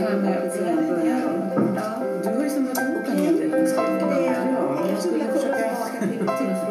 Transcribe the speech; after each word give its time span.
Du 0.00 0.06
har 0.06 0.12
ju 2.44 2.50
samlat 2.50 2.78
ihop 2.78 3.06
en 3.06 3.18
hel 3.18 3.36
del 3.36 3.50
kunskaper. 3.50 4.22
Ja, 4.26 4.34
jag 4.90 5.02
skulle 5.02 5.24
försöka... 5.24 6.69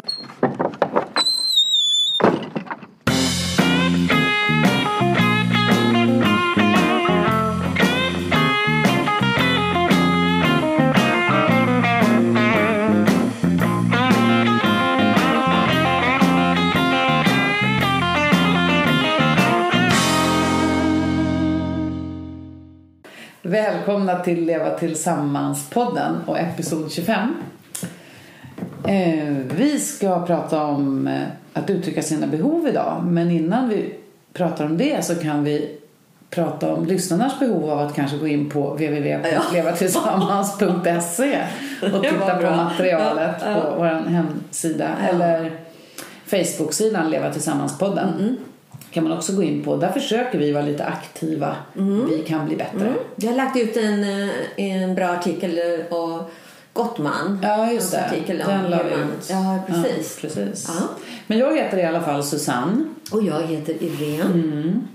till 24.24 24.46
Leva 24.46 24.78
Tillsammans-podden 24.78 26.16
och 26.26 26.38
episod 26.38 26.92
25. 26.92 27.34
Eh, 28.86 29.34
vi 29.56 29.78
ska 29.78 30.26
prata 30.26 30.64
om 30.64 31.06
eh, 31.06 31.22
att 31.52 31.70
uttrycka 31.70 32.02
sina 32.02 32.26
behov 32.26 32.68
idag. 32.68 33.04
Men 33.04 33.30
innan 33.30 33.68
vi 33.68 33.94
pratar 34.32 34.64
om 34.64 34.76
det 34.76 35.04
så 35.04 35.14
kan 35.14 35.44
vi 35.44 35.76
prata 36.30 36.74
om 36.74 36.86
lyssnarnas 36.86 37.38
behov 37.38 37.70
av 37.70 37.78
att 37.78 37.94
kanske 37.94 38.16
gå 38.16 38.26
in 38.26 38.50
på 38.50 38.70
www.levatillsammans.se 38.70 41.38
och 41.92 42.02
titta 42.02 42.36
på 42.36 42.50
materialet 42.50 43.40
på 43.40 43.74
vår 43.76 44.08
hemsida. 44.08 44.88
Eller 45.10 45.52
Facebook-sidan 46.26 47.10
Leva 47.10 47.32
Tillsammans-podden 47.32 48.36
kan 48.90 49.04
man 49.04 49.12
också 49.12 49.32
gå 49.32 49.42
in 49.42 49.64
på. 49.64 49.76
Där 49.76 49.92
försöker 49.92 50.38
vi 50.38 50.52
vara 50.52 50.64
lite 50.64 50.84
aktiva. 50.84 51.56
Vi 52.10 52.24
kan 52.26 52.46
bli 52.46 52.56
bättre. 52.56 52.86
Mm. 52.86 52.98
Vi 53.16 53.26
har 53.26 53.34
lagt 53.34 53.56
ut 53.56 53.76
en, 53.76 54.04
eh, 54.04 54.30
en 54.56 54.94
bra 54.94 55.08
artikel 55.08 55.60
och 55.90 56.30
Gottman. 56.72 57.38
Ja, 57.42 57.72
just 57.72 57.92
det. 57.92 58.04
Artikel 58.06 58.42
om 58.42 58.48
Den 58.48 58.70
la 58.70 58.82
vi 58.82 58.90
ut. 58.90 59.30
Ja, 59.30 59.58
precis. 59.66 60.18
Ja, 60.22 60.28
precis. 60.28 60.68
Ja. 60.68 60.88
Men 61.26 61.38
jag 61.38 61.56
heter 61.56 61.78
i 61.78 61.84
alla 61.84 62.00
fall 62.00 62.24
Susanne. 62.24 62.84
Och 63.12 63.22
jag 63.22 63.42
heter 63.42 63.74
Irene. 63.82 64.24
Mm. 64.24 64.88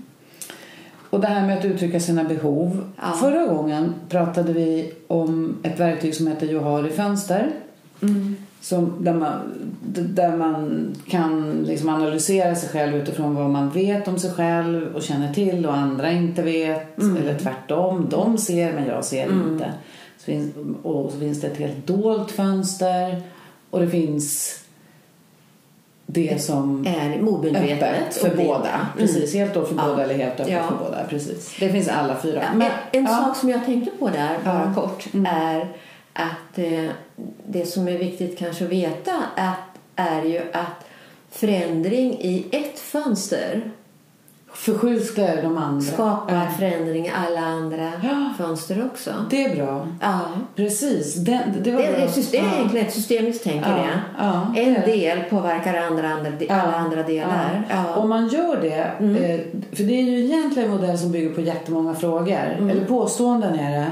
Och 1.10 1.20
det 1.20 1.26
här 1.26 1.46
med 1.46 1.58
att 1.58 1.64
uttrycka 1.64 2.00
sina 2.00 2.24
behov. 2.24 2.92
Ja. 2.96 3.12
Förra 3.20 3.46
gången 3.46 3.94
pratade 4.08 4.52
vi 4.52 4.92
om 5.06 5.56
ett 5.62 5.80
verktyg 5.80 6.14
som 6.14 6.26
heter 6.26 6.46
Johari 6.46 6.90
fönster. 6.90 7.50
Mm. 8.02 8.36
Som, 8.66 8.94
där, 9.04 9.12
man, 9.14 9.40
där 10.14 10.36
man 10.36 10.86
kan 11.08 11.62
liksom 11.66 11.88
analysera 11.88 12.54
sig 12.54 12.68
själv 12.68 12.94
utifrån 12.96 13.34
vad 13.34 13.50
man 13.50 13.70
vet 13.70 14.08
om 14.08 14.18
sig 14.18 14.30
själv 14.32 14.96
och 14.96 15.02
känner 15.02 15.34
till 15.34 15.66
och 15.66 15.74
andra 15.76 16.10
inte 16.12 16.42
vet. 16.42 16.98
Mm. 16.98 17.16
Eller 17.16 17.38
tvärtom. 17.38 18.06
De 18.10 18.38
ser 18.38 18.72
men 18.72 18.86
jag 18.86 19.04
ser 19.04 19.24
inte. 19.32 19.72
Så 20.18 20.24
finns, 20.24 20.52
och 20.82 21.12
så 21.12 21.18
finns 21.18 21.40
det 21.40 21.46
ett 21.46 21.56
helt 21.58 21.86
dolt 21.86 22.30
fönster. 22.30 23.22
Och 23.70 23.80
det 23.80 23.88
finns 23.88 24.60
det 26.06 26.42
som 26.42 26.86
Är 26.86 27.18
öppet 27.76 28.14
för 28.16 28.28
det- 28.28 28.36
båda. 28.44 28.68
Mm. 28.68 28.86
Precis, 28.98 29.34
helt 29.34 29.54
då 29.54 29.64
för 29.64 29.74
Ja. 29.76 29.82
båda 29.88 30.02
eller 30.04 30.14
helt 30.14 30.40
öppet 30.40 30.52
Ja. 30.52 30.62
för 30.68 30.84
båda. 30.84 31.04
Precis. 31.08 31.56
Det 31.60 31.68
finns 31.68 31.88
alla 31.88 32.16
fyra. 32.22 32.42
Ja, 32.42 32.58
Men- 32.58 32.70
en 32.92 33.06
en 33.06 33.06
sak 33.08 33.36
som 33.36 33.48
jag 33.48 33.64
tänkte 33.64 33.90
på 33.98 34.08
där, 34.08 34.38
bara 34.44 34.54
Ja. 34.54 34.62
Mm. 34.62 34.74
kort, 34.74 35.06
är 35.26 35.68
att 36.16 36.58
eh, 36.58 36.90
det 37.46 37.66
som 37.66 37.88
är 37.88 37.98
viktigt 37.98 38.38
kanske 38.38 38.64
att 38.64 38.70
veta 38.70 39.12
att, 39.36 39.78
är 39.96 40.22
ju 40.22 40.38
att 40.52 40.84
förändring 41.30 42.12
i 42.20 42.46
ett 42.52 42.78
fönster 42.78 43.70
Förskjuter 44.52 45.42
de 45.42 45.58
andra. 45.58 45.80
skapar 45.92 46.34
Ja. 46.34 46.46
förändring 46.58 47.06
i 47.06 47.10
alla 47.26 47.40
andra 47.40 47.92
Ja. 48.02 48.30
fönster 48.38 48.86
också. 48.92 49.10
Det 49.30 49.44
är 49.44 49.56
bra. 49.56 49.88
Ja. 50.02 50.20
Precis. 50.56 51.14
Det, 51.14 51.40
det 51.64 51.70
var 51.72 51.82
Det 51.82 51.92
bra. 51.92 51.96
är, 52.00 52.08
system, 52.08 52.44
Ja. 52.46 52.54
egentligen 52.56 52.86
ett 52.86 52.94
systemiskt 52.94 53.44
tänk 53.44 53.66
Ja, 53.66 53.70
det. 53.70 54.00
ja, 54.18 54.54
en 54.56 54.74
del 54.74 55.20
påverkar 55.30 55.74
andra, 55.74 56.08
andra, 56.08 56.30
alla 56.48 56.76
andra 56.76 57.02
delar. 57.02 57.66
Mm. 57.70 57.86
Om 57.86 58.08
man 58.08 58.28
gör 58.28 58.60
det, 58.60 58.78
eh, 58.78 59.40
för 59.76 59.84
det 59.84 59.92
är 59.98 60.02
ju 60.02 60.24
egentligen 60.24 60.70
en 60.70 60.76
modell 60.76 60.98
som 60.98 61.12
bygger 61.12 61.34
på 61.34 61.40
jättemånga 61.40 61.94
frågor, 61.94 62.38
Mm. 62.58 62.70
eller 62.70 62.84
påståenden 62.84 63.58
är 63.58 63.70
det. 63.80 63.86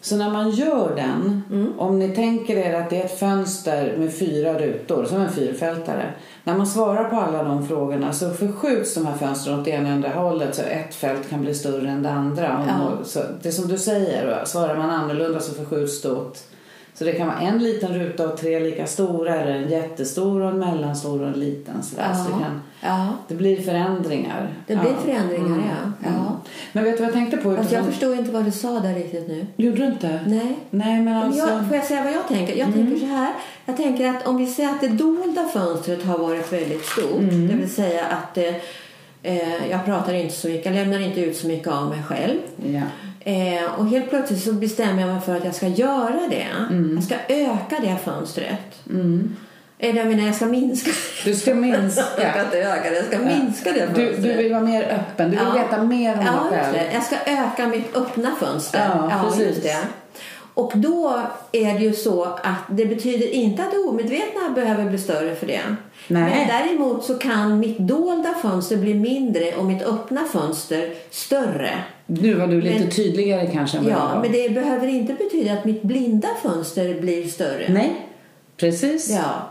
Så 0.00 0.16
när 0.16 0.30
man 0.30 0.50
gör 0.50 0.96
den, 0.96 1.42
Mm. 1.50 1.72
om 1.78 1.98
ni 1.98 2.08
tänker 2.08 2.56
er 2.56 2.74
att 2.74 2.90
det 2.90 3.00
är 3.00 3.04
ett 3.04 3.18
fönster 3.18 3.96
med 3.98 4.14
fyra 4.14 4.58
rutor, 4.58 5.04
som 5.04 5.20
en 5.20 5.32
fyrfältare. 5.32 6.12
När 6.44 6.56
man 6.56 6.66
svarar 6.66 7.04
på 7.04 7.16
alla 7.16 7.42
de 7.42 7.68
frågorna 7.68 8.12
så 8.12 8.30
förskjuts 8.30 8.94
de 8.94 9.06
här 9.06 9.16
fönstren 9.16 9.58
åt 9.58 9.64
det 9.64 9.70
ena 9.70 9.88
och 9.88 9.94
andra 9.94 10.08
hållet 10.08 10.54
så 10.54 10.62
ett 10.62 10.94
fält 10.94 11.30
kan 11.30 11.40
bli 11.40 11.54
större 11.54 11.90
än 11.90 12.02
det 12.02 12.10
andra. 12.10 12.64
Ja. 12.68 13.04
Så 13.04 13.20
det 13.42 13.48
är 13.48 13.52
som 13.52 13.68
du 13.68 13.78
säger, 13.78 14.44
svarar 14.44 14.76
man 14.76 14.90
annorlunda 14.90 15.40
så 15.40 15.54
förskjuts 15.54 16.02
det 16.02 16.10
åt 16.10 16.44
så 16.94 17.04
det 17.04 17.12
kan 17.12 17.26
vara 17.26 17.38
en 17.38 17.58
liten 17.58 17.94
ruta 17.94 18.28
och 18.28 18.36
tre 18.36 18.60
lika 18.60 18.86
stora 18.86 19.34
eller 19.40 19.52
en 19.52 19.68
jättestor 19.68 20.40
och 20.42 20.50
en 20.50 20.58
mellanstor 20.58 21.22
och 21.22 21.28
en 21.28 21.40
liten. 21.40 21.82
Sådär. 21.82 22.14
Så 22.14 22.32
det, 22.32 22.44
kan, 22.44 22.62
ja. 22.80 23.08
det 23.28 23.34
blir 23.34 23.60
förändringar. 23.62 24.48
Det 24.66 24.76
blir 24.76 24.94
förändringar, 25.04 25.46
Mm. 25.46 25.62
ja. 25.68 25.92
ja. 26.02 26.08
Mm. 26.08 26.32
Men 26.72 26.84
vet 26.84 26.96
du 26.96 26.98
vad 26.98 27.08
jag 27.08 27.14
tänkte 27.14 27.36
på? 27.36 27.56
Fast 27.56 27.72
jag 27.72 27.84
förstår 27.84 28.14
inte 28.16 28.30
vad 28.30 28.44
du 28.44 28.50
sa 28.50 28.80
där 28.80 28.94
riktigt 28.94 29.28
nu. 29.28 29.46
Gjorde 29.56 29.76
du 29.76 29.86
inte? 29.86 30.20
Nej. 30.26 30.56
Nej, 30.70 31.00
men 31.00 31.16
alltså... 31.16 31.48
jag, 31.48 31.66
får 31.68 31.76
jag 31.76 31.84
säga 31.84 32.02
vad 32.04 32.12
jag 32.12 32.28
tänker? 32.28 32.56
Jag 32.56 32.72
tänker 32.72 32.98
så 32.98 33.06
här. 33.06 33.32
Jag 33.66 33.76
tänker 33.76 34.08
att 34.08 34.26
om 34.26 34.36
vi 34.36 34.46
säger 34.46 34.70
att 34.70 34.80
det 34.80 34.88
dolda 34.88 35.48
fönstret 35.52 36.04
har 36.04 36.18
varit 36.18 36.52
väldigt 36.52 36.84
stort. 36.84 37.20
Det 37.20 37.54
vill 37.54 37.70
säga 37.74 38.04
att 38.06 38.38
eh, 38.38 38.54
eh, 39.22 39.66
jag 39.70 39.84
pratar 39.84 40.12
inte 40.12 40.34
så 40.34 40.48
mycket, 40.48 40.66
jag 40.66 40.74
lämnar 40.74 40.98
inte 41.00 41.20
ut 41.20 41.36
så 41.36 41.46
mycket 41.46 41.68
av 41.68 41.88
mig 41.88 42.02
själv. 42.02 42.38
Ja. 42.66 42.82
Eh, 43.24 43.64
och 43.78 43.86
helt 43.86 44.10
plötsligt 44.10 44.42
så 44.42 44.52
bestämmer 44.52 45.00
jag 45.02 45.10
mig 45.10 45.20
för 45.20 45.36
att 45.36 45.44
jag 45.44 45.54
ska 45.54 45.68
göra 45.68 46.20
det. 46.30 46.46
Jag 46.94 47.04
ska 47.04 47.14
öka 47.28 47.76
det 47.82 47.96
fönstret. 48.04 48.82
Eller 49.80 49.98
jag 50.00 50.06
menar, 50.08 50.26
jag 50.26 50.34
ska 50.34 50.46
minska. 50.46 50.90
Du 50.90 50.94
ska 50.94 51.30
Jag 51.30 51.36
ska 51.36 51.54
minska. 51.54 52.02
inte 52.44 52.58
öka 52.58 52.90
det, 52.90 52.96
jag 52.96 53.04
ska 53.06 53.18
minska 53.18 53.72
det 53.72 53.86
Du, 53.94 54.06
fönstret. 54.06 54.22
du 54.22 54.32
vill 54.42 54.52
vara 54.52 54.62
mer 54.62 54.82
öppen. 54.82 55.30
Du 55.30 55.36
vill 55.36 55.46
Ja. 55.56 55.62
veta 55.62 55.82
mer 55.82 56.14
om 56.18 56.24
Ja, 56.26 56.32
dig 56.50 56.60
själv. 56.60 56.72
det. 56.74 56.92
Jag 56.94 57.02
ska 57.02 57.16
öka 57.26 57.68
mitt 57.68 57.96
öppna 57.96 58.30
fönster. 58.40 58.90
Ja, 59.10 59.24
precis. 59.28 59.46
just 59.46 59.62
det. 59.62 59.76
Och 60.54 60.72
då 60.74 61.20
är 61.52 61.74
det 61.74 61.80
ju 61.84 61.92
så 61.92 62.24
att 62.24 62.58
det 62.70 62.86
betyder 62.86 63.28
inte 63.28 63.62
att 63.62 63.70
det 63.70 63.78
omedvetna 63.78 64.50
behöver 64.54 64.84
bli 64.84 64.98
större 64.98 65.34
för 65.34 65.46
det. 65.46 65.60
Nej. 66.08 66.22
Men 66.22 66.48
däremot 66.48 67.04
så 67.04 67.14
kan 67.18 67.58
mitt 67.60 67.78
dolda 67.78 68.34
fönster 68.42 68.76
bli 68.76 68.94
mindre 68.94 69.52
och 69.54 69.64
mitt 69.64 69.82
öppna 69.82 70.24
fönster 70.32 70.90
större. 71.10 71.70
Nu 72.06 72.34
var 72.34 72.46
du 72.46 72.60
lite 72.60 72.78
Men- 72.80 72.90
tydligare 72.90 73.46
kanske 73.46 73.78
än 73.78 73.84
vad 73.84 73.92
Ja, 73.92 74.18
men 74.22 74.32
det 74.32 74.48
behöver 74.54 74.86
inte 74.88 75.12
betyda 75.14 75.52
att 75.52 75.64
mitt 75.64 75.82
blinda 75.82 76.28
fönster 76.42 77.00
blir 77.00 77.28
större. 77.28 77.66
Nej, 77.68 78.06
precis. 78.56 79.10
Ja. 79.10 79.49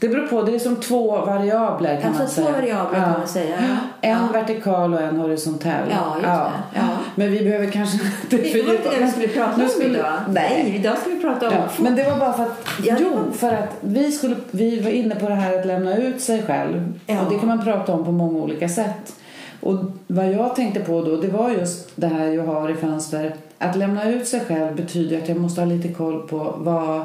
Det 0.00 0.08
beror 0.08 0.26
på. 0.26 0.42
Det 0.42 0.54
är 0.54 0.58
som 0.58 0.76
två 0.76 1.10
variabler 1.16 2.00
kan 2.00 2.06
Alltså 2.08 2.22
man 2.22 2.30
säga. 2.30 2.46
två 2.46 2.52
variabler 2.52 3.00
kan 3.00 3.12
man 3.12 3.28
säga, 3.28 3.54
ja. 3.60 3.76
En 4.08 4.18
Ja. 4.32 4.40
vertikal 4.40 4.94
och 4.94 5.00
en 5.00 5.16
horisontell. 5.16 5.88
Ja, 5.90 6.14
just 6.14 6.24
det. 6.26 6.80
Ja. 6.80 6.88
Men 7.14 7.32
vi 7.32 7.40
behöver 7.44 7.66
kanske 7.70 7.96
inte 8.22 8.36
Det 8.36 8.62
var 8.66 8.74
inte 8.74 8.90
det 8.98 9.04
vi 9.04 9.10
skulle 9.10 9.28
prata 9.28 9.62
om 9.62 9.68
skulle- 9.68 9.98
idag. 9.98 10.12
Nej. 10.28 10.72
Idag 10.76 10.98
ska 10.98 11.10
vi 11.10 11.20
prata 11.20 11.48
om 11.48 11.54
Ja, 11.54 11.62
men 11.78 11.96
det 11.96 12.04
var 12.10 12.16
bara 12.18 12.32
för 12.32 12.42
att, 12.42 12.64
Ja, 12.84 12.94
det 12.94 13.00
jo, 13.04 13.32
för 13.32 13.48
att 13.48 13.76
vi, 13.80 14.12
skulle, 14.12 14.36
vi 14.50 14.80
var 14.80 14.90
inne 14.90 15.14
på 15.14 15.28
det 15.28 15.34
här 15.34 15.58
att 15.58 15.66
lämna 15.66 15.96
ut 15.96 16.20
sig 16.20 16.42
själv. 16.42 16.92
Ja. 17.06 17.20
Och 17.24 17.32
det 17.32 17.38
kan 17.38 17.48
man 17.48 17.64
prata 17.64 17.92
om 17.92 18.04
på 18.04 18.12
många 18.12 18.38
olika 18.38 18.68
sätt. 18.68 19.12
Och 19.60 19.76
vad 20.06 20.32
jag 20.32 20.56
tänkte 20.56 20.80
på 20.80 21.02
då, 21.02 21.16
det 21.16 21.28
var 21.28 21.50
just 21.50 21.88
det 21.96 22.06
här 22.06 22.26
jag 22.26 22.44
har 22.44 22.68
i 22.70 22.74
fönster. 22.74 23.34
Att 23.58 23.76
lämna 23.76 24.10
ut 24.10 24.28
sig 24.28 24.40
själv 24.40 24.76
betyder 24.76 25.18
att 25.18 25.28
jag 25.28 25.38
måste 25.40 25.60
ha 25.60 25.66
lite 25.66 25.88
koll 25.88 26.28
på 26.28 26.54
vad, 26.58 27.04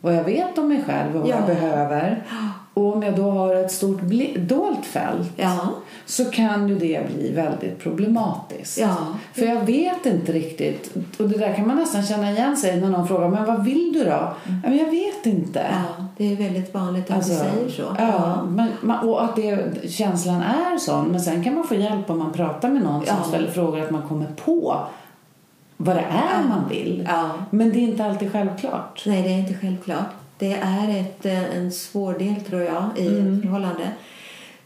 vad 0.00 0.14
jag 0.16 0.24
vet 0.24 0.58
om 0.58 0.68
mig 0.68 0.82
själv 0.86 1.14
och 1.16 1.20
vad 1.20 1.30
Ja. 1.30 1.34
jag 1.36 1.46
behöver. 1.46 2.22
Och 2.74 2.94
om 2.96 3.02
jag 3.02 3.16
då 3.16 3.30
har 3.30 3.54
ett 3.54 3.72
stort 3.72 4.00
dolt 4.36 4.86
fält 4.86 5.32
Ja. 5.36 5.58
så 6.06 6.24
kan 6.24 6.68
ju 6.68 6.74
det 6.78 7.06
bli 7.14 7.32
väldigt 7.32 7.78
problematiskt. 7.78 8.78
Ja. 8.78 8.96
För 9.34 9.42
jag 9.46 9.60
vet 9.66 10.06
inte 10.06 10.32
riktigt. 10.32 10.94
Och 11.18 11.28
det 11.28 11.38
där 11.38 11.52
kan 11.54 11.66
man 11.66 11.76
nästan 11.76 12.02
känna 12.02 12.30
igen 12.30 12.56
sig 12.56 12.80
när 12.80 12.88
någon 12.90 13.08
frågar 13.08 13.28
men 13.28 13.44
vad 13.44 13.64
vill 13.64 13.92
du 13.92 14.04
då? 14.04 14.10
Ja, 14.10 14.34
men 14.64 14.76
jag 14.76 14.90
vet 14.90 15.26
inte. 15.26 15.66
Ja, 15.70 16.04
det 16.16 16.32
är 16.32 16.36
väldigt 16.36 16.74
vanligt 16.74 17.10
att 17.10 17.16
Alltså, 17.16 17.32
du 17.32 17.38
säger 17.38 17.70
så. 17.70 17.96
Ja, 17.98 18.42
men, 18.48 18.68
man, 18.80 19.08
och 19.08 19.24
att 19.24 19.36
det, 19.36 19.90
känslan 19.90 20.42
är 20.42 20.78
sån. 20.78 21.04
Men 21.08 21.20
sen 21.20 21.44
kan 21.44 21.54
man 21.54 21.64
få 21.64 21.74
hjälp 21.74 22.10
om 22.10 22.18
man 22.18 22.32
pratar 22.32 22.68
med 22.70 22.82
någon 22.82 23.06
som 23.06 23.16
ställer 23.28 23.50
frågor 23.50 23.80
att 23.80 23.90
man 23.90 24.02
kommer 24.02 24.26
på 24.44 24.76
vad 25.80 25.96
det 25.96 26.06
är 26.10 26.42
man 26.48 26.68
vill. 26.68 27.04
Ja. 27.08 27.30
Men 27.50 27.70
det 27.70 27.78
är 27.78 27.82
inte 27.82 28.04
alltid 28.04 28.32
självklart. 28.32 29.02
Nej, 29.06 29.22
det 29.22 29.28
är 29.28 29.38
inte 29.38 29.54
självklart. 29.54 30.06
Det 30.38 30.52
är 30.52 31.00
ett, 31.00 31.26
eh, 31.26 31.56
en 31.56 31.72
svår 31.72 32.18
del, 32.18 32.34
tror 32.48 32.62
jag, 32.62 32.84
i 32.96 33.06
ett 33.06 33.42
förhållande. 33.42 33.90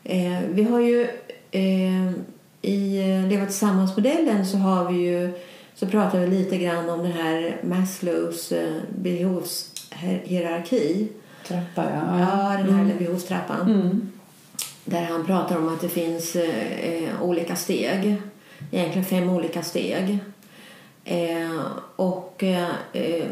Eh, 0.04 0.38
vi 0.48 0.62
har 0.62 0.80
ju 0.80 1.08
eh, 1.50 2.10
i 2.62 3.00
eh, 3.00 3.28
Leva 3.28 3.46
tillsammans-modellen 3.46 4.46
så 4.46 4.56
har 4.56 4.92
vi 4.92 4.98
ju 4.98 5.32
så 5.74 5.86
pratar 5.86 6.18
vi 6.18 6.26
lite 6.26 6.58
grann 6.58 6.90
om 6.90 7.02
den 7.02 7.12
här 7.12 7.56
Maslows 7.62 8.52
eh, 8.52 8.74
behovshierarki. 8.98 11.08
Trappa, 11.46 11.84
ja. 11.90 12.20
Ja, 12.20 12.56
den 12.64 12.74
här 12.74 12.94
behovstrappan. 12.98 13.60
Mm. 13.60 14.10
Där 14.84 15.04
han 15.04 15.26
pratar 15.26 15.56
om 15.56 15.68
att 15.68 15.80
det 15.80 15.88
finns 15.88 16.36
olika 17.22 17.56
steg. 17.56 18.16
Egentligen 18.70 19.04
fem 19.04 19.30
olika 19.30 19.62
steg. 19.62 20.18
Eh, 21.04 21.60
och 21.96 22.42
eh, 22.42 22.68
eh, 22.92 23.26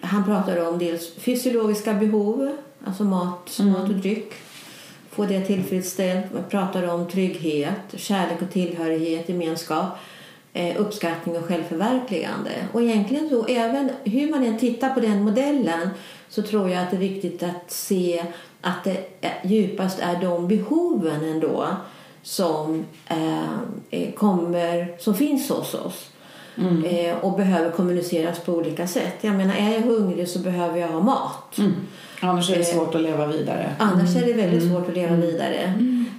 han 0.00 0.24
pratar 0.24 0.68
om 0.68 0.78
dels 0.78 1.14
fysiologiska 1.14 1.94
behov, 1.94 2.56
alltså 2.84 3.04
mat, 3.04 3.58
mat 3.58 3.88
och 3.88 3.94
dryck. 3.94 4.32
Få 5.10 5.24
det 5.24 5.40
tillfredsställt. 5.40 6.32
Man 6.32 6.44
pratar 6.48 6.94
om 6.94 7.08
trygghet, 7.08 7.78
kärlek 7.96 8.42
och 8.42 8.50
tillhörighet, 8.50 9.28
gemenskap, 9.28 9.86
eh, 10.52 10.80
uppskattning 10.80 11.36
och 11.36 11.44
självförverkligande. 11.44 12.50
Och 12.72 12.82
egentligen 12.82 13.28
så, 13.28 13.46
även 13.46 13.90
hur 14.04 14.30
man 14.30 14.44
än 14.44 14.58
tittar 14.58 14.94
på 14.94 15.00
den 15.00 15.22
modellen 15.22 15.90
så 16.28 16.42
tror 16.42 16.70
jag 16.70 16.82
att 16.82 16.90
det 16.90 16.96
är 16.96 17.00
viktigt 17.00 17.42
att 17.42 17.70
se 17.70 18.24
att 18.60 18.84
det 18.84 19.06
djupast 19.44 19.98
är 19.98 20.20
de 20.20 20.48
behoven 20.48 21.24
ändå 21.24 21.68
som 22.22 22.84
eh, 23.90 24.12
kommer, 24.14 24.96
som 24.98 25.14
finns 25.14 25.48
hos 25.50 25.74
oss. 25.74 26.10
Eh, 26.56 27.16
och 27.20 27.36
behöver 27.36 27.70
kommuniceras 27.70 28.40
på 28.40 28.52
olika 28.52 28.86
sätt. 28.86 29.14
Jag 29.20 29.34
menar, 29.34 29.54
är 29.54 29.72
jag 29.72 29.80
hungrig 29.80 30.28
så 30.28 30.38
behöver 30.38 30.78
jag 30.78 30.88
ha 30.88 31.00
mat. 31.00 31.58
Annars 32.20 32.50
är 32.50 32.58
det 32.58 32.64
svårt 32.64 32.94
att 32.94 33.00
leva 33.00 33.26
vidare. 33.26 33.70
Annars 33.78 34.16
är 34.16 34.26
det 34.26 34.32
väldigt 34.32 34.70
svårt 34.70 34.88
att 34.88 34.94
leva 34.94 35.16
vidare. 35.16 35.74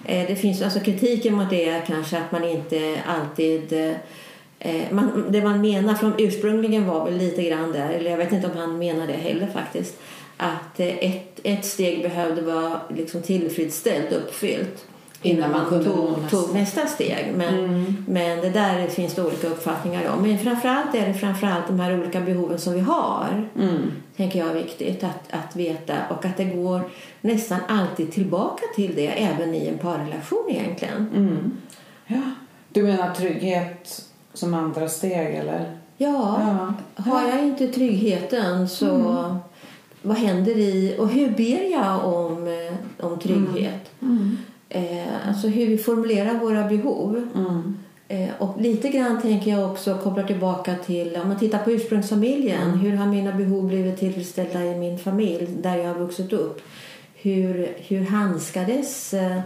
Eh, 0.06 0.28
det 0.28 0.36
finns 0.36 0.62
alltså 0.62 0.80
kritiken 0.80 1.34
mot 1.34 1.50
det 1.50 1.70
är 1.70 1.82
kanske 1.82 2.18
att 2.18 2.32
man 2.32 2.44
inte 2.44 3.00
alltid 3.06 3.74
eh, 4.60 4.82
man, 4.92 5.26
det 5.30 5.42
man 5.42 5.62
menar 5.62 5.94
från 5.94 6.14
ursprungligen 6.18 6.88
var 6.88 7.06
väl 7.06 7.18
lite 7.18 7.44
grann 7.44 7.72
där, 7.72 7.90
eller 7.90 8.12
jag 8.12 8.18
vet 8.18 8.32
inte 8.32 8.48
om 8.48 8.58
han 8.58 8.78
menar 8.78 9.08
det 9.08 9.14
heller 9.14 9.48
faktiskt, 9.48 10.00
att 10.38 10.80
eh, 10.80 10.98
ett, 10.98 11.40
ett 11.44 11.66
steg 11.66 12.02
behövde 12.02 12.42
vara 12.42 12.82
liksom 12.90 13.22
tillfredsställt, 13.22 14.12
uppfyllt 14.12 14.86
Innan 15.22 15.52
man 15.52 15.66
kunde 15.66 15.86
tog, 15.86 16.22
nästa. 16.22 16.38
tog 16.38 16.54
nästa 16.56 16.88
steg. 16.88 17.34
Men, 17.36 17.96
men 18.08 18.42
det 18.42 18.50
där 18.50 18.88
finns 18.88 19.14
det 19.14 19.24
olika 19.26 19.48
uppfattningar 19.48 20.10
om. 20.14 20.22
Men 20.22 20.40
framförallt 20.40 20.96
är 20.96 21.08
det 21.08 21.14
framförallt 21.14 21.68
de 21.68 21.80
här 21.80 22.00
olika 22.00 22.22
behoven 22.22 22.60
som 22.60 22.74
vi 22.74 22.80
har 22.80 23.50
tänker 24.18 24.40
jag 24.40 24.50
är 24.50 24.54
viktigt 24.54 25.04
att, 25.04 25.34
att 25.34 25.56
veta 25.56 25.94
och 26.10 26.26
att 26.26 26.38
det 26.38 26.46
går 26.46 26.82
nästan 27.22 27.60
alltid 27.68 28.12
tillbaka 28.12 28.64
till 28.76 28.96
det 28.96 29.08
även 29.08 29.54
i 29.56 29.68
en 29.68 29.78
parrelation 29.78 30.46
egentligen. 30.50 31.52
Ja. 32.08 32.22
Du 32.70 32.84
menar 32.84 33.14
trygghet 33.14 34.02
som 34.34 34.54
andra 34.54 34.90
steg 34.90 35.36
eller? 35.36 35.78
Ja, 35.98 36.40
Ja. 36.96 37.04
har 37.04 37.28
jag 37.30 37.44
inte 37.44 37.68
tryggheten 37.68 38.70
så 38.70 38.88
vad 40.02 40.18
händer 40.18 40.58
i 40.58 40.96
och 41.00 41.10
hur 41.10 41.30
ber 41.30 41.72
jag 41.72 42.06
om, 42.06 42.48
eh, 42.48 43.06
om 43.06 43.20
trygghet? 43.20 43.92
Eh, 44.76 45.28
alltså 45.28 45.48
hur 45.48 45.68
vi 45.68 45.78
formulerar 45.78 46.34
våra 46.40 46.68
behov. 46.68 47.28
Eh, 48.08 48.30
och 48.40 48.62
lite 48.62 48.90
grann 48.90 49.22
tänker 49.22 49.52
jag 49.52 49.72
också 49.72 49.98
koppla 50.04 50.24
tillbaka 50.24 50.76
till, 50.86 51.18
om 51.22 51.28
man 51.28 51.40
tittar 51.40 51.60
på 51.60 51.72
ursprungsfamiljen, 51.72 52.72
hur 52.72 52.96
har 52.96 53.06
mina 53.06 53.32
behov 53.32 53.68
blivit 53.68 53.98
tillfredsställda 54.00 54.64
i 54.64 54.76
min 54.78 55.00
familj 55.00 55.48
där 55.62 55.76
jag 55.78 55.88
har 55.88 56.00
vuxit 56.00 56.34
upp? 56.34 56.62
Hur, 57.16 57.76
hur 57.78 58.06
handskades 58.06 59.14
eh, 59.14 59.40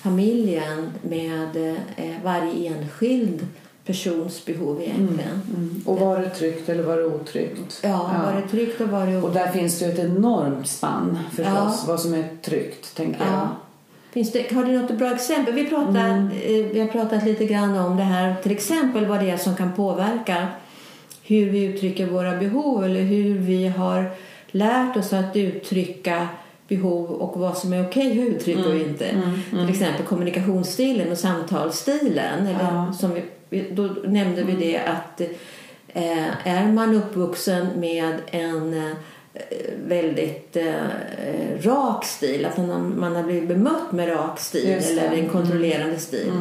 familjen 0.00 0.90
med 1.02 1.56
eh, 1.96 2.14
varje 2.24 2.68
enskild 2.74 3.46
persons 3.86 4.44
behov 4.44 4.80
egentligen? 4.82 5.82
Och 5.86 5.98
var 6.00 6.18
det 6.18 6.30
tryggt 6.30 6.68
eller 6.68 6.82
var 6.82 6.96
det 6.96 7.04
otryggt? 7.06 7.80
Ja, 7.82 8.10
var 8.26 8.40
det 8.42 8.48
tryggt 8.48 8.80
och 8.80 8.88
var 8.88 9.06
det 9.06 9.22
Och 9.22 9.32
där 9.32 9.48
finns 9.48 9.78
det 9.78 9.84
ju 9.86 9.92
ett 9.92 9.98
enormt 9.98 10.68
spann 10.68 11.18
förstås, 11.30 11.46
Ja. 11.46 11.78
vad 11.86 12.00
som 12.00 12.14
är 12.14 12.24
tryggt 12.42 12.96
tänker 12.96 13.20
jag. 13.20 13.48
Finns 14.12 14.32
det, 14.32 14.52
har 14.52 14.64
du 14.64 14.78
något 14.78 14.90
bra 14.98 15.14
exempel? 15.14 15.54
Vi, 15.54 15.64
pratar, 15.66 16.08
eh, 16.44 16.66
vi 16.72 16.80
har 16.80 16.86
pratat 16.86 17.24
lite 17.24 17.44
grann 17.46 17.78
om 17.78 17.96
det 17.96 18.02
här, 18.02 18.34
till 18.42 18.52
exempel 18.52 19.06
vad 19.06 19.20
det 19.20 19.30
är 19.30 19.36
som 19.36 19.56
kan 19.56 19.72
påverka 19.72 20.46
hur 21.22 21.50
vi 21.50 21.64
uttrycker 21.64 22.06
våra 22.06 22.36
behov 22.36 22.84
eller 22.84 23.00
hur 23.00 23.38
vi 23.38 23.68
har 23.68 24.10
lärt 24.50 24.96
oss 24.96 25.12
att 25.12 25.36
uttrycka 25.36 26.28
behov 26.68 27.10
och 27.10 27.40
vad 27.40 27.58
som 27.58 27.72
är 27.72 27.86
okej 27.88 28.10
att 28.22 28.28
uttrycka 28.28 28.68
och 28.68 28.74
inte. 28.76 29.22
Till 29.50 29.70
exempel 29.70 30.06
kommunikationsstilen 30.06 31.12
och 31.12 31.18
samtalsstilen. 31.18 32.46
Eller 32.46 32.64
Ja. 32.64 32.92
som 32.92 33.18
vi, 33.50 33.64
då 33.70 33.82
nämnde 34.04 34.42
vi 34.44 34.52
det 34.52 34.78
att 34.78 35.20
eh, 35.88 36.46
är 36.48 36.72
man 36.72 36.94
uppvuxen 36.94 37.66
med 37.76 38.14
en 38.26 38.74
eh, 38.74 38.92
väldigt 39.86 40.56
eh, 40.56 41.60
rak 41.60 42.04
stil, 42.04 42.44
att 42.46 42.56
man, 42.56 42.70
har- 42.70 42.78
man 42.80 43.16
har 43.16 43.22
blivit 43.22 43.48
bemött 43.48 43.92
med 43.92 44.08
rak 44.08 44.40
stil 44.40 44.64
det. 44.66 44.90
eller 44.90 45.12
en 45.16 45.28
kontrollerande 45.28 45.98
stil 45.98 46.32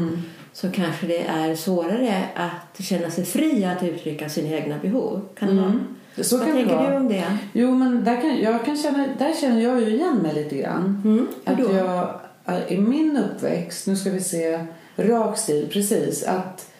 så 0.53 0.71
kanske 0.71 1.07
det 1.07 1.17
är 1.27 1.55
svårare 1.55 2.23
att 2.35 2.83
känna 2.85 3.09
sig 3.11 3.25
fri 3.25 3.65
att 3.65 3.83
uttrycka 3.83 4.29
sina 4.29 4.49
egna 4.57 4.77
behov. 4.81 5.21
Kan 5.39 5.55
det 5.55 5.61
vara? 5.61 5.79
Så 6.21 6.37
Vad 6.37 6.45
kan 6.47 6.55
det 6.55 6.61
tänker 6.61 6.75
vara. 6.77 6.89
du 6.89 6.95
om 6.97 7.07
det? 7.07 7.37
Jo, 7.53 7.71
men 7.75 8.03
där, 8.03 8.21
kan, 8.21 8.37
jag 8.41 8.65
kan 8.65 8.77
känna, 8.77 9.07
där 9.19 9.33
känner 9.41 9.61
jag 9.61 9.81
ju 9.81 9.87
igen 9.89 10.17
mig 10.17 10.33
lite 10.35 10.55
grann. 10.57 11.01
Mm, 11.05 11.27
Att 11.45 11.59
jag, 11.59 12.19
äh, 12.45 12.73
I 12.73 12.77
min 12.77 13.17
uppväxt, 13.17 13.87
nu 13.87 13.95
ska 13.95 14.09
vi 14.09 14.21
se, 14.21 14.65
rak 14.95 15.37
stil, 15.37 15.67
precis. 15.71 16.23
Att 16.23 16.71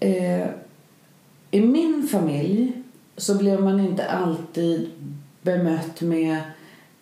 eh, 0.00 0.46
i 1.50 1.60
min 1.60 2.08
familj 2.12 2.72
så 3.16 3.34
blev 3.34 3.60
man 3.62 3.80
inte 3.80 4.04
alltid 4.10 4.90
bemött 5.46 6.00
med 6.00 6.38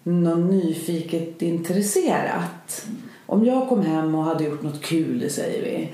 något 0.03 0.51
nyfiket 0.51 1.43
intresserat. 1.43 2.87
Om 3.27 3.45
jag 3.45 3.69
kom 3.69 3.83
hem 3.83 4.15
och 4.15 4.25
hade 4.25 4.45
gjort 4.45 4.63
något 4.63 4.83
kul, 4.83 5.31
säger 5.31 5.63
vi. 5.63 5.93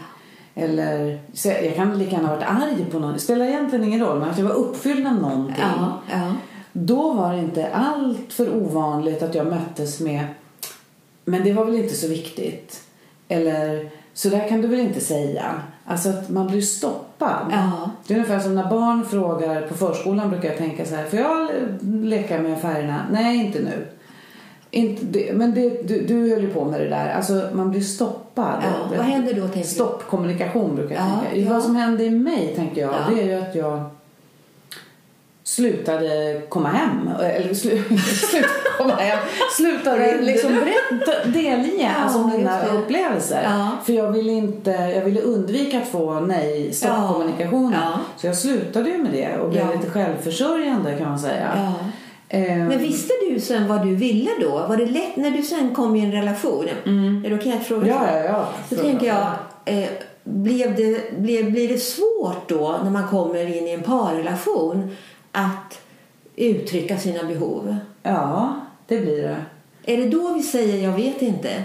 Eller, 0.54 1.18
jag 1.42 1.76
kan 1.76 1.98
lika 1.98 2.10
gärna 2.10 2.28
ha 2.28 2.34
varit 2.34 2.48
arg 2.48 2.84
på 2.90 2.98
någon. 2.98 3.12
Det 3.12 3.18
spelar 3.18 3.46
egentligen 3.46 3.84
ingen 3.84 4.00
roll, 4.00 4.20
men 4.20 4.30
att 4.30 4.38
jag 4.38 4.44
var 4.44 4.54
uppfylld 4.54 5.06
av 5.06 5.14
någonting. 5.14 5.54
Ja, 5.58 6.00
ja. 6.10 6.34
Då 6.72 7.12
var 7.12 7.32
det 7.32 7.38
inte 7.38 7.70
allt 7.72 8.32
för 8.32 8.56
ovanligt 8.56 9.22
att 9.22 9.34
jag 9.34 9.46
möttes 9.46 10.00
med 10.00 10.24
Men 11.24 11.44
det 11.44 11.52
var 11.52 11.64
väl 11.64 11.74
inte 11.74 11.94
så 11.94 12.08
viktigt. 12.08 12.82
Eller 13.28 13.90
så 14.14 14.28
där 14.28 14.48
kan 14.48 14.62
du 14.62 14.68
väl 14.68 14.80
inte 14.80 15.00
säga. 15.00 15.62
Alltså 15.84 16.08
att 16.08 16.28
man 16.28 16.46
blir 16.46 16.60
stoppad. 17.20 17.46
Ja. 17.50 17.90
Det 18.06 18.14
är 18.14 18.18
ungefär 18.18 18.40
som 18.40 18.54
när 18.54 18.70
barn 18.70 19.04
frågar 19.04 19.62
på 19.62 19.74
förskolan 19.74 20.30
brukar 20.30 20.48
jag 20.48 20.58
tänka 20.58 20.84
så 20.84 20.94
här. 20.94 21.04
Får 21.04 21.18
jag 21.18 21.48
leka 21.82 22.38
med 22.38 22.60
färgerna? 22.60 23.06
Nej, 23.12 23.36
inte 23.46 23.58
nu. 23.58 23.86
Inte 24.70 25.04
det, 25.04 25.32
men 25.34 25.54
det, 25.54 25.88
du, 25.88 26.06
du 26.06 26.30
höll 26.30 26.42
ju 26.42 26.50
på 26.50 26.64
med 26.64 26.80
det 26.80 26.88
där. 26.88 27.14
Alltså 27.16 27.42
man 27.52 27.70
blir 27.70 27.80
stoppad. 27.80 28.62
Ja, 28.62 28.96
vad 28.96 29.06
händer 29.06 29.34
då? 29.34 29.62
Stoppkommunikation 29.62 30.76
brukar 30.76 30.94
jag 30.94 31.04
Ja, 31.04 31.30
tänka. 31.32 31.52
Vad 31.52 31.62
som 31.62 31.76
hände 31.76 32.04
i 32.04 32.10
mig 32.10 32.52
tänker 32.56 32.80
jag. 32.80 32.90
Ja. 32.90 33.14
Det 33.14 33.22
är 33.22 33.26
ju 33.26 33.42
att 33.42 33.54
jag 33.54 33.84
slutade 35.50 36.40
komma 36.48 36.68
hem. 36.68 37.10
Eller 37.22 37.54
slu, 37.54 37.82
slutade 37.98 38.54
komma 38.78 38.94
hem. 38.94 39.18
Slutade 39.56 40.20
liksom 40.20 40.52
berätta, 40.52 41.28
delge 41.28 41.90
alltså 42.04 42.26
mina 42.26 42.66
upplevelser. 42.66 43.42
Ja. 43.44 43.70
För 43.84 43.92
jag 43.92 44.12
ville, 44.12 44.32
inte, 44.32 44.70
jag 44.70 45.04
ville 45.04 45.20
undvika 45.20 45.78
att 45.78 45.88
få 45.88 46.20
nej, 46.20 46.72
stoppkommunikationen. 46.72 47.80
Ja. 47.82 47.98
Så 48.16 48.26
jag 48.26 48.36
slutade 48.36 48.90
ju 48.90 48.98
med 48.98 49.12
det 49.12 49.38
och 49.38 49.50
blev 49.50 49.66
lite 49.76 49.90
självförsörjande 49.90 50.96
kan 50.98 51.08
man 51.08 51.18
säga. 51.18 51.72
Eh, 52.28 52.56
Men 52.56 52.78
visste 52.78 53.12
du 53.30 53.40
sen 53.40 53.68
vad 53.68 53.86
du 53.86 53.94
ville 53.94 54.30
då? 54.40 54.50
Var 54.50 54.76
det 54.76 54.86
lätt 54.86 55.16
när 55.16 55.30
du 55.30 55.42
sen 55.42 55.74
kom 55.74 55.96
i 55.96 56.04
en 56.04 56.12
relation? 56.12 56.68
Är 57.24 57.30
det 57.30 57.36
okej 57.36 57.52
att 57.52 57.66
fråga? 57.66 57.86
Ja, 57.86 58.16
ja, 58.16 58.24
ja. 58.24 58.48
Så 58.68 58.76
tänker 58.82 59.06
jag, 59.06 59.26
eh, 59.64 59.88
blev 60.24 60.76
det, 60.76 61.18
blev, 61.18 61.52
blir 61.52 61.68
det 61.68 61.78
svårt 61.78 62.48
då 62.48 62.80
när 62.84 62.90
man 62.90 63.08
kommer 63.08 63.56
in 63.56 63.66
i 63.66 63.70
en 63.70 63.82
parrelation 63.82 64.96
att 65.32 65.80
uttrycka 66.36 66.98
sina 66.98 67.22
behov? 67.24 67.76
Ja, 68.02 68.54
det 68.86 68.98
blir 69.00 69.22
det. 69.22 69.36
Är 69.84 69.96
det 69.96 70.08
då 70.08 70.32
vi 70.34 70.42
säger 70.42 70.84
jag 70.84 70.92
vet 70.96 71.22
inte? 71.22 71.64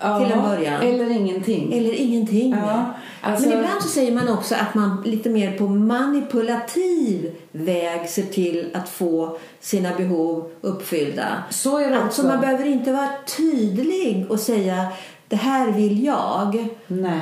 Ja, 0.00 0.20
Till 0.20 0.32
en 0.32 0.42
början. 0.42 0.82
Eller 0.82 1.10
ingenting. 1.10 1.72
Eller 1.72 1.92
ingenting? 1.94 2.56
Ja, 2.66 2.94
alltså- 3.20 3.48
Men 3.48 3.58
ibland 3.58 3.82
så 3.82 3.88
säger 3.88 4.12
man 4.12 4.28
också 4.28 4.54
att 4.54 4.74
man 4.74 5.02
lite 5.06 5.30
mer 5.30 5.58
på 5.58 5.66
manipulativ 5.66 7.32
väg 7.52 8.08
ser 8.08 8.22
till 8.22 8.70
att 8.74 8.88
få 8.88 9.38
sina 9.60 9.94
behov 9.96 10.50
uppfyllda. 10.60 11.26
Så 11.50 11.78
är 11.78 11.90
det 11.90 11.96
Alltså 12.02 12.22
också. 12.22 12.32
man 12.32 12.40
behöver 12.40 12.64
inte 12.64 12.92
vara 12.92 13.08
tydlig 13.36 14.26
och 14.30 14.40
säga 14.40 14.86
det 15.28 15.36
här 15.36 15.70
vill 15.72 16.04
jag. 16.04 16.68
Nej. 16.86 17.20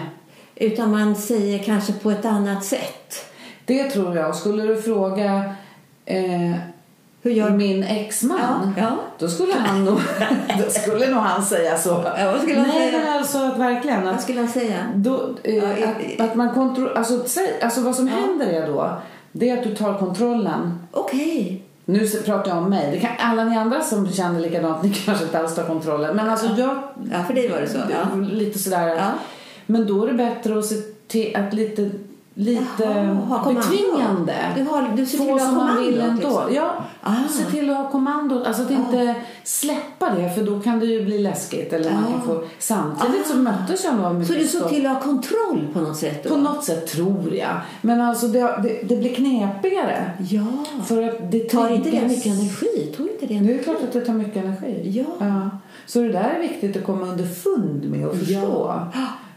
Utan 0.55 0.91
man 0.91 1.17
säger 1.17 1.59
kanske 1.59 1.93
på 1.93 2.11
ett 2.11 2.25
annat 2.25 2.65
sätt. 2.65 3.25
Det 3.65 3.91
tror 3.91 4.17
jag. 4.17 4.37
Skulle 4.37 4.63
du 4.63 4.83
fråga 4.83 5.55
eh, 6.07 6.55
Hur 7.25 7.31
gör 7.31 7.51
min 7.51 7.83
exman, 7.83 8.73
Ja, 8.77 8.83
ja. 8.83 8.97
då 9.19 9.29
skulle 9.29 9.55
han 9.55 9.85
nog, 9.85 9.99
då 10.65 10.71
skulle 10.71 11.07
nog 11.11 11.19
han 11.23 11.43
säga 11.45 11.79
så. 11.79 12.05
Ja, 12.19 12.33
vad 12.33 12.41
skulle 12.43 12.59
han 12.59 12.69
Nej, 12.69 12.91
säga? 12.91 13.05
men 13.05 13.19
alltså 13.19 13.39
att 13.39 13.59
verkligen 13.59 14.05
Vad 14.05 14.15
att, 14.15 14.23
skulle 14.23 14.41
han 14.41 14.49
säga? 14.49 14.77
då, 14.95 15.35
eh, 15.43 15.55
Ja, 15.57 15.89
att, 16.19 16.21
att 16.31 16.35
man 16.37 16.55
kontrollerar, 16.55 16.95
alltså, 16.97 17.25
alltså 17.63 17.81
vad 17.81 17.95
som 17.97 18.09
händer 18.09 18.47
är 18.47 18.67
då, 18.67 18.91
det 19.33 19.51
är 19.51 19.59
att 19.59 19.65
du 19.65 19.75
tar 19.75 19.99
kontrollen. 19.99 20.79
Okej. 20.91 21.63
Nu 21.85 22.05
s- 22.05 22.25
pratar 22.25 22.49
jag 22.51 22.59
om 22.59 22.71
mig. 22.71 22.91
Det 22.93 23.01
kan, 23.01 23.11
alla 23.19 23.45
ni 23.45 23.57
andra 23.57 23.81
som 23.81 24.13
känner 24.13 24.41
likadant, 24.41 24.83
ni 24.83 24.91
kanske 24.95 25.25
inte 25.25 25.39
alls 25.39 25.55
tar 25.55 25.65
kontrollen. 25.65 26.17
Men 26.17 26.31
alltså 26.31 26.47
jag, 26.59 26.77
Ja, 27.13 27.23
för 27.27 27.35
dig 27.35 27.49
var 27.51 27.61
det 27.61 27.69
så. 27.69 27.79
Lite 28.21 28.59
sådär. 28.59 28.89
Ja. 28.89 29.11
Men 29.67 29.87
då 29.87 30.05
är 30.05 30.09
det 30.09 30.15
bättre 30.15 30.59
att 30.59 30.65
se 30.67 30.75
till 31.09 31.37
att 31.37 31.55
lite 31.55 31.91
lite 32.35 32.85
Jaha, 32.85 33.55
betvingande. 33.55 34.35
Du 34.57 34.63
har- 34.63 34.93
du 34.97 35.07
ser 35.07 35.19
Få 35.19 35.25
till 35.25 35.33
att 35.35 35.41
ha 35.41 35.47
som 35.49 35.57
man 35.57 35.77
vill 35.85 36.01
ändå. 36.01 36.15
liksom. 36.23 36.55
Ja, 36.55 36.75
Ah. 37.03 37.15
se 37.31 37.45
till 37.45 37.71
att 37.71 37.77
ha 37.77 37.91
kommandot. 37.91 38.47
Alltså 38.47 38.63
att 38.63 38.71
inte 38.71 39.15
släppa 39.45 40.11
det 40.15 40.31
för 40.35 40.43
då 40.43 40.61
kan 40.61 40.79
det 40.79 40.87
ju 40.87 41.05
bli 41.05 41.19
läskigt. 41.19 41.73
Eller 41.73 41.91
man 41.91 42.05
Ah. 42.05 42.11
kan 42.13 42.23
få... 42.27 42.43
Samtidigt 42.59 43.27
så 43.27 43.37
möttes 43.37 43.85
jag 43.85 43.97
nog 43.97 44.05
av 44.05 44.11
Så 44.11 44.19
mycket 44.19 44.39
du 44.39 44.47
såg 44.47 44.69
till 44.69 44.87
att 44.87 44.93
ha 44.95 45.01
kontroll 45.03 45.67
på 45.73 45.81
något 45.81 45.97
sätt 45.97 46.23
då? 46.25 46.29
På 46.31 46.37
något 46.37 46.65
sätt 46.65 46.87
tror 46.87 47.35
jag. 47.35 47.61
Men 47.81 48.01
alltså 48.01 48.29
det, 48.29 48.41
det, 48.63 48.81
det 48.89 48.97
blir 48.97 49.15
knepigare. 49.15 50.11
Ja. 50.31 50.47
För 50.87 51.03
att 51.03 51.31
det 51.33 51.39
Tar 51.49 51.69
inte 51.71 51.91
det 51.91 52.07
mycket 52.09 52.27
energi? 52.27 52.95
Tog 52.97 53.07
inte 53.09 53.27
det 53.27 53.41
Det 53.41 53.55
är 53.59 53.63
klart 53.63 53.83
att 53.83 53.93
det 53.93 54.01
tar 54.01 54.13
mycket 54.15 54.37
energi. 54.45 55.05
Ja. 55.21 55.51
Så 55.87 55.99
det 56.01 56.09
där 56.13 56.33
är 56.37 56.41
viktigt 56.41 56.77
att 56.77 56.85
komma 56.85 57.07
underfund 57.07 57.85
med 57.91 58.07
och 58.09 58.17
förstå. 58.17 58.81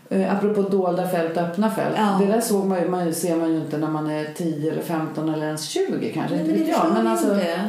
Eh, 0.10 0.36
apropå 0.38 0.62
dolda 0.62 1.08
fält 1.08 1.38
och 1.38 1.44
öppna 1.44 1.72
fält. 1.72 1.96
Ja. 1.98 2.18
Det 2.22 2.26
där 2.34 2.42
såg 2.42 2.66
man 2.66 2.92
man, 2.92 3.14
ser 3.14 3.36
man 3.36 3.52
ju 3.52 3.58
inte 3.58 3.78
när 3.78 3.88
man 3.88 4.10
är 4.10 4.26
10 4.38 4.72
eller 4.72 4.82
15 4.82 5.30
eller 5.30 5.46
ens 5.46 5.70
20 5.70 6.12
kanske. 6.14 6.36
Nej, 6.36 6.46
inte 6.46 6.58
det 6.58 6.64
vet 6.64 6.70
jag. 6.70 6.94
Men 6.94 7.08
alltså, 7.08 7.34
inte. 7.34 7.60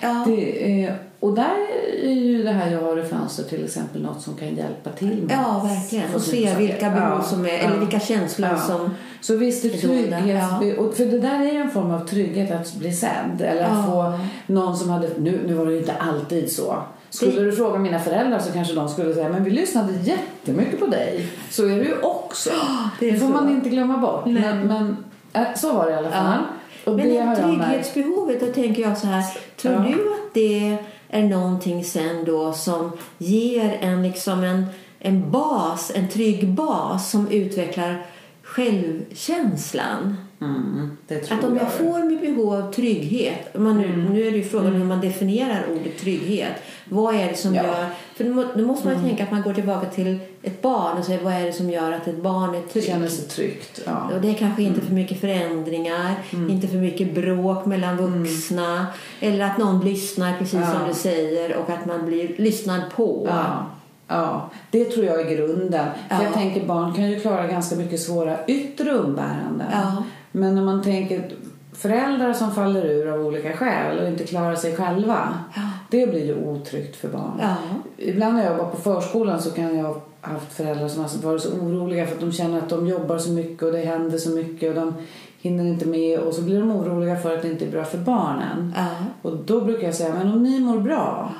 Ja. 0.00 0.24
det, 0.26 0.82
eh, 0.84 0.92
och 1.20 1.34
där 1.34 1.56
är 2.02 2.12
ju 2.12 2.42
det 2.42 2.50
här 2.50 2.70
jag 2.70 2.80
har 2.80 2.96
i 2.98 3.02
fönster 3.02 3.44
till 3.44 3.64
exempel 3.64 4.02
något 4.02 4.22
som 4.22 4.34
kan 4.36 4.48
hjälpa 4.48 4.90
till 4.90 5.22
med. 5.22 5.38
Ja, 5.44 5.68
verkligen. 5.68 6.14
Och 6.14 6.20
se 6.20 6.54
vilka 6.54 6.90
behov 6.90 7.18
Ja, 7.18 7.22
som 7.22 7.46
är, 7.46 7.58
eller 7.58 7.78
vilka 7.78 8.00
känslor 8.00 8.50
Ja. 8.50 8.58
som... 8.58 8.94
Så 9.20 9.36
visst 9.36 9.64
är 9.64 9.68
trygghet, 9.68 10.78
och 10.78 10.94
för 10.94 11.04
det 11.04 11.18
där 11.18 11.40
är 11.40 11.52
ju 11.52 11.58
en 11.58 11.70
form 11.70 11.90
av 11.90 12.06
trygghet 12.06 12.50
att 12.50 12.74
bli 12.74 12.92
sedd 12.92 13.40
eller 13.40 13.62
att 13.62 13.86
få 13.86 14.18
någon 14.46 14.76
som 14.76 14.90
hade, 14.90 15.08
nu, 15.18 15.40
nu 15.46 15.54
var 15.54 15.66
det 15.66 15.72
ju 15.72 15.78
inte 15.78 15.94
alltid 15.94 16.52
så. 16.52 16.76
Skulle 17.10 17.40
du 17.40 17.52
fråga 17.52 17.78
mina 17.78 17.98
föräldrar 17.98 18.38
så 18.38 18.52
kanske 18.52 18.74
de 18.74 18.88
skulle 18.88 19.14
säga 19.14 19.28
men 19.28 19.44
vi 19.44 19.50
lyssnade 19.50 19.92
jättemycket 19.92 20.80
på 20.80 20.86
dig. 20.86 21.26
Så 21.50 21.64
är 21.66 21.76
det 21.76 21.84
ju 21.84 22.00
också. 22.02 22.50
det 23.00 23.10
det 23.10 23.18
får 23.18 23.26
så. 23.26 23.32
man 23.32 23.48
inte 23.50 23.68
glömma 23.68 23.98
bort. 23.98 24.26
Nej. 24.26 24.42
Men, 24.42 24.66
men 24.66 24.96
äh, 25.32 25.54
så 25.56 25.72
var 25.72 25.86
det 25.86 25.92
i 25.92 25.94
alla 25.94 26.10
fall. 26.10 26.38
Och 26.84 26.96
Men 26.96 27.08
det 27.08 27.36
trygghetsbehovet, 27.36 28.40
då 28.40 28.46
tänker 28.46 28.82
jag 28.82 28.98
så 28.98 29.06
här. 29.06 29.24
Tror 29.56 29.74
Ja. 29.74 29.80
du 29.80 29.92
att 29.92 30.34
det 30.34 30.76
är 31.08 31.22
någonting 31.22 31.84
sen 31.84 32.24
då 32.24 32.52
som 32.52 32.92
ger 33.18 33.78
en 33.80 34.02
liksom 34.02 34.44
en, 34.44 34.66
en 34.98 35.30
bas, 35.30 35.92
en 35.94 36.08
trygg 36.08 36.48
bas 36.48 37.10
som 37.10 37.28
utvecklar 37.28 38.06
självkänslan? 38.42 40.16
Mm, 40.42 40.90
Att 41.30 41.44
om 41.44 41.54
jag 41.56 41.64
jag. 41.64 41.72
får 41.72 42.02
mitt 42.04 42.20
behov 42.20 42.54
av 42.54 42.72
trygghet, 42.72 43.54
man 43.58 43.78
nu, 43.78 43.84
Mm. 43.86 44.04
nu 44.04 44.26
är 44.26 44.30
det 44.30 44.36
ju 44.36 44.44
frågan 44.44 44.72
hur 44.72 44.84
man 44.84 45.00
definierar 45.00 45.64
ordet 45.72 45.98
trygghet. 45.98 46.52
Vad 46.84 47.14
är 47.14 47.28
det 47.28 47.34
som 47.36 47.54
Ja. 47.54 47.60
Mm. 47.62 47.72
gör... 47.74 47.86
För 48.16 48.24
då 48.24 48.30
må- 48.30 48.44
då 48.54 48.66
måste 48.66 48.88
man 48.88 48.96
ju 48.96 49.08
tänka 49.08 49.24
att 49.24 49.30
man 49.30 49.42
går 49.42 49.54
tillbaka 49.54 49.86
till 49.86 50.18
ett 50.42 50.62
barn 50.62 50.98
och 50.98 51.04
säger 51.04 51.24
vad 51.24 51.32
är 51.32 51.44
det 51.46 51.52
som 51.52 51.70
gör 51.70 51.92
att 51.92 52.08
ett 52.08 52.22
barn 52.22 52.54
är 52.54 52.60
tryggt? 52.62 52.86
Känner 52.86 53.08
sig 53.08 53.28
tryggt. 53.28 53.80
Ja. 53.86 54.10
Och 54.14 54.20
det 54.20 54.28
är 54.30 54.34
kanske 54.34 54.62
Mm. 54.62 54.74
inte 54.74 54.86
för 54.86 54.94
mycket 54.94 55.20
förändringar, 55.20 56.14
inte 56.50 56.68
för 56.68 56.76
mycket 56.76 57.14
bråk 57.14 57.66
mellan 57.66 57.96
vuxna. 57.96 58.86
Eller 59.20 59.44
att 59.44 59.58
någon 59.58 59.80
lyssnar 59.84 60.38
precis 60.38 60.54
Mm. 60.54 60.68
Ja. 60.68 60.74
som 60.78 60.88
du 60.88 60.94
säger 60.94 61.56
och 61.56 61.70
att 61.70 61.86
man 61.86 62.06
blir 62.06 62.34
lyssnad 62.38 62.80
på. 62.96 63.26
Ja, 63.30 63.66
ja, 64.08 64.50
det 64.70 64.84
tror 64.84 65.06
jag 65.06 65.20
är 65.20 65.36
grunden. 65.36 65.86
För 66.08 66.16
Ja. 66.16 66.22
jag 66.22 66.32
tänker 66.32 66.66
barn 66.66 66.94
kan 66.94 67.10
ju 67.10 67.20
klara 67.20 67.46
ganska 67.46 67.76
mycket 67.76 68.00
svåra 68.00 68.46
yttre 68.46 68.90
umbäranden. 68.90 69.66
Ja. 69.72 70.04
Men 70.32 70.54
när 70.54 70.62
man 70.62 70.82
tänker 70.82 71.30
föräldrar 71.72 72.32
som 72.32 72.50
faller 72.50 72.84
ur 72.84 73.12
av 73.12 73.26
olika 73.26 73.52
skäl 73.52 73.98
och 73.98 74.08
inte 74.08 74.24
klarar 74.24 74.54
sig 74.54 74.76
själva. 74.76 75.34
Ja. 75.54 75.62
Det 75.90 76.06
blir 76.06 76.24
ju 76.26 76.44
otryggt 76.44 76.96
för 76.96 77.08
barn. 77.08 77.38
Ja. 77.40 77.54
Ibland 77.96 78.34
när 78.34 78.44
jag 78.44 78.56
jobbar 78.56 78.70
på 78.70 78.76
förskolan 78.76 79.42
så 79.42 79.50
kan 79.50 79.76
jag 79.76 79.84
ha 79.84 80.00
haft 80.20 80.52
föräldrar 80.52 80.88
som 80.88 81.02
har 81.02 81.22
varit 81.22 81.42
så 81.42 81.52
oroliga 81.52 82.06
för 82.06 82.14
att 82.14 82.20
de 82.20 82.32
känner 82.32 82.58
att 82.58 82.68
de 82.68 82.86
jobbar 82.86 83.18
så 83.18 83.30
mycket 83.30 83.62
och 83.62 83.72
det 83.72 83.78
händer 83.78 84.18
så 84.18 84.30
mycket 84.30 84.68
och 84.68 84.74
de 84.74 84.94
hinner 85.40 85.64
inte 85.64 85.86
med 85.86 86.18
och 86.18 86.34
så 86.34 86.42
blir 86.42 86.60
de 86.60 86.70
oroliga 86.70 87.16
för 87.16 87.36
att 87.36 87.42
det 87.42 87.48
inte 87.48 87.64
är 87.64 87.70
bra 87.70 87.84
för 87.84 87.98
barnen. 87.98 88.74
Ja. 88.76 88.86
Och 89.22 89.36
då 89.36 89.60
brukar 89.60 89.84
jag 89.86 89.94
säga, 89.94 90.14
men 90.14 90.32
om 90.32 90.42
ni 90.42 90.60
mår 90.60 90.78
bra, 90.78 91.32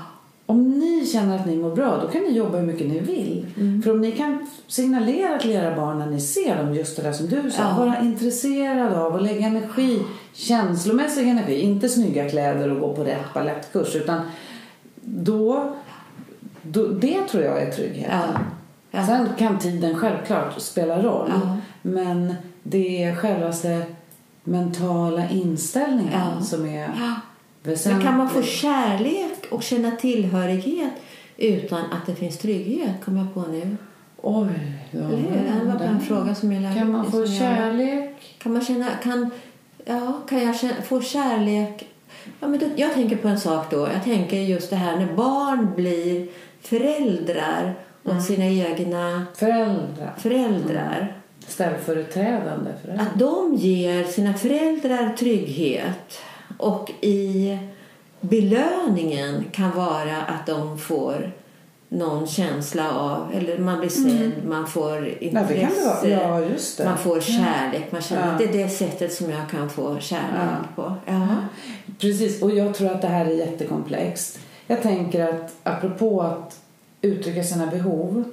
om 0.50 0.70
ni 0.78 1.06
känner 1.06 1.36
att 1.36 1.46
ni 1.46 1.56
mår 1.56 1.74
bra, 1.74 1.98
då 2.02 2.08
kan 2.08 2.22
ni 2.22 2.30
jobba 2.30 2.58
hur 2.58 2.66
mycket 2.66 2.88
ni 2.88 2.98
vill. 3.00 3.46
Mm. 3.56 3.82
För 3.82 3.90
om 3.90 4.00
ni 4.00 4.12
kan 4.12 4.46
signalera 4.66 5.38
till 5.38 5.50
era 5.50 5.76
barn 5.76 5.98
när 5.98 6.06
ni 6.06 6.20
ser 6.20 6.56
dem, 6.56 6.74
just 6.74 6.96
det 6.96 7.02
där 7.02 7.12
som 7.12 7.28
du 7.28 7.50
sa, 7.50 7.62
Ja. 7.62 7.74
vara 7.84 8.00
intresserad 8.00 8.92
av 8.92 9.12
och 9.14 9.22
lägga 9.22 9.46
energi, 9.46 10.02
känslomässig 10.32 11.28
energi, 11.28 11.60
inte 11.60 11.88
snygga 11.88 12.30
kläder 12.30 12.70
och 12.70 12.80
gå 12.80 12.94
på 12.94 13.04
rätt 13.04 13.34
ballettkurs, 13.34 13.96
utan 13.96 14.20
då, 15.02 15.72
då, 16.62 16.86
det 16.86 17.20
tror 17.30 17.44
jag 17.44 17.62
är 17.62 17.70
tryggheten. 17.70 18.18
Ja. 18.34 18.40
Ja. 18.90 19.06
Sen 19.06 19.28
kan 19.38 19.58
tiden 19.58 19.98
självklart 19.98 20.60
spela 20.60 21.02
roll, 21.02 21.30
Ja. 21.44 21.56
men 21.82 22.34
det 22.62 23.04
är 23.04 23.14
självaste 23.14 23.82
mentala 24.44 25.28
inställningen 25.28 26.44
som 26.44 26.66
är 26.66 26.88
Men 26.88 27.14
väsentlig. 27.62 28.06
kan 28.06 28.16
man 28.16 28.28
få 28.28 28.42
kärlek 28.42 29.29
och 29.50 29.62
känna 29.62 29.90
tillhörighet 29.90 30.92
utan 31.36 31.80
att 31.80 32.06
det 32.06 32.14
finns 32.14 32.38
trygghet? 32.38 32.90
Kommer 33.04 33.18
jag 33.20 33.34
på 33.34 33.40
nu. 33.52 33.76
Oj, 34.22 34.48
ja, 34.90 34.98
Eller 34.98 35.16
hur? 35.16 35.64
Det 35.70 35.78
var 35.78 35.84
en 35.86 36.00
fråga 36.00 36.34
som 36.34 36.52
jag 36.52 36.62
lärde 36.62 36.74
Kan 36.74 36.92
man 36.92 37.04
få 37.04 37.10
som 37.10 37.20
jag- 37.20 37.28
kärlek? 37.38 38.36
Kan 38.42 38.52
man 38.52 38.64
känna, 38.64 38.86
kan, 39.02 39.30
ja, 39.84 40.20
kan 40.28 40.42
jag 40.46 40.56
känna, 40.56 40.74
få 40.84 41.00
kärlek? 41.00 41.88
Ja, 42.40 42.48
men 42.48 42.58
då, 42.60 42.66
jag 42.76 42.94
tänker 42.94 43.16
på 43.16 43.28
en 43.28 43.40
sak 43.40 43.70
då. 43.70 43.88
Jag 43.94 44.04
tänker 44.04 44.36
just 44.36 44.70
det 44.70 44.76
här 44.76 44.96
när 44.96 45.12
barn 45.12 45.68
blir 45.76 46.28
föräldrar 46.62 47.74
åt 48.04 48.10
Mm. 48.10 48.22
sina 48.22 48.44
egna 48.46 49.26
Föräldrar. 49.34 50.14
föräldrar. 50.18 51.16
Ställföreträdande 51.46 52.70
föräldrar. 52.82 53.06
Att 53.06 53.18
de 53.18 53.54
ger 53.54 54.04
sina 54.04 54.34
föräldrar 54.34 55.12
trygghet 55.18 56.18
och 56.58 56.90
i 57.00 57.58
belöningen 58.20 59.44
kan 59.52 59.70
vara 59.76 60.16
att 60.22 60.46
de 60.46 60.78
får 60.78 61.32
någon 61.88 62.26
känsla 62.26 62.90
av, 62.92 63.32
eller 63.34 63.58
man 63.58 63.78
blir 63.80 63.88
sedd, 63.88 64.32
man 64.48 64.66
får 64.66 65.06
Ja, 65.06 65.14
intresse. 65.20 66.08
Ja, 66.08 66.40
just 66.40 66.78
det. 66.78 66.84
man 66.84 66.98
får 66.98 67.20
kärlek. 67.20 67.92
Man 67.92 68.02
känner 68.02 68.26
Ja. 68.26 68.32
att 68.32 68.38
det 68.38 68.44
är 68.44 68.52
det 68.52 68.68
sättet 68.68 69.12
som 69.12 69.30
jag 69.30 69.50
kan 69.50 69.70
få 69.70 69.98
kärlek 70.00 70.76
på. 70.76 70.94
Ja. 71.06 71.26
Precis, 71.98 72.42
och 72.42 72.50
jag 72.54 72.74
tror 72.74 72.90
att 72.90 73.02
det 73.02 73.08
här 73.08 73.26
är 73.26 73.30
jättekomplext. 73.30 74.38
Jag 74.66 74.82
tänker 74.82 75.28
att 75.28 75.52
apropå 75.62 76.22
att 76.22 76.60
uttrycka 77.02 77.42
sina 77.44 77.66
behov. 77.66 78.24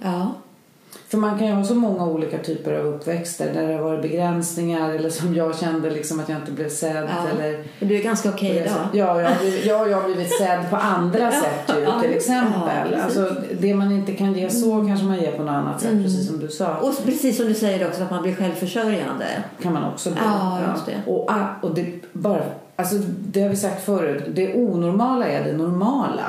Ja. 0.98 1.08
För 1.10 1.18
man 1.18 1.38
kan 1.38 1.48
ju 1.48 1.54
ha 1.54 1.64
så 1.64 1.76
många 1.76 2.06
olika 2.06 2.38
typer 2.38 2.74
av 2.74 2.86
uppväxter 2.86 3.54
där 3.54 3.68
det 3.68 3.74
har 3.74 3.82
varit 3.84 4.02
begränsningar 4.02 4.90
eller 4.90 5.10
som 5.10 5.36
jag 5.36 5.60
kände 5.60 5.90
liksom 5.90 6.20
att 6.20 6.30
jag 6.30 6.38
inte 6.38 6.52
blev 6.52 6.70
sedd 6.70 7.10
Ja. 7.10 7.30
eller 7.30 7.64
Men 7.80 7.90
du 7.90 7.98
är 7.98 8.04
ganska 8.04 8.30
okej 8.30 8.56
idag. 8.58 8.88
Ja, 8.94 9.22
jag 9.22 9.30
har 9.30 9.40
blivit, 9.40 9.66
ja, 9.66 9.88
jag 9.88 9.98
har 9.98 10.04
blivit 10.04 10.38
sedd 10.38 10.70
på 10.70 10.76
andra 10.76 11.32
sätt 11.32 11.76
ju, 11.78 11.84
ja, 11.84 12.00
till 12.02 12.12
ja, 12.12 12.18
exempel. 12.18 12.94
Mm. 12.94 13.02
alltså, 13.06 13.36
det 13.60 13.74
man 13.74 13.92
inte 13.92 14.14
kan 14.14 14.34
ge 14.34 14.50
så 14.50 14.86
kanske 14.88 15.06
man 15.06 15.20
ger 15.20 15.32
på 15.32 15.44
något 15.44 15.52
annat 15.52 15.82
sätt, 15.82 16.04
precis 16.04 16.28
som 16.28 16.40
du 16.40 16.48
sa. 16.48 16.76
Och 16.76 17.06
precis 17.06 17.38
som 17.38 17.46
du 17.46 17.54
säger 17.54 17.88
också 17.88 18.04
att 18.04 18.12
man 18.12 18.22
blir 18.22 18.36
självförsörjande. 18.36 19.26
kan 19.62 19.74
man 19.74 19.84
också 19.94 20.10
bli. 20.10 20.20
Ja, 20.26 20.60
just 20.74 20.86
det. 20.86 21.12
Och, 21.12 21.32
ah, 21.32 21.46
och 21.62 21.76
det, 21.76 21.86
bara, 22.14 22.42
alltså, 22.76 22.96
det 23.20 23.42
har 23.42 23.50
vi 23.50 23.56
sagt 23.56 23.86
förut, 23.86 24.24
det 24.28 24.56
onormala 24.56 25.28
är 25.28 25.44
det 25.44 25.54
normala. 25.54 26.24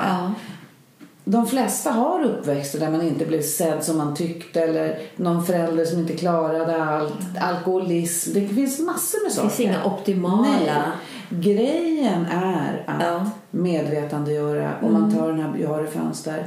De 1.30 1.46
flesta 1.46 1.90
har 1.90 2.24
uppväxter 2.24 2.80
där 2.80 2.90
man 2.90 3.02
inte 3.02 3.24
blev 3.26 3.42
sedd 3.42 3.84
som 3.84 3.98
man 3.98 4.14
tyckte 4.14 4.60
eller 4.60 4.98
någon 5.16 5.44
förälder 5.44 5.84
som 5.84 5.98
inte 5.98 6.12
klarade 6.16 6.84
allt, 6.84 7.14
alkoholism. 7.40 8.30
Det 8.34 8.48
finns 8.48 8.78
massor 8.80 9.22
med 9.22 9.30
Det 9.30 9.34
saker. 9.34 9.48
finns 9.48 9.60
inga 9.60 9.84
optimala. 9.84 10.46
Nej. 10.66 10.82
Grejen 11.30 12.26
är 12.26 12.84
att 12.86 13.02
Ja. 13.02 13.14
Mm. 13.16 13.28
medvetandegöra, 13.50 14.70
om 14.82 14.92
man 14.92 15.14
tar 15.16 15.28
den 15.28 15.40
här 15.40 15.52
jag 15.62 15.68
har 15.68 15.86
fönster, 15.86 16.46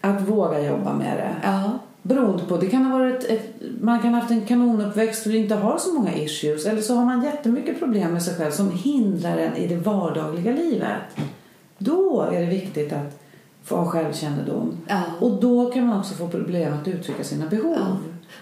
att 0.00 0.20
våga 0.28 0.60
jobba 0.60 0.92
med 0.92 1.16
det. 1.16 1.34
Ja. 1.42 1.70
Beroende 2.02 2.42
på, 2.44 2.56
det 2.56 2.66
kan 2.66 2.84
ha 2.84 2.98
varit 2.98 3.24
ett, 3.24 3.54
man 3.80 4.00
kan 4.02 4.14
ha 4.14 4.20
haft 4.20 4.30
en 4.32 4.40
kanonuppväxt 4.46 5.26
och 5.26 5.32
inte 5.32 5.54
har 5.54 5.78
så 5.78 5.92
många 5.94 6.14
issues. 6.14 6.66
Eller 6.66 6.80
så 6.82 6.94
har 6.94 7.04
man 7.04 7.24
jättemycket 7.24 7.78
problem 7.78 8.12
med 8.12 8.22
sig 8.22 8.34
själv 8.34 8.50
som 8.50 8.70
hindrar 8.72 9.36
en 9.38 9.56
i 9.56 9.66
det 9.66 9.76
vardagliga 9.76 10.52
livet. 10.52 10.90
Då 11.78 12.28
är 12.32 12.40
det 12.40 12.46
viktigt 12.46 12.92
att 12.92 13.19
få 13.70 13.84
självkännedom. 13.84 14.76
Ja. 14.88 15.00
Och 15.20 15.30
då 15.40 15.70
kan 15.70 15.86
man 15.86 15.98
också 16.00 16.14
få 16.14 16.28
problem 16.28 16.74
att 16.80 16.88
uttrycka 16.88 17.24
sina 17.24 17.46
behov. 17.46 17.96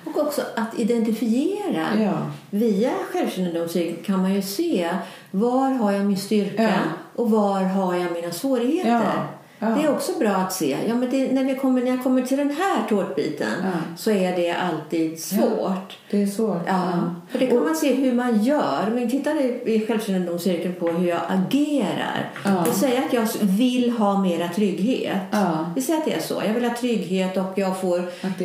Och 0.05 0.19
också 0.23 0.43
att 0.57 0.79
identifiera. 0.79 1.87
Ja. 2.03 2.13
Via 2.51 2.91
självkännedomscykeln 3.13 4.05
kan 4.05 4.23
man 4.23 4.35
ju 4.35 4.43
se 4.43 4.91
var 5.31 5.71
har 5.71 5.93
jag 5.93 6.07
min 6.07 6.17
styrka 6.17 6.63
Ja. 6.63 6.71
och 7.15 7.31
var 7.31 7.61
har 7.63 7.95
jag 7.95 8.13
mina 8.13 8.31
svårigheter. 8.31 8.91
Ja. 8.91 9.13
Ja. 9.59 9.67
Det 9.69 9.83
är 9.83 9.93
också 9.93 10.19
bra 10.19 10.31
att 10.31 10.53
se. 10.53 10.77
Ja, 10.89 10.95
men 10.95 11.11
det, 11.11 11.33
när, 11.33 11.45
vi 11.45 11.55
kommer, 11.55 11.83
när 11.83 11.91
jag 11.91 12.03
kommer 12.03 12.23
till 12.23 12.39
den 12.39 12.51
här 12.51 12.89
tårtbiten 12.89 13.53
Ja. 13.63 13.71
så 13.97 14.11
är 14.11 14.37
det 14.37 14.53
alltid 14.53 15.21
svårt. 15.23 15.99
Det 16.11 16.23
är 16.23 16.27
svårt. 16.27 16.63
Ja, 16.67 17.15
för 17.31 17.39
det 17.39 17.47
kan 17.47 17.65
man 17.65 17.77
se 17.77 17.95
hur 17.95 18.13
man 18.13 18.43
gör. 18.45 18.91
Men 18.95 19.11
tittar 19.11 19.41
i, 19.69 19.85
självkännedomscirkeln 19.89 20.75
på 20.75 20.89
hur 20.89 21.09
jag 21.09 21.21
agerar. 21.29 22.31
Ja. 22.45 22.65
Vi 22.67 22.73
säger 22.73 22.99
att 23.07 23.13
jag 23.13 23.27
vill 23.43 23.91
ha 23.91 24.23
mera 24.23 24.49
trygghet. 24.49 25.17
Ja. 25.31 25.73
Vi 25.77 25.83
säger 25.83 25.99
att 25.99 26.05
det 26.05 26.13
är 26.15 26.21
så. 26.21 26.43
Jag 26.47 26.55
vill 26.55 26.65
ha 26.65 26.75
trygghet 26.77 27.37
och 27.37 27.53
jag 27.55 27.81
får 27.81 28.03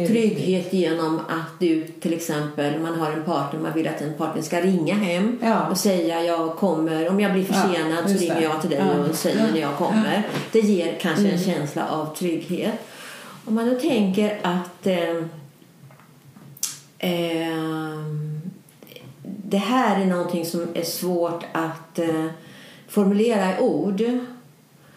trygghet 0.08 0.74
genom 0.74 1.20
att 1.20 1.60
du 1.60 1.84
till 1.88 2.14
exempel, 2.14 2.80
man 2.80 3.00
har 3.00 3.12
en 3.12 3.24
partner, 3.24 3.60
man 3.60 3.74
vill 3.74 3.88
att 3.88 4.02
en 4.02 4.14
partner 4.14 4.42
ska 4.42 4.62
ringa 4.62 4.94
hem 4.96 5.40
Ja. 5.44 5.68
och 5.70 5.78
säga 5.78 6.24
jag 6.24 6.56
kommer, 6.56 7.10
om 7.10 7.20
jag 7.20 7.34
blir 7.34 7.44
försenad 7.46 8.10
så 8.10 8.18
ringer 8.18 8.42
jag 8.42 8.62
till 8.62 8.70
dig 8.70 8.82
och 9.10 9.16
säger 9.16 9.52
när 9.54 9.62
jag 9.62 9.76
kommer. 9.78 10.24
Det 10.52 10.60
ger 10.60 10.98
kanske 11.02 11.22
Mm. 11.24 11.34
en 11.36 11.40
känsla 11.44 11.88
av 11.90 12.16
trygghet. 12.16 12.74
Om 13.46 13.56
man 13.56 13.70
då 13.70 13.80
tänker 13.80 14.40
att 14.44 14.88
eh, 14.88 15.24
Ehm, 17.04 18.42
det 19.24 19.58
här 19.58 20.02
är 20.02 20.06
någonting 20.06 20.46
som 20.46 20.68
är 20.74 20.84
svårt 20.84 21.46
att 21.52 22.00
eh, 22.00 22.26
formulera 22.88 23.58
i 23.58 23.62
ord. 23.62 24.02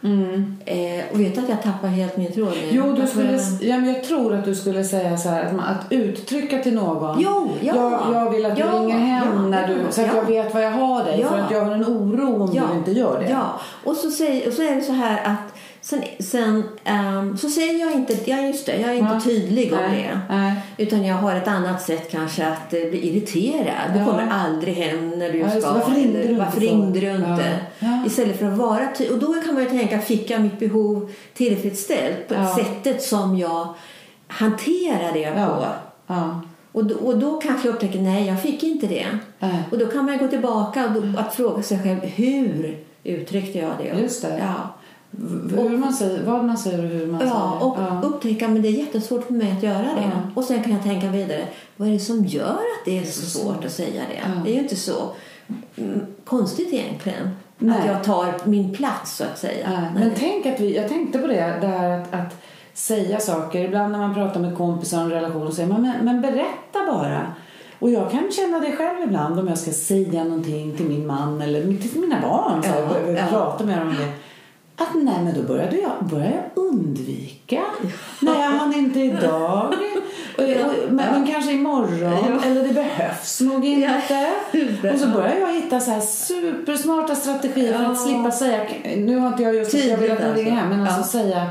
Mm. 0.03 0.57
Eh, 0.65 1.05
och 1.13 1.21
vet 1.21 1.39
att 1.39 1.49
jag 1.49 1.63
tappar 1.63 1.89
helt 1.89 2.17
min 2.17 2.33
tråd 2.33 2.49
nu? 2.49 2.69
Jo, 2.71 2.93
du 2.93 3.07
skulle, 3.07 3.41
ja, 3.61 3.77
men 3.77 3.89
jag 3.95 4.05
tror 4.05 4.35
att 4.35 4.45
du 4.45 4.55
skulle 4.55 4.85
säga 4.85 5.17
så 5.17 5.29
här 5.29 5.45
att, 5.45 5.55
man, 5.55 5.65
att 5.65 5.93
uttrycka 5.93 6.59
till 6.59 6.75
någon. 6.75 7.21
Jo, 7.21 7.51
ja. 7.61 7.75
jag, 7.75 8.15
jag 8.15 8.31
vill 8.31 8.47
att 8.47 8.57
du 8.57 8.63
Ja, 8.63 8.73
ringer 8.73 8.99
hem 8.99 9.29
ja, 9.35 9.41
när 9.41 9.69
du, 9.69 9.73
ja, 9.75 9.91
så 9.91 10.01
att 10.01 10.07
ja. 10.07 10.17
jag 10.17 10.25
vet 10.25 10.55
vad 10.55 10.65
jag 10.65 10.71
har 10.71 11.05
dig. 11.05 11.21
Ja. 11.21 11.29
För 11.29 11.39
att 11.39 11.51
jag 11.51 11.65
har 11.65 11.73
en 11.73 11.85
oro 11.85 12.43
om 12.43 12.51
du 12.51 12.79
inte 12.79 12.93
gör 12.93 13.21
det. 13.21 13.31
Ja, 13.31 13.61
och 13.85 13.97
så, 13.97 14.11
säger, 14.11 14.49
och 14.49 14.53
så 14.53 14.63
är 14.63 14.75
det 14.75 14.83
så 14.83 14.93
här 14.93 15.25
att 15.25 15.55
sen, 15.87 16.03
sen 16.19 16.63
ehm, 16.85 17.37
så 17.37 17.49
säger 17.51 17.81
jag 17.81 17.93
inte, 17.93 18.17
ja 18.31 18.41
just 18.41 18.67
det, 18.67 18.77
jag 18.81 18.91
är 18.91 18.95
inte 18.95 19.13
Ja. 19.15 19.21
tydlig 19.21 19.73
om 19.73 19.79
Nej, 19.91 20.11
det. 20.29 20.35
nej. 20.35 20.55
Utan 20.77 21.05
jag 21.05 21.15
har 21.17 21.35
ett 21.37 21.49
annat 21.49 21.83
sätt 21.83 22.11
kanske 22.11 22.47
att 22.47 22.73
eh, 22.73 22.81
bli 22.91 23.09
irriterad. 23.09 23.93
Du 23.93 23.99
Ja. 23.99 24.05
kommer 24.05 24.29
aldrig 24.31 24.75
hem 24.75 25.11
när 25.11 25.33
du 25.33 25.39
Ja, 25.39 25.51
ska. 25.51 25.73
Varför 25.73 25.91
ringde 25.95 26.19
du 26.19 26.23
inte 26.29 26.39
varför 26.39 26.53
för? 26.53 26.61
ringde 26.61 27.01
du 27.01 27.11
inte? 27.11 27.59
Istället 28.07 28.39
för 28.39 28.47
att 28.47 28.59
vara 28.59 28.89
ty- 28.99 29.09
Och 29.09 29.19
då 29.19 29.35
kan 29.35 29.55
man 29.55 29.63
ju 29.63 29.69
tänka, 29.69 29.99
fick 30.01 30.31
jag 30.31 30.41
mitt 30.43 30.59
behov 30.59 31.11
tillfredsställt 31.35 32.29
på 32.29 32.35
sättet 32.57 33.03
som 33.03 33.39
jag 33.39 33.75
hanterar 34.27 35.13
det 35.13 35.33
på? 35.47 35.67
Och, 36.73 36.85
då, 36.85 36.95
och 36.95 37.19
då 37.19 37.41
kanske 37.41 37.69
jag 37.69 37.75
upptäcker, 37.75 37.99
nej 38.01 38.27
jag 38.27 38.43
fick 38.43 38.63
inte 38.63 38.87
det. 38.87 39.07
Och 39.71 39.79
då 39.79 39.87
kan 39.87 40.05
man 40.05 40.19
gå 40.19 40.29
tillbaka 40.29 40.87
och 40.87 40.93
då, 41.03 41.19
att 41.19 41.35
fråga 41.35 41.63
sig 41.63 41.79
själv, 41.83 42.01
hur 42.01 42.79
uttryckte 43.05 43.59
jag 43.59 43.71
det? 43.79 44.01
Just 44.03 44.23
det. 44.23 44.39
Ja. 44.39 44.75
Hur 45.57 45.79
man 45.79 45.93
säger, 45.93 46.23
vad 46.27 46.45
man 46.45 46.59
säger 46.59 46.79
och 46.79 46.85
hur 46.91 47.07
man 47.07 47.21
Ja, 47.21 47.27
säger. 47.27 47.67
och 47.73 47.77
ja. 47.79 48.09
upptäcka 48.09 48.49
men 48.49 48.63
det 48.63 48.69
är 48.69 48.73
jättesvårt 48.73 49.27
för 49.27 49.33
mig 49.33 49.53
att 49.57 49.63
göra 49.63 49.79
det. 49.83 50.03
Ja. 50.03 50.21
Och 50.35 50.45
sen 50.45 50.63
kan 50.63 50.73
jag 50.73 50.83
tänka 50.83 51.11
vidare, 51.11 51.45
vad 51.77 51.89
är 51.89 51.93
det 51.93 51.99
som 51.99 52.25
gör 52.25 52.51
att 52.51 52.85
det 52.85 52.99
är 52.99 53.05
så 53.05 53.39
svårt 53.39 53.65
att 53.65 53.73
säga 53.73 54.03
det? 54.11 54.17
Ja. 54.35 54.41
Det 54.45 54.51
är 54.51 54.55
ju 54.55 54.61
inte 54.61 54.77
så 54.77 54.93
konstigt 56.25 56.73
egentligen. 56.73 57.31
Nej. 57.59 57.79
Att 57.81 57.87
jag 57.87 58.05
tar 58.05 58.35
min 58.45 58.75
plats 58.75 59.17
så 59.17 59.25
att 59.25 59.39
säga. 59.39 59.71
Nej. 59.71 59.91
Men 59.95 60.11
tänk 60.19 60.47
att 60.47 60.61
vi, 60.61 60.77
jag 60.77 60.89
tänkte 60.89 61.19
på 61.19 61.27
det, 61.27 61.35
här 61.35 62.01
att, 62.01 62.15
att 62.15 62.37
säga 62.75 63.21
saker. 63.21 63.65
Ibland 63.65 63.93
när 63.93 63.99
man 63.99 64.15
pratar 64.15 64.41
med 64.41 64.57
kompisar 64.57 65.03
om 65.03 65.11
relationer 65.11 65.51
säger 65.51 65.69
man 65.69 65.83
men, 65.83 66.05
men 66.05 66.21
berätta 66.23 66.87
bara. 66.93 67.33
Och 67.79 67.91
jag 67.91 68.11
kan 68.11 68.31
känna 68.33 68.61
det 68.61 68.73
själv 68.77 69.03
ibland 69.03 69.39
om 69.41 69.49
jag 69.49 69.59
ska 69.59 69.71
säga 69.71 70.25
någonting 70.25 70.77
till 70.77 70.87
min 70.87 71.07
man 71.07 71.43
eller 71.43 71.63
till 71.63 72.01
mina 72.01 72.21
barn. 72.21 72.63
Så 72.63 72.69
Ja, 72.69 72.87
börja- 72.89 73.07
börja 73.07 73.27
ja. 73.33 73.59
med 73.65 73.79
dem 73.79 73.89
om 73.89 73.95
det. 73.95 74.13
Att 74.79 74.95
nej 74.95 75.23
men 75.25 75.35
då 75.35 75.43
började 75.43 75.77
jag, 75.77 75.93
började 76.11 76.35
jag 76.35 76.65
undvika. 76.65 77.63
Nej 78.21 78.41
jag 78.41 78.51
hann 78.51 78.75
inte 78.75 79.01
idag. 79.01 79.75
Och, 80.39 80.43
och, 80.43 80.73
men, 80.91 80.97
men 81.13 81.27
kanske 81.27 81.53
imorgon. 81.53 82.41
Eller 82.45 82.69
det 82.69 82.75
behövs 82.75 83.41
nog 83.41 83.65
inte. 83.65 84.33
Och 84.95 84.99
så 85.01 85.07
börjar 85.09 85.37
jag 85.41 85.53
hitta 85.55 85.81
så 85.81 85.91
här 85.91 86.01
supersmarta 86.01 87.15
strategier 87.15 87.79
för 87.79 87.85
att 87.85 88.01
slippa 88.01 88.31
säga. 88.31 88.61
Nu 88.97 89.19
har 89.19 89.29
inte 89.29 89.43
jag 89.43 89.55
just 89.55 89.75
jag 89.75 89.97
vill 89.99 90.13
att 90.13 90.19
de 90.19 90.25
Tydligt 90.25 90.47
ringer 90.47 90.61
hem. 90.61 90.69
Men 90.69 90.81
alltså. 90.87 91.19
säga 91.19 91.51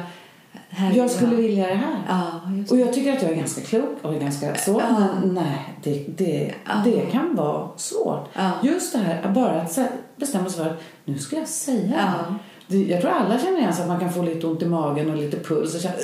jag 0.95 1.11
skulle 1.11 1.31
ja. 1.31 1.37
vilja 1.41 1.67
det 1.67 1.73
här. 1.73 1.97
Ja, 2.07 2.41
Och 2.69 2.77
jag 2.79 2.93
tycker 2.93 3.13
att 3.13 3.21
jag 3.21 3.31
är 3.31 3.35
ganska 3.35 3.61
klok 3.61 3.97
och 4.01 4.13
är 4.13 4.19
ganska 4.19 4.55
så. 4.55 4.71
Ja. 4.71 4.99
Men 4.99 5.33
nej, 5.33 5.75
det, 5.83 6.05
det, 6.17 6.53
Ja. 6.65 6.73
det 6.85 7.01
kan 7.11 7.35
vara 7.35 7.69
svårt. 7.77 8.29
Just 8.63 8.93
det 8.93 8.99
här, 8.99 9.31
bara 9.35 9.61
att 9.61 9.79
bestämma 10.15 10.49
sig 10.49 10.63
för 10.63 10.69
att 10.71 10.81
nu 11.05 11.17
ska 11.17 11.35
jag 11.35 11.47
säga 11.47 11.87
det 11.87 11.97
här. 11.97 12.17
Det- 12.17 12.35
Jag 12.67 13.01
tror 13.01 13.11
alla 13.11 13.39
känner 13.39 13.57
igen 13.57 13.73
sig 13.73 13.83
att 13.83 13.87
man 13.87 13.99
kan 13.99 14.13
få 14.13 14.21
lite 14.21 14.47
ont 14.47 14.61
i 14.61 14.65
magen 14.65 15.09
och 15.09 15.17
lite 15.17 15.39
puls 15.39 15.75
och 15.75 15.81
känna 15.81 15.95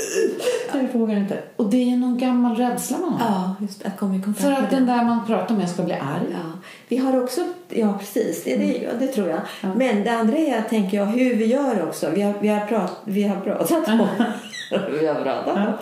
jag 0.73 0.99
vågar 0.99 1.17
inte. 1.17 1.39
Och 1.55 1.69
det 1.69 1.91
är 1.91 1.97
någon 1.97 2.17
gammal 2.17 2.55
rädsla 2.55 2.97
man 2.97 3.13
har. 3.13 3.29
Ja, 3.29 3.55
just 3.59 3.85
att 3.85 3.97
komma 3.97 4.15
i 4.15 4.21
kontakt 4.21 4.45
För 4.45 4.51
att 4.51 4.69
den 4.69 4.85
där 4.85 5.03
man 5.03 5.25
pratar 5.25 5.55
med 5.55 5.69
ska 5.69 5.83
bli 5.83 5.93
arg. 5.93 6.27
Ja. 6.31 6.59
Vi 6.87 6.97
har 6.97 7.23
också, 7.23 7.41
ja 7.69 7.97
precis, 7.99 8.43
det, 8.43 8.55
det, 8.55 8.89
det 8.99 9.07
tror 9.07 9.27
jag. 9.27 9.37
Mm. 9.37 9.47
Ja. 9.61 9.69
Men 9.75 10.03
det 10.03 10.11
andra 10.11 10.37
är, 10.37 10.61
tänker 10.61 10.97
jag, 10.97 11.05
hur 11.05 11.35
vi 11.35 11.45
gör 11.45 11.83
också. 11.87 12.09
Vi 12.09 12.21
har, 12.21 12.33
vi 12.41 12.47
har, 12.47 12.65
prat, 12.65 13.01
vi 13.05 13.23
har 13.23 13.41
pratat 13.41 13.87
om 13.87 14.07
pratat 15.23 15.55
om. 15.55 15.73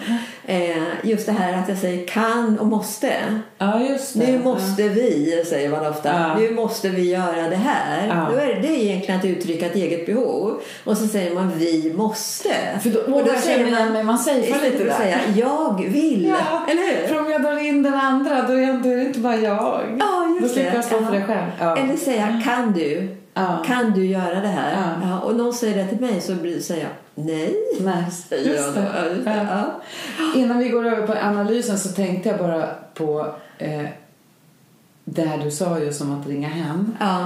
Eh, 0.45 0.77
just 1.03 1.25
det 1.25 1.31
här 1.31 1.53
att 1.53 1.69
jag 1.69 1.77
säger 1.77 2.07
kan 2.07 2.59
och 2.59 2.67
måste. 2.67 3.13
Ja. 3.57 3.79
Nu 4.15 4.39
måste 4.43 4.89
vi, 4.89 5.43
säger 5.47 5.69
man 5.69 5.85
ofta. 5.87 6.09
Ja. 6.09 6.35
Nu 6.39 6.51
måste 6.51 6.89
vi 6.89 7.11
göra 7.11 7.49
det 7.49 7.55
här. 7.55 8.07
Ja. 8.07 8.27
Då 8.31 8.37
är 8.39 8.61
det, 8.61 8.67
egentligen 8.67 9.19
att 9.19 9.25
uttrycka 9.25 9.65
ett 9.65 9.75
eget 9.75 10.05
behov. 10.05 10.61
Och 10.83 10.97
så 10.97 11.07
säger 11.07 11.35
man 11.35 11.51
vi 11.57 11.93
måste. 11.95 12.49
För 12.83 12.89
då, 12.89 12.99
och 12.99 13.25
då 13.25 13.33
säger 13.41 13.71
man, 13.71 13.93
men 13.93 14.05
man 14.05 14.17
säger 14.17 14.71
lite 14.71 14.83
där. 14.83 14.93
säga 14.93 15.19
jag 15.35 15.85
vill. 15.89 16.25
Ja, 16.25 16.65
Eller 16.71 16.81
hur? 16.81 17.07
För 17.07 17.19
om 17.19 17.31
jag 17.31 17.41
drar 17.41 17.65
in 17.65 17.83
den 17.83 17.93
andra 17.93 18.41
då 18.41 18.53
är, 18.53 18.73
då 18.73 18.89
det 18.89 19.01
inte 19.01 19.19
bara 19.19 19.35
jag. 19.35 19.81
Ja, 19.99 20.35
då 20.39 20.41
just 20.41 20.53
slipper 20.53 20.71
det. 20.71 20.75
jag 20.75 20.85
stå 20.85 20.97
för 20.97 21.05
Ja. 21.05 21.19
det 21.19 21.25
själv. 21.25 21.47
Ja. 21.59 21.77
Eller 21.77 21.95
säga 21.97 22.41
kan 22.45 22.73
du? 22.73 23.15
Ja. 23.43 23.63
Kan 23.65 23.91
du 23.91 24.05
göra 24.05 24.41
det 24.41 24.47
här? 24.47 24.71
Ja. 25.01 25.07
Ja, 25.09 25.19
och 25.19 25.35
någon 25.35 25.53
säger 25.53 25.77
det 25.83 25.87
till 25.89 25.99
mig 26.01 26.21
så 26.21 26.33
blir- 26.35 26.59
säger 26.61 26.83
jag 26.83 27.25
nej. 27.25 27.55
Nej, 27.79 28.11
Säger 28.11 28.55
jag 28.55 28.73
då. 28.75 28.81
Ja. 29.31 29.81
Innan 30.35 30.57
vi 30.59 30.69
går 30.69 30.85
över 30.85 31.07
på 31.07 31.13
analysen 31.13 31.77
så 31.77 31.89
tänkte 31.89 32.29
jag 32.29 32.37
bara 32.39 32.69
på 32.93 33.27
eh, 33.57 33.85
det 35.05 35.21
här 35.25 35.37
du 35.43 35.51
sa 35.51 35.79
just 35.79 36.01
om 36.01 36.19
att 36.21 36.27
ringa 36.27 36.47
hem. 36.49 36.95
Ja. 36.99 37.25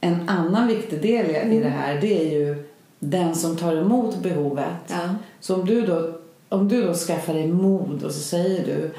En 0.00 0.28
annan 0.28 0.66
viktig 0.66 1.02
del 1.02 1.26
i 1.30 1.56
i 1.56 1.60
det 1.60 1.68
här 1.68 2.00
det 2.00 2.20
är 2.26 2.38
ju 2.38 2.64
den 2.98 3.34
som 3.34 3.56
tar 3.56 3.76
emot 3.76 4.16
behovet. 4.18 4.66
Ja. 4.86 5.14
Så 5.40 5.54
om 5.54 5.66
du, 5.66 5.86
då, 5.86 6.10
om 6.48 6.68
du 6.68 6.82
då 6.86 6.94
skaffar 6.94 7.34
dig 7.34 7.46
mod 7.48 8.02
och 8.04 8.12
så 8.12 8.20
säger 8.20 8.64
du 8.66 8.90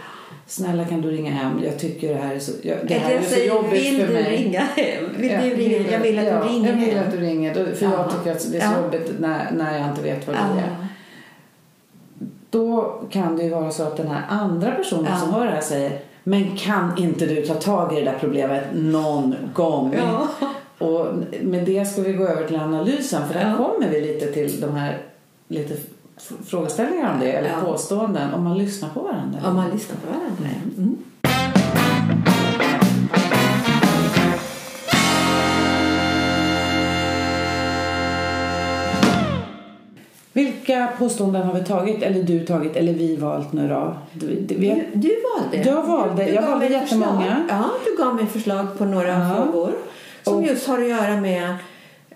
Snälla 0.48 0.86
kan 0.86 1.02
du 1.02 1.12
ringa 1.12 1.32
hem? 1.32 1.62
Jag 1.64 1.80
tycker 1.80 2.10
det 2.10 2.20
här 2.22 2.36
är 2.36 2.40
så, 2.40 2.52
jag, 2.62 2.78
det 2.88 2.94
här 2.94 3.12
är 3.12 3.16
jag 3.16 3.24
så 3.24 3.30
säger 3.30 3.48
jobbigt 3.48 3.74
vill 3.74 4.00
för 4.00 4.08
du 4.08 4.14
mig. 4.14 4.38
ringa 4.44 4.60
hem? 4.60 5.04
Vill 5.18 5.32
Ja, 5.32 5.40
du 5.42 5.50
ringa? 5.56 5.92
Jag 5.92 6.00
vill 6.00 6.20
att 6.20 6.26
ja, 6.26 6.44
du 6.44 6.50
ringer 6.50 6.70
Jag 6.70 6.76
vill 6.86 6.96
hem. 6.98 7.06
att 7.08 7.12
du 7.12 7.18
ringer. 7.20 7.54
För 7.54 7.86
Ja. 7.86 7.92
jag 7.92 8.10
tycker 8.12 8.32
att 8.32 8.52
det 8.52 8.58
är 8.58 8.74
så 8.74 8.82
jobbigt 8.82 9.12
när, 9.20 9.52
när 9.52 9.80
jag 9.80 9.90
inte 9.90 10.02
vet 10.02 10.28
vad 10.28 10.36
det 10.36 10.40
är. 10.40 10.88
Då 12.50 13.02
kan 13.10 13.38
det 13.38 13.44
ju 13.44 13.50
vara 13.50 13.72
så 13.72 13.84
att 13.84 13.98
den 13.98 14.08
här 14.08 14.22
andra 14.30 14.72
personen 14.72 15.20
som 15.20 15.34
hör 15.34 15.46
det 15.46 15.52
här 15.52 15.62
säger 15.62 16.00
Men 16.24 16.58
kan 16.58 16.98
inte 16.98 17.26
du 17.26 17.46
ta 17.46 17.54
tag 17.54 17.94
i 17.94 18.00
det 18.00 18.12
där 18.12 18.18
problemet 18.20 18.64
någon 18.74 19.36
gång? 19.54 19.96
Och 20.78 21.08
med 21.42 21.66
det 21.66 21.86
ska 21.86 22.02
vi 22.02 22.14
gå 22.14 22.28
över 22.28 22.48
till 22.48 22.56
analysen 22.60 23.28
för 23.28 23.34
där 23.34 23.56
kommer 23.58 23.90
vi 23.90 24.02
lite 24.02 24.34
till 24.34 24.62
de 24.62 24.76
här 24.76 24.98
lite 25.48 25.74
frågeställningar 26.46 27.14
om 27.14 27.20
det 27.20 27.32
eller 27.32 27.50
Ja. 27.50 27.56
påståenden 27.72 28.34
om 28.34 28.44
man 28.44 28.58
lyssnar 28.58 28.90
på 28.90 29.00
varandra. 29.00 29.40
Om 29.50 29.56
man 29.56 29.70
lyssnar 29.70 29.96
på 29.96 30.08
varandra. 30.18 30.50
Mm. 30.78 30.98
Vilka 40.34 40.88
påståenden 41.00 41.44
har 41.44 41.54
vi 41.54 41.64
tagit 41.64 42.04
eller 42.04 42.24
du 42.24 42.46
tagit 42.46 42.76
eller 42.76 42.94
vi 42.94 43.16
valt 43.16 43.54
nu 43.54 43.68
då? 43.70 43.98
Du, 44.14 44.28
du, 44.42 44.56
vi, 44.56 44.70
Du, 44.94 45.00
du 45.00 45.16
valde. 45.40 45.70
Jag 45.70 45.84
valde. 45.84 46.24
Du 46.26 46.32
Jag 46.34 46.42
valde 46.42 46.68
jättemånga. 46.68 47.12
förslag. 47.22 47.44
Ja, 47.50 47.64
du 47.86 48.04
gav 48.04 48.16
mig 48.16 48.26
förslag 48.26 48.78
på 48.78 48.86
några 48.86 49.08
Ja. 49.08 49.36
frågor 49.36 49.72
som 50.24 50.34
Och- 50.38 50.44
just 50.44 50.68
har 50.68 50.82
att 50.82 50.88
göra 50.90 51.22
med 51.22 51.56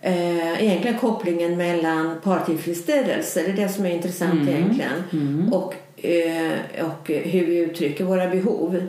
eh, 0.02 0.64
egentligen 0.64 0.98
kopplingen 0.98 1.58
mellan 1.58 2.16
partillfredsställelse, 2.24 3.42
det 3.44 3.52
är 3.52 3.56
det 3.56 3.70
som 3.70 3.86
är 3.86 3.90
intressant 3.90 4.34
Mm. 4.42 4.48
egentligen, 4.48 5.54
och, 5.54 5.76
eh, 6.06 6.86
och 6.86 7.08
hur 7.08 7.46
vi 7.46 7.58
uttrycker 7.58 8.04
våra 8.04 8.28
behov. 8.30 8.82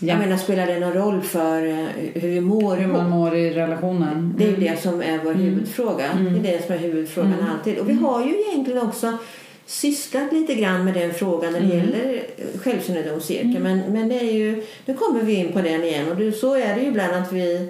Ja. 0.00 0.08
Jag 0.08 0.18
menar, 0.18 0.36
spelar 0.36 0.66
det 0.66 0.78
någon 0.78 0.92
roll 0.92 1.20
för 1.22 1.66
eh, 1.66 1.86
hur 2.14 2.28
vi 2.28 2.40
mår 2.40 2.76
hur 2.76 2.86
man 2.86 3.10
mår 3.10 3.34
i 3.36 3.50
relationen. 3.50 4.34
Det 4.38 4.44
är 4.44 4.48
ju 4.48 4.56
det 4.56 4.82
som 4.82 5.02
är 5.02 5.18
vår 5.24 5.32
huvudfråga. 5.34 6.06
Mm. 6.12 6.42
Det 6.42 6.48
är 6.48 6.52
det 6.58 6.66
som 6.66 6.74
är 6.74 6.78
huvudfrågan 6.78 7.34
alltid. 7.52 7.78
Och 7.78 7.88
vi 7.88 7.94
har 7.94 8.26
ju 8.26 8.34
egentligen 8.48 8.82
också 8.82 9.18
sysslat 9.66 10.32
lite 10.32 10.54
grann 10.54 10.84
med 10.84 10.94
den 10.94 11.14
frågan 11.14 11.52
när 11.52 11.60
det 11.60 11.66
Mm. 11.66 11.78
gäller 11.78 12.14
eh, 12.36 12.60
självkännedomscirkeln. 12.60 13.62
Men, 13.62 13.78
men 13.88 14.08
det 14.08 14.14
är 14.20 14.32
ju, 14.32 14.62
nu 14.84 14.94
kommer 14.94 15.22
vi 15.22 15.34
in 15.34 15.52
på 15.52 15.58
den 15.60 15.84
igen. 15.84 16.08
Och 16.10 16.16
det, 16.16 16.32
så 16.32 16.54
är 16.54 16.74
det 16.74 16.80
ju 16.80 16.88
ibland 16.88 17.14
att 17.14 17.32
vi 17.32 17.68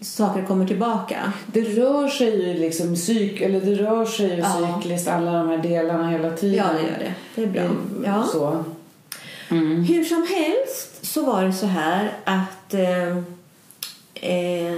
saker 0.00 0.44
kommer 0.46 0.66
tillbaka. 0.66 1.32
Det 1.46 1.60
rör 1.62 2.08
sig 2.08 2.46
ju 2.48 2.54
liksom 2.60 2.94
psyk, 2.94 3.40
eller 3.40 3.60
det 3.60 3.74
rör 3.74 4.04
sig 4.04 4.30
ju 4.30 4.36
Ja. 4.36 4.80
cykliskt 4.82 5.08
alla 5.08 5.32
de 5.32 5.48
här 5.48 5.58
delarna 5.58 6.10
hela 6.10 6.30
tiden. 6.30 6.56
Ja, 6.56 6.64
det 6.72 6.82
gör 6.82 6.98
det. 6.98 7.14
Det 7.34 7.42
är 7.42 7.46
bra. 7.46 7.76
Ja. 8.04 8.26
Så. 8.32 8.64
Mm. 9.48 9.84
Hur 9.84 10.04
som 10.04 10.26
helst 10.28 11.06
så 11.06 11.24
var 11.26 11.44
det 11.44 11.52
så 11.52 11.66
här 11.66 12.12
att 12.24 12.74
eh, 12.74 13.16
eh, 14.14 14.74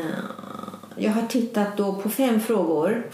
jag 0.96 1.10
har 1.12 1.26
tittat 1.28 1.76
då 1.76 1.92
på 1.94 2.10
fem 2.10 2.40
frågor 2.40 3.06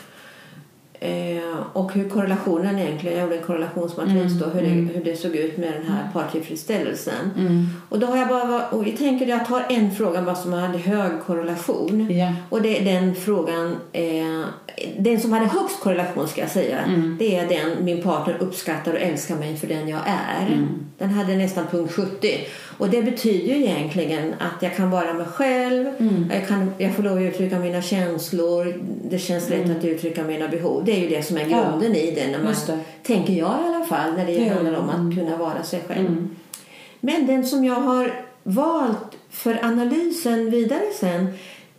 eh, 1.05 1.67
och 1.73 1.93
hur 1.93 2.09
korrelationen 2.09 2.79
egentligen, 2.79 3.17
jag 3.19 3.25
gjorde 3.25 3.37
en 3.37 3.47
korrelationsmatris 3.47 4.33
då, 4.33 4.47
hur, 4.47 4.63
det, 4.63 4.69
hur 4.69 5.05
det 5.05 5.17
såg 5.17 5.37
ut 5.37 5.57
med 5.57 5.73
den 5.73 5.93
här 5.93 6.09
partillfredsställelsen. 6.13 7.31
Mm. 7.39 7.67
Och 7.89 7.99
då 7.99 8.07
har 8.07 8.17
jag 8.17 8.29
bara, 8.29 8.69
och 8.69 8.87
vi 8.87 8.93
tänker 8.93 9.27
jag 9.27 9.47
tar 9.47 9.63
en 9.69 9.95
fråga 9.95 10.23
bara 10.23 10.35
som 10.35 10.53
hade 10.53 10.79
hög 10.79 11.13
korrelation. 11.27 12.11
Ja. 12.11 12.33
Och 12.49 12.63
det 12.63 12.81
är 12.81 13.01
den 13.01 13.15
frågan, 13.15 13.77
eh, 13.93 14.45
den 14.99 15.21
som 15.21 15.33
hade 15.33 15.47
högst 15.47 15.81
korrelation 15.81 16.29
ska 16.29 16.41
jag 16.41 16.51
säga, 16.51 16.79
det 17.19 17.37
är 17.37 17.49
den 17.49 17.85
min 17.85 18.03
partner 18.03 18.37
uppskattar 18.41 18.93
och 18.93 19.01
älskar 19.01 19.37
mig 19.37 19.57
för 19.57 19.67
den 19.67 19.89
jag 19.89 20.01
är. 20.07 20.67
Den 20.99 21.11
hade 21.11 21.37
nästan 21.37 21.67
punkt 21.67 21.93
70. 21.93 22.29
Och 22.79 22.91
det 22.91 23.03
betyder 23.03 23.55
ju 23.55 23.65
egentligen 23.65 24.35
att 24.39 24.63
jag 24.63 24.77
kan 24.77 24.91
vara 24.91 25.15
mig 25.15 25.27
själv, 25.27 25.87
jag, 26.31 26.49
kan, 26.49 26.73
jag 26.79 26.95
får 26.95 27.03
lov 27.03 27.17
att 27.17 27.23
uttrycka 27.23 27.59
mina 27.59 27.83
känslor, 27.83 28.83
det 29.11 29.19
känns 29.19 29.51
lätt 29.51 29.79
att 29.79 29.85
uttrycka 29.85 30.25
mina 30.25 30.49
behov. 30.49 30.85
Det 30.85 30.93
är 30.93 31.01
ju 31.01 31.09
det 31.09 31.23
som 31.23 31.37
är 31.37 31.45
grunden 31.45 31.97
i 31.97 32.11
det, 32.11 32.27
när 32.27 32.45
man, 32.45 32.55
det. 32.67 32.79
tänker 33.03 33.33
jag 33.33 33.51
i 33.51 33.75
alla 33.75 33.85
fall, 33.85 34.17
när 34.17 34.27
det, 34.27 34.39
är 34.39 34.55
handlar 34.55 34.75
om 34.75 34.89
att 34.89 35.15
kunna 35.19 35.37
vara 35.37 35.63
sig 35.63 35.81
själv. 35.89 36.29
Men 37.01 37.27
den 37.27 37.47
som 37.47 37.65
jag 37.65 37.81
har 37.81 38.25
valt 38.43 39.17
för 39.31 39.65
analysen 39.65 40.51
vidare 40.51 40.85
sen 41.01 41.27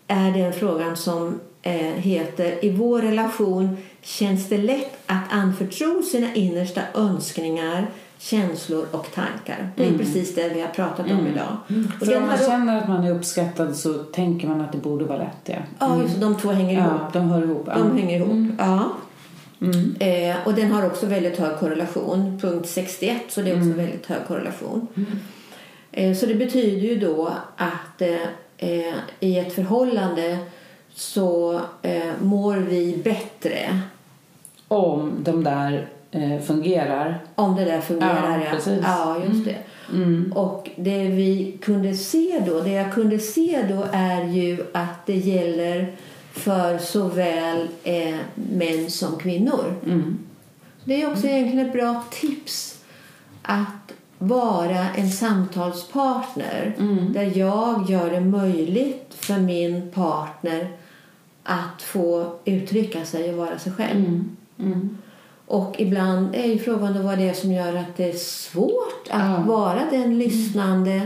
är 0.07 0.31
den 0.31 0.53
frågan 0.53 0.97
som 0.97 1.39
eh, 1.61 1.73
heter 1.81 2.65
I 2.65 2.69
vår 2.69 3.01
relation 3.01 3.77
känns 4.01 4.49
det 4.49 4.57
lätt 4.57 4.97
att 5.05 5.31
anförtro 5.33 6.01
sina 6.03 6.35
innersta 6.35 6.81
önskningar, 6.93 7.87
känslor 8.17 8.85
och 8.91 9.07
tankar. 9.13 9.69
Det 9.75 9.87
är 9.87 9.97
precis 9.97 10.35
det 10.35 10.49
vi 10.49 10.61
har 10.61 10.67
pratat 10.67 11.11
om 11.11 11.27
idag. 11.27 11.57
Och 12.01 12.07
För 12.07 12.17
om 12.17 12.25
man 12.27 12.37
känner 12.37 12.77
att 12.81 12.87
man 12.87 13.03
är 13.03 13.11
uppskattad 13.11 13.75
så 13.75 13.93
tänker 13.93 14.47
man 14.47 14.61
att 14.61 14.71
det 14.71 14.77
borde 14.77 15.05
vara 15.05 15.17
lätt. 15.17 15.41
Ja, 15.43 15.55
Ja, 15.79 16.01
just 16.01 16.21
de 16.21 16.37
två 16.37 16.51
hänger 16.51 16.73
ihop. 16.73 16.91
ja 16.99 17.09
de 17.13 17.29
hör 17.29 17.43
ihop. 17.43 17.65
De 17.65 17.97
hänger 17.97 18.17
ihop. 18.19 18.51
Ja. 18.57 18.91
Eh, 19.99 20.35
och 20.45 20.53
den 20.53 20.71
har 20.71 20.85
också 20.85 21.05
väldigt 21.05 21.37
hög 21.37 21.57
korrelation. 21.59 22.39
Punkt 22.41 22.69
61, 22.69 23.21
så 23.29 23.41
det 23.41 23.51
är 23.51 23.57
också 23.57 23.69
väldigt 23.77 24.05
hög 24.05 24.27
korrelation. 24.27 24.87
Eh, 25.91 26.15
så 26.15 26.25
det 26.25 26.35
betyder 26.35 26.87
ju 26.87 26.99
då 26.99 27.31
att 27.57 28.01
eh, 28.01 28.21
eh, 28.57 28.93
i 29.19 29.39
ett 29.39 29.53
förhållande 29.53 30.37
så 30.93 31.59
eh, 31.81 32.11
mår 32.21 32.55
vi 32.55 33.01
bättre 33.03 33.79
Om 34.67 35.11
de 35.19 35.43
där 35.43 35.87
fungerar. 36.47 37.19
om 37.35 37.55
det 37.55 37.65
där 37.65 37.81
fungerar. 37.81 38.39
Ja, 38.39 38.51
precis. 38.51 38.79
ja 38.83 39.17
just 39.27 39.45
det. 39.45 39.57
Och 40.33 40.69
det 40.75 41.07
vi 41.07 41.57
kunde 41.61 41.93
se 41.93 42.43
då, 42.45 42.59
det 42.61 42.71
jag 42.71 42.93
kunde 42.93 43.19
se 43.19 43.65
då 43.69 43.85
är 43.91 44.23
ju 44.23 44.57
att 44.73 45.05
det 45.05 45.15
gäller 45.17 45.93
för 46.31 46.77
såväl 46.77 47.67
eh, 47.83 48.15
män 48.35 48.91
som 48.91 49.17
kvinnor. 49.17 49.75
Det 50.83 51.01
är 51.01 51.11
också 51.11 51.27
egentligen 51.27 51.65
ett 51.65 51.73
bra 51.73 52.03
tips 52.11 52.83
att 53.41 53.93
vara 54.17 54.89
en 54.95 55.09
samtalspartner 55.09 56.75
där 57.13 57.37
jag 57.37 57.89
gör 57.89 58.09
det 58.09 58.21
möjligt 58.21 59.13
för 59.19 59.37
min 59.37 59.91
partner 59.91 60.67
att 61.43 61.81
få 61.81 62.35
uttrycka 62.45 63.05
sig 63.05 63.31
och 63.31 63.37
vara 63.37 63.59
sig 63.59 63.71
själv. 63.71 64.23
Och 65.47 65.75
ibland 65.79 66.35
är 66.35 66.45
ju 66.45 66.59
frågan 66.59 66.93
då 66.93 67.01
vad 67.01 67.17
det 67.17 67.29
är 67.29 67.33
som 67.33 67.51
gör 67.51 67.75
att 67.75 67.97
det 67.97 68.09
är 68.09 68.17
svårt 68.17 69.07
att 69.09 69.19
Ja. 69.31 69.43
vara 69.47 69.81
den 69.91 70.17
lyssnande 70.19 71.01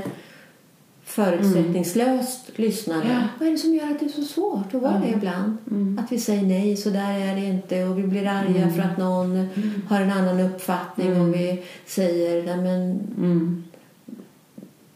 förutsättningslöst 1.04 2.50
lyssnare. 2.56 3.08
Ja. 3.10 3.20
Vad 3.40 3.48
är 3.48 3.52
det 3.52 3.58
som 3.58 3.74
gör 3.74 3.92
att 3.92 4.00
det 4.00 4.06
är 4.06 4.10
så 4.10 4.24
svårt 4.24 4.74
att 4.76 4.82
vara 4.82 5.00
det 5.00 5.10
ibland? 5.10 5.58
Att 6.00 6.12
vi 6.12 6.20
säger 6.20 6.42
nej, 6.44 6.78
så 6.78 6.90
där 6.90 7.20
är 7.20 7.36
det 7.36 7.46
inte 7.46 7.84
och 7.84 7.98
vi 8.00 8.04
blir 8.04 8.28
arga 8.28 8.70
för 8.70 8.82
att 8.82 8.98
någon 8.98 9.48
har 9.90 10.02
en 10.02 10.12
annan 10.12 10.40
uppfattning 10.40 11.22
och 11.22 11.36
vi 11.36 11.64
säger 11.86 12.44
nej 12.46 12.58
men 12.58 13.00
Mm. 13.18 13.64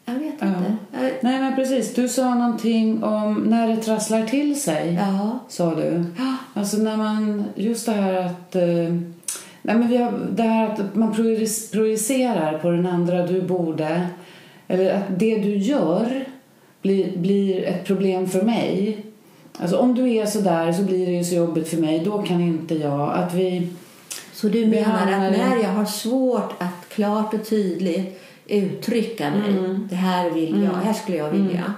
jag 0.06 0.14
vet 0.14 0.34
Ja. 0.40 0.48
inte. 0.48 0.76
Jag, 0.92 1.12
Nej 1.22 1.40
men 1.40 1.56
precis, 1.56 1.94
du 1.94 2.10
sa 2.10 2.36
någonting 2.36 3.04
om 3.04 3.34
när 3.34 3.68
det 3.68 3.78
trasslar 3.78 4.26
till 4.28 4.62
sig. 4.62 4.94
ja. 4.94 5.40
Sa 5.50 5.76
du. 5.76 6.06
Ja. 6.18 6.36
Alltså 6.54 6.78
när 6.78 6.98
man, 6.98 7.44
just 7.56 7.86
det 7.86 7.92
här 7.92 8.14
att 8.14 8.56
eh, 8.56 8.64
Nej, 9.66 9.76
men 9.76 9.88
vi 9.88 9.98
har, 9.98 10.14
det 10.32 10.44
här 10.44 10.70
att 10.70 10.96
man 10.96 11.14
projic- 11.14 11.72
projicerar 11.72 12.58
på 12.58 12.70
den 12.70 12.86
andra 12.86 13.28
du 13.28 13.42
borde 13.42 14.08
eller 14.68 14.94
att 14.94 15.04
det 15.20 15.36
du 15.38 15.58
gör 15.58 16.26
blir, 16.82 17.18
blir 17.18 17.64
ett 17.64 17.86
problem 17.86 18.28
för 18.30 18.42
mig. 18.42 18.98
Alltså 19.60 19.78
om 19.78 19.96
du 19.96 20.14
är 20.14 20.26
så 20.26 20.40
där 20.42 20.72
så 20.74 20.84
blir 20.84 21.06
det 21.06 21.12
ju 21.12 21.24
så 21.24 21.36
jobbigt 21.36 21.68
för 21.68 21.78
mig. 21.78 22.02
Då 22.06 22.22
kan 22.22 22.42
inte 22.42 22.76
jag. 22.76 23.14
Att 23.14 23.34
vi... 23.34 23.68
Så 24.34 24.48
du 24.48 24.66
menar 24.66 25.02
att 25.02 25.32
när 25.38 25.58
jag 25.64 25.70
har 25.70 25.86
svårt 25.86 26.54
att 26.58 26.90
klart 26.90 27.34
och 27.34 27.50
tydligt 27.50 28.22
uttrycka 28.48 29.30
mig, 29.32 29.50
Mm. 29.58 29.88
det 29.90 29.96
här 29.96 30.30
vill 30.30 30.64
jag, 30.64 30.72
här 30.86 30.94
skulle 30.94 31.18
jag 31.18 31.30
vilja. 31.30 31.56
Eh, 31.60 31.72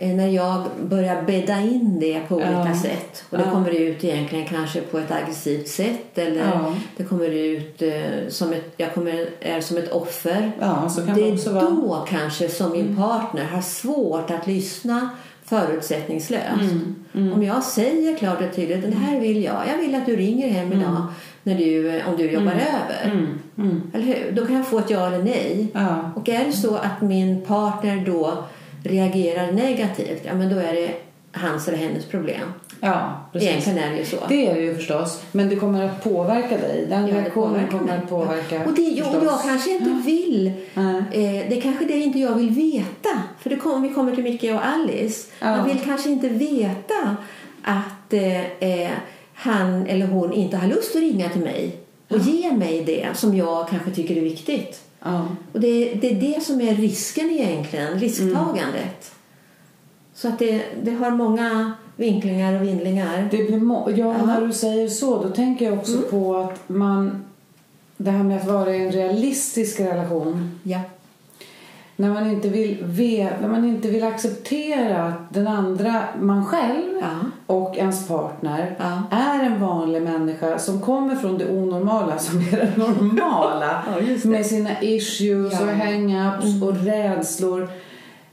När 0.00 0.28
jag 0.28 0.62
börjar 0.82 1.22
bädda 1.22 1.60
in 1.60 2.00
det 2.00 2.20
på 2.28 2.34
olika 2.34 2.50
Ja. 2.68 2.74
sätt 2.82 3.24
och 3.30 3.38
det 3.38 3.44
Ja. 3.44 3.50
kommer 3.50 3.70
ut 3.70 4.04
egentligen 4.04 4.44
kanske 4.44 4.80
på 4.80 4.98
ett 4.98 5.10
aggressivt 5.10 5.68
sätt 5.68 6.18
eller 6.18 6.40
Ja. 6.40 6.74
det 6.96 7.04
kommer 7.04 7.28
ut 7.28 7.82
eh, 7.82 7.92
som 8.28 8.52
ett, 8.52 8.74
jag 8.76 8.94
kommer, 8.94 9.26
är 9.40 9.60
som 9.60 9.76
ett 9.76 9.92
offer. 9.92 10.52
Kan 10.60 11.14
det 11.14 11.28
är 11.28 11.52
vara. 11.52 11.66
Mm. 11.66 11.76
då 11.80 12.06
kanske 12.08 12.48
som 12.48 12.72
min 12.72 12.96
partner 12.96 13.44
har 13.44 13.62
svårt 13.62 14.30
att 14.30 14.46
lyssna 14.46 15.10
förutsättningslöst. 15.44 16.72
Mm. 17.14 17.32
Om 17.32 17.42
jag 17.42 17.62
säger 17.62 18.16
klart 18.16 18.40
och 18.40 18.56
tydligt 18.56 18.82
det 18.82 18.96
här 18.96 19.20
vill 19.20 19.44
jag. 19.44 19.62
Jag 19.68 19.78
vill 19.78 19.94
att 19.94 20.06
du 20.06 20.16
ringer 20.16 20.48
hem 20.48 20.72
idag 20.72 21.06
när 21.42 21.54
du, 21.54 22.02
om 22.08 22.16
du 22.16 22.30
jobbar 22.30 22.52
över. 22.52 23.04
Mm. 23.12 23.26
Mm. 23.58 23.90
Eller 23.94 24.04
hur? 24.04 24.32
Då 24.32 24.46
kan 24.46 24.56
jag 24.56 24.66
få 24.66 24.78
ett 24.78 24.90
ja 24.90 25.06
eller 25.06 25.24
nej. 25.24 25.66
Och 26.14 26.28
är 26.28 26.44
det 26.44 26.52
så 26.52 26.76
att 26.76 27.00
min 27.00 27.40
partner 27.40 28.02
då 28.06 28.44
reagerar 28.82 29.52
negativt, 29.52 30.22
ja 30.24 30.34
men 30.34 30.50
då 30.50 30.56
är 30.56 30.72
det 30.72 30.90
hans 31.32 31.68
eller 31.68 31.78
hennes 31.78 32.04
problem. 32.04 32.52
ja, 32.80 33.20
precis. 33.32 33.48
Egentligen 33.48 33.78
är 33.78 33.90
det 33.90 33.98
ju 33.98 34.04
så. 34.04 34.16
Det 34.28 34.46
är 34.46 34.54
det 34.54 34.60
ju 34.60 34.74
förstås. 34.74 35.22
Men 35.32 35.48
det 35.48 35.56
kommer 35.56 35.84
att 35.84 36.04
påverka 36.04 36.56
dig. 36.56 36.86
Den 36.88 37.06
Ja, 37.06 37.16
reaktionen 37.16 37.68
kommer 37.68 37.98
att 37.98 38.08
påverka. 38.10 38.64
Och 38.64 38.72
det, 38.72 38.82
jag, 38.82 39.24
jag 39.24 39.42
kanske 39.42 39.70
inte 39.70 39.90
vill. 40.04 40.52
Nej. 40.74 40.96
Eh, 40.96 41.48
det 41.48 41.56
är 41.56 41.60
kanske 41.60 41.84
det 41.84 41.98
inte 41.98 42.18
jag 42.18 42.34
vill 42.34 42.50
veta. 42.50 43.22
För 43.40 43.50
det 43.50 43.56
kommer, 43.56 43.88
vi 43.88 43.94
kommer 43.94 44.14
till 44.14 44.24
Micke 44.24 44.44
och 44.44 44.66
Alice. 44.66 45.30
Ja. 45.40 45.56
Jag 45.56 45.64
vill 45.64 45.80
kanske 45.84 46.10
inte 46.10 46.28
veta 46.28 47.16
att 47.62 48.12
eh, 48.12 48.62
eh, 48.62 48.90
han 49.34 49.86
eller 49.86 50.06
hon 50.06 50.32
inte 50.32 50.56
har 50.56 50.68
lust 50.68 50.96
att 50.96 51.02
ringa 51.02 51.28
till 51.28 51.40
mig 51.40 51.76
och 52.08 52.18
ge 52.18 52.52
mig 52.52 52.84
det 52.84 53.08
som 53.14 53.36
jag 53.36 53.68
kanske 53.68 53.90
tycker 53.90 54.16
är 54.16 54.20
viktigt. 54.20 54.80
Ja. 55.02 55.26
Och 55.52 55.60
det, 55.60 55.94
det 55.94 56.10
är 56.10 56.20
det 56.34 56.44
som 56.44 56.60
är 56.60 56.74
risken 56.74 57.30
egentligen, 57.30 57.98
risktagandet. 58.00 59.12
Så 60.14 60.28
att 60.28 60.38
det, 60.38 60.62
det 60.82 60.90
har 60.90 61.10
många 61.10 61.72
vinklingar 61.96 62.60
och 62.60 62.68
vindlingar. 62.68 63.28
Det 63.30 63.36
blir 63.36 63.58
må- 63.60 63.90
ja, 63.90 63.96
Ja. 63.96 64.14
Mm. 64.14 64.26
när 64.26 64.46
du 64.46 64.52
säger 64.52 64.88
så, 64.88 65.22
då 65.22 65.28
tänker 65.30 65.64
jag 65.64 65.78
också 65.78 65.98
på 66.10 66.36
att 66.36 66.68
man... 66.68 67.24
Det 67.96 68.10
här 68.10 68.22
med 68.22 68.40
att 68.40 68.46
vara 68.46 68.76
i 68.76 68.84
en 68.86 68.92
realistisk 68.92 69.80
relation. 69.80 70.58
Ja. 70.62 70.80
När 72.00 72.10
man 72.10 72.30
inte 72.30 72.48
vill, 72.48 72.78
ve, 72.84 73.28
när 73.40 73.48
man 73.48 73.64
inte 73.64 73.88
vill 73.88 74.04
acceptera 74.04 75.02
att 75.04 75.34
den 75.34 75.46
andra, 75.48 76.02
man 76.20 76.44
själv 76.44 76.82
Ja. 77.00 77.06
och 77.54 77.76
ens 77.78 78.08
partner 78.08 78.76
Ja. 78.78 79.02
är 79.16 79.44
en 79.44 79.60
vanlig 79.60 80.02
människa 80.02 80.58
som 80.58 80.80
kommer 80.80 81.14
från 81.14 81.38
det 81.38 81.50
onormala 81.50 82.18
som 82.18 82.38
är 82.38 82.50
det 82.56 82.76
normala. 82.76 83.66
Ja, 83.86 84.00
det. 84.22 84.24
med 84.24 84.46
sina 84.46 84.70
issues. 84.82 85.60
Mm. 85.60 85.68
och 85.80 85.84
hang-ups 85.86 86.62
och 86.62 86.84
rädslor. 86.84 87.68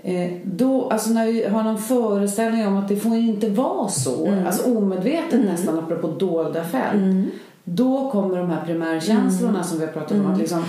Eh, 0.03 0.32
då, 0.43 0.89
alltså 0.89 1.10
när 1.10 1.25
vi 1.25 1.47
har 1.47 1.63
någon 1.63 1.77
föreställning 1.77 2.67
om 2.67 2.77
att 2.77 2.88
det 2.88 2.95
får 2.97 3.15
inte 3.15 3.49
vara 3.49 3.88
så, 3.88 4.25
Mm. 4.25 4.45
alltså 4.47 4.77
omedvetet 4.77 5.45
nästan 5.45 5.80
apropå 5.80 6.08
dolda 6.08 6.63
fält. 6.63 7.25
Då 7.63 8.12
kommer 8.12 8.38
de 8.38 8.49
här 8.49 8.65
primärkänslorna 8.65 9.53
Mm. 9.53 9.63
som 9.63 9.80
vi 9.80 9.86
har 9.86 9.93
pratat 9.93 10.12
om. 10.12 10.25
Att 10.32 10.39
liksom, 10.39 10.63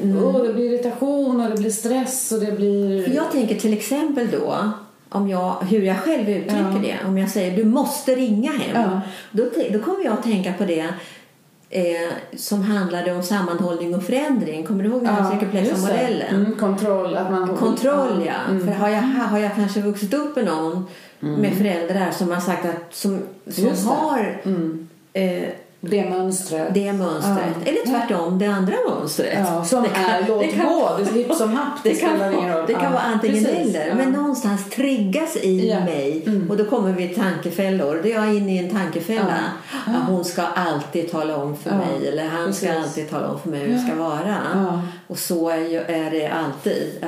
åh, 0.00 0.42
det 0.42 0.52
blir 0.54 0.72
irritation 0.74 1.40
och 1.40 1.50
det 1.50 1.56
blir 1.56 1.70
stress 1.70 2.32
och 2.32 2.40
det 2.40 2.52
blir... 2.52 3.04
För 3.04 3.10
jag 3.14 3.30
tänker 3.32 3.54
till 3.54 3.72
exempel 3.72 4.28
då 4.30 4.70
om 5.08 5.28
jag, 5.28 5.56
hur 5.70 5.82
jag 5.82 5.98
själv 5.98 6.28
uttrycker 6.28 6.56
Ja. 6.74 6.78
det. 6.82 6.96
Om 7.08 7.18
jag 7.18 7.28
säger 7.30 7.56
du 7.56 7.64
måste 7.64 8.14
ringa 8.14 8.50
hem. 8.52 8.82
Ja. 8.82 9.00
Då, 9.32 9.44
då 9.72 9.78
kommer 9.78 10.04
jag 10.04 10.12
att 10.12 10.22
tänka 10.22 10.52
på 10.52 10.64
det. 10.64 10.86
eh, 11.70 12.12
som 12.36 12.62
handlade 12.62 13.12
om 13.12 13.22
sammanhållning 13.22 13.94
och 13.94 14.02
förändring. 14.02 14.64
Kommer 14.66 14.84
du 14.84 14.90
ihåg 14.90 15.00
den 15.04 15.14
här 15.14 15.30
cirkelplexamodellen? 15.30 16.34
Mm, 16.36 16.56
kontroll. 16.56 17.16
Att 17.16 17.30
man, 17.30 17.56
Kontroll, 17.56 18.22
ja. 18.26 18.50
Mm. 18.50 18.66
För 18.66 18.72
har 18.74 18.88
jag, 18.88 19.02
har 19.02 19.38
jag 19.38 19.54
kanske 19.54 19.80
vuxit 19.80 20.14
upp 20.14 20.36
med 20.36 20.44
någon 20.44 20.84
med 21.20 21.52
föräldrar 21.54 22.10
som 22.10 22.30
har 22.30 22.40
sagt 22.40 22.64
att 22.64 22.94
som, 22.94 23.18
som 23.48 23.88
har 23.88 24.40
Mm. 24.44 24.88
eh, 25.12 25.42
Det 25.84 26.10
mönstret. 26.10 26.74
det 26.74 26.92
mönstret. 26.92 27.38
Ja. 27.64 27.70
Eller 27.70 27.86
tvärtom, 27.86 28.38
det 28.38 28.46
andra 28.46 28.74
mönstret. 28.90 29.38
Ja, 29.38 29.64
som 29.64 29.82
Det 29.82 29.88
kan- 29.88 30.04
är 30.04 30.24
låt 30.28 30.40
det 30.42 30.48
kan- 30.48 30.66
gå. 30.66 30.90
Det 30.98 31.10
är 31.10 31.14
hipp 31.14 31.34
som 31.34 31.52
happ. 31.56 31.78
Det 31.82 31.94
kan, 31.94 32.08
spelar 32.10 32.32
ingen 32.32 32.52
roll. 32.56 32.64
det 32.66 32.72
kan 32.74 32.82
Ja, 32.84 32.90
vara 32.90 33.02
antingen 33.02 33.44
precis. 33.44 33.74
eller. 33.74 33.94
Men 33.94 34.10
någonstans 34.12 34.70
triggas 34.70 35.36
i 35.36 35.74
mig. 35.86 36.22
Mm. 36.26 36.50
Och 36.50 36.56
då 36.56 36.64
kommer 36.64 36.92
vi 36.92 37.08
till 37.08 37.16
tankefällor. 37.22 38.00
Då 38.02 38.08
är 38.08 38.12
jag 38.14 38.34
inne 38.34 38.54
i 38.54 38.58
en 38.58 38.70
tankefälla. 38.70 39.38
Hon 40.08 40.24
ska 40.24 40.42
alltid 40.42 41.10
tala 41.10 41.36
om 41.36 41.56
för 41.56 41.70
mig. 41.70 42.08
Eller 42.08 42.24
han 42.28 42.52
ska 42.54 42.66
Precis. 42.66 42.84
alltid 42.84 43.10
tala 43.10 43.28
om 43.28 43.38
för 43.40 43.48
mig 43.50 43.60
hur 43.60 43.72
det 43.72 43.78
ska 43.78 43.94
vara. 43.94 44.82
Och 45.06 45.18
så 45.18 45.48
är, 45.50 46.10
det 46.10 46.26
alltid. 46.28 47.04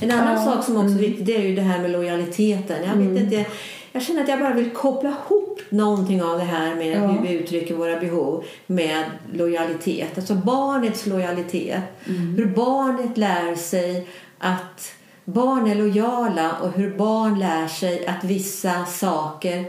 En 0.00 0.10
annan 0.10 0.44
sak 0.44 0.64
som 0.64 0.76
också 0.76 0.88
är 0.94 0.98
viktig 0.98 1.26
det 1.26 1.36
är 1.36 1.40
ju 1.42 1.54
det 1.54 1.62
här 1.62 1.78
med 1.78 1.90
lojaliteten. 1.90 2.76
Jag, 2.84 2.92
Mm. 2.92 3.14
vet 3.14 3.22
inte, 3.22 3.44
jag 3.92 4.02
känner 4.02 4.22
att 4.22 4.28
jag 4.28 4.38
bara 4.40 4.54
vill 4.54 4.70
koppla 4.70 5.08
ihop 5.08 5.60
någonting 5.68 6.22
av 6.22 6.38
det 6.38 6.44
här 6.44 6.74
med 6.74 6.96
Ja. 7.02 7.06
hur 7.06 7.22
vi 7.28 7.32
uttrycker 7.34 7.74
våra 7.74 8.00
behov 8.00 8.44
med 8.66 9.04
lojalitet. 9.32 10.18
Alltså 10.18 10.34
barnets 10.34 11.06
lojalitet. 11.06 11.82
Mm. 12.08 12.34
Hur 12.36 12.46
barnet 12.46 13.18
lär 13.18 13.54
sig 13.54 14.08
att 14.38 14.92
barn 15.24 15.66
är 15.70 15.74
lojala 15.74 16.52
och 16.62 16.72
hur 16.72 16.96
barn 16.96 17.38
lär 17.38 17.68
sig 17.68 18.06
att 18.06 18.24
vissa 18.24 18.84
saker 18.84 19.64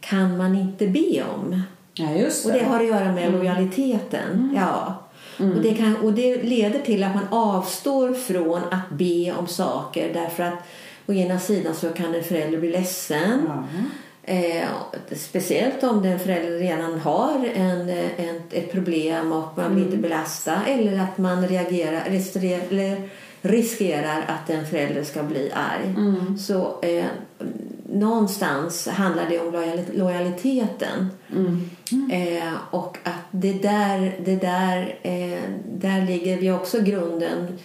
kan 0.00 0.36
man 0.36 0.54
inte 0.56 0.86
be 0.86 1.22
om. 1.34 1.62
Ja, 1.94 2.10
just 2.10 2.46
Och 2.46 2.52
det. 2.52 2.58
det 2.58 2.64
har 2.64 2.80
att 2.80 2.86
göra 2.86 3.12
med 3.12 3.32
lojaliteten. 3.32 4.52
Ja. 4.56 4.94
Och, 5.38 5.62
det 5.62 5.74
kan, 5.74 5.96
och 5.96 6.12
det 6.12 6.42
leder 6.42 6.78
till 6.80 7.04
att 7.04 7.14
man 7.14 7.28
avstår 7.30 8.14
från 8.14 8.60
att 8.70 8.90
be 8.90 9.32
om 9.38 9.46
saker 9.46 10.10
därför 10.14 10.42
att 10.42 10.54
å 11.06 11.12
ena 11.12 11.38
sidan 11.38 11.74
så 11.74 11.88
kan 11.88 12.14
en 12.14 12.24
förälder 12.24 12.58
bli 12.58 12.70
ledsen. 12.70 13.46
Ja. 13.46 13.64
Eh, 14.26 14.68
speciellt 15.16 15.82
om 15.82 16.02
den 16.02 16.18
förälder 16.18 16.58
redan 16.58 17.00
har 17.00 17.46
en, 17.54 17.88
en, 18.16 18.42
ett 18.50 18.72
problem 18.72 19.32
och 19.32 19.58
man 19.58 19.74
vill 19.74 19.84
inte 19.84 19.96
belasta 19.96 20.64
eller 20.66 21.00
att 21.00 21.18
man 21.18 21.48
reagerar, 21.48 22.02
eller 22.06 23.08
riskerar 23.42 24.24
att 24.28 24.50
en 24.50 24.66
förälder 24.66 25.04
ska 25.04 25.22
bli 25.22 25.52
arg. 25.52 25.94
Så 26.38 26.80
eh, 26.82 27.04
någonstans 27.92 28.88
handlar 28.88 29.28
det 29.28 29.38
om 29.38 29.52
lojal- 29.52 29.96
lojaliteten. 29.98 31.08
Mm. 31.32 31.70
Eh, 32.12 32.52
och 32.70 32.98
att 33.02 33.24
det 33.30 33.52
där, 33.52 34.16
det 34.24 34.36
där, 34.36 34.98
eh, 35.02 35.40
där 35.66 36.06
ligger 36.06 36.36
vi 36.36 36.50
också 36.50 36.80
grunden 36.80 37.58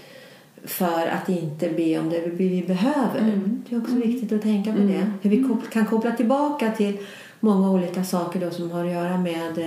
för 0.66 1.08
att 1.08 1.30
inte 1.30 1.70
be 1.70 2.00
om 2.00 2.10
det 2.10 2.22
vi 2.28 2.64
behöver. 2.68 3.42
Det 3.70 3.76
är 3.76 3.82
också 3.82 3.96
viktigt 3.96 4.32
att 4.32 4.42
tänka 4.42 4.72
på 4.74 4.80
det. 4.80 5.12
Hur 5.22 5.30
vi 5.30 5.44
kop- 5.44 5.70
kan 5.74 5.86
koppla 5.86 6.12
tillbaka 6.12 6.72
till 6.72 6.98
många 7.40 7.72
olika 7.72 8.04
saker 8.04 8.40
då 8.40 8.52
som 8.52 8.72
har 8.72 8.86
att 8.86 8.92
göra 8.92 9.18
med 9.18 9.60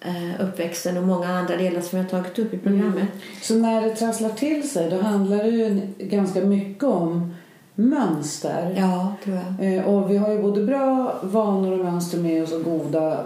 eh, 0.00 0.40
uppväxten 0.40 0.96
och 0.96 1.02
många 1.02 1.28
andra 1.28 1.56
delar 1.56 1.80
som 1.80 1.98
jag 1.98 2.04
har 2.04 2.10
tagit 2.10 2.38
upp 2.38 2.54
i 2.54 2.58
programmet. 2.58 3.08
Så 3.42 3.54
när 3.54 3.82
det 3.82 3.96
trasslar 3.96 4.28
till 4.30 4.70
sig 4.70 4.90
då 4.90 5.00
handlar 5.00 5.36
det 5.38 5.48
ju 5.48 5.80
ganska 5.98 6.40
mycket 6.40 6.84
om 6.84 7.34
mönster. 7.74 8.74
Ja, 8.78 9.14
tror 9.24 9.36
jag. 9.58 9.74
Eh, 9.74 9.84
Och 9.84 10.10
vi 10.10 10.16
har 10.16 10.30
ju 10.32 10.42
både 10.42 10.64
bra 10.64 11.14
vanor 11.22 11.78
och 11.78 11.84
mönster 11.84 12.18
med 12.18 12.42
oss 12.42 12.52
och 12.52 12.64
goda 12.64 13.24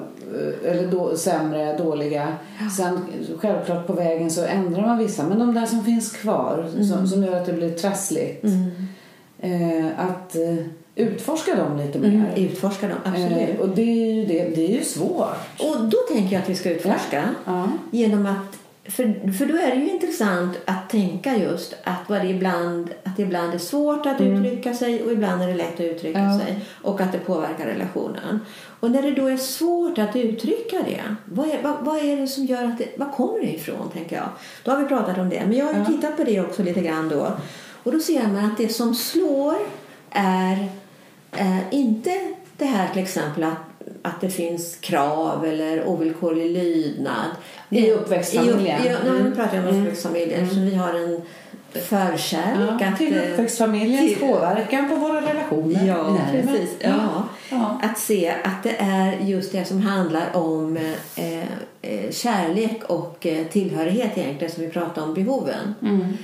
eller 0.64 0.86
då, 0.90 1.16
sämre, 1.16 1.76
dåliga. 1.78 2.36
Sen 2.76 3.00
självklart 3.40 3.86
på 3.86 3.92
vägen 3.92 4.30
så 4.30 4.44
ändrar 4.44 4.86
man 4.86 4.98
vissa. 4.98 5.26
Men 5.28 5.38
de 5.38 5.54
där 5.54 5.66
som 5.66 5.84
finns 5.84 6.12
kvar 6.12 6.66
som, 6.82 7.08
som 7.08 7.24
gör 7.24 7.36
att 7.40 7.46
det 7.46 7.52
blir 7.52 7.70
trassligt. 7.70 8.44
Eh, 9.38 9.86
att 9.98 10.34
eh, 10.36 10.64
utforska 10.94 11.54
dem 11.54 11.76
lite 11.76 11.98
mer. 11.98 12.08
Mm, 12.08 12.26
utforska 12.36 12.88
dem, 12.88 12.98
absolut. 13.04 13.48
Eh, 13.48 13.60
och 13.60 13.68
det 13.68 13.82
är 13.82 14.12
ju, 14.14 14.24
det, 14.26 14.44
det 14.54 14.64
är 14.70 14.78
ju 14.78 14.84
svårt. 14.84 15.36
Och 15.58 15.84
då 15.84 15.96
tänker 16.14 16.32
jag 16.32 16.42
att 16.42 16.48
vi 16.48 16.54
ska 16.54 16.70
utforska 16.70 17.24
Ja. 17.44 17.68
genom 17.90 18.26
att 18.26 18.58
för, 18.84 19.32
för 19.32 19.46
då 19.46 19.56
är 19.56 19.70
det 19.70 19.76
ju 19.76 19.90
intressant 19.90 20.58
att 20.64 20.90
tänka 20.90 21.36
just 21.36 21.74
att, 21.84 21.98
vad 22.08 22.20
det 22.20 22.28
ibland, 22.28 22.90
att 23.04 23.16
det 23.16 23.22
ibland 23.22 23.54
är 23.54 23.58
svårt 23.58 24.06
att 24.06 24.20
uttrycka 24.20 24.74
sig 24.74 25.02
och 25.02 25.12
ibland 25.12 25.42
är 25.42 25.46
det 25.46 25.54
lätt 25.54 25.74
att 25.74 25.80
uttrycka 25.80 26.18
Ja. 26.20 26.38
sig 26.40 26.64
och 26.82 27.00
att 27.00 27.12
det 27.12 27.18
påverkar 27.18 27.66
relationen. 27.66 28.40
Och 28.80 28.90
när 28.90 29.02
det 29.02 29.10
då 29.10 29.26
är 29.26 29.36
svårt 29.36 29.98
att 29.98 30.16
uttrycka 30.16 30.76
det, 30.86 31.02
vad 31.24 31.48
är, 31.48 31.62
vad, 31.62 31.74
vad 31.80 31.96
är 31.98 32.16
det 32.16 32.26
som 32.26 32.44
gör 32.46 32.64
att 32.64 32.78
det, 32.78 32.88
vad 32.96 33.12
kommer 33.12 33.40
det 33.40 33.54
ifrån 33.54 33.90
tänker 33.92 34.16
jag? 34.16 34.28
Då 34.64 34.70
har 34.70 34.78
vi 34.78 34.84
pratat 34.88 35.18
om 35.18 35.28
det, 35.28 35.42
men 35.46 35.56
jag 35.58 35.64
har 35.66 35.72
ju 35.72 35.78
Ja. 35.78 35.84
tittat 35.84 36.16
på 36.16 36.24
det 36.24 36.40
också 36.40 36.62
lite 36.62 36.80
grann 36.80 37.08
då. 37.08 37.32
Och 37.82 37.92
då 37.92 38.00
ser 38.00 38.26
man 38.26 38.44
att 38.44 38.56
det 38.58 38.68
som 38.68 38.94
slår 38.94 39.54
är 40.10 40.68
eh, 41.36 41.74
inte 41.74 42.20
det 42.56 42.64
här 42.64 42.88
till 42.92 43.02
exempel 43.02 43.44
att, 43.44 43.56
att 44.02 44.20
det 44.20 44.30
finns 44.30 44.76
krav 44.80 45.44
eller 45.44 45.84
ovillkorlig 45.88 46.50
lydnad. 46.50 47.26
I 47.70 47.90
uppväxtfamiljen. 47.90 48.82
I, 48.86 48.92
upp- 48.92 49.00
ja, 49.04 49.10
Mm. 49.10 49.22
nu 49.24 49.34
pratar 49.34 49.56
jag 49.56 49.68
om 49.68 49.80
uppväxtfamiljen 49.80 50.42
eftersom 50.42 50.64
vi 50.64 50.74
har 50.74 50.94
en 50.94 51.22
förkärlek 51.72 52.80
Ja, 52.80 52.96
till 52.98 53.16
eh, 53.18 53.30
uppväxtfamiljens 53.32 54.08
till- 54.12 54.20
påverkan 54.28 54.88
på 54.88 54.94
våra 54.96 55.20
relationer. 55.20 55.86
Ja, 55.86 56.18
Nej, 56.32 56.42
precis. 56.46 56.70
Ja. 56.80 57.22
Ja. 57.50 57.80
Att 57.82 57.98
se 57.98 58.34
att 58.44 58.62
det 58.62 58.76
är 58.78 59.18
just 59.20 59.52
det 59.52 59.64
som 59.64 59.80
handlar 59.82 60.36
om 60.36 60.76
eh, 61.16 61.40
eh, 61.82 62.10
kärlek 62.10 62.82
och 62.86 63.26
eh, 63.26 63.46
tillhörighet 63.46 64.18
egentligen 64.18 64.52
som 64.54 64.62
vi 64.64 64.70
pratar 64.70 65.02
om 65.02 65.14
behoven. 65.14 65.74
Mm. 65.82 66.16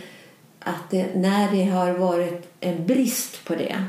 Att 0.61 0.91
det, 0.91 1.07
när 1.15 1.51
det 1.53 1.65
har 1.65 1.93
varit 1.93 2.47
en 2.61 2.87
brist 2.87 3.45
på 3.45 3.55
det 3.55 3.85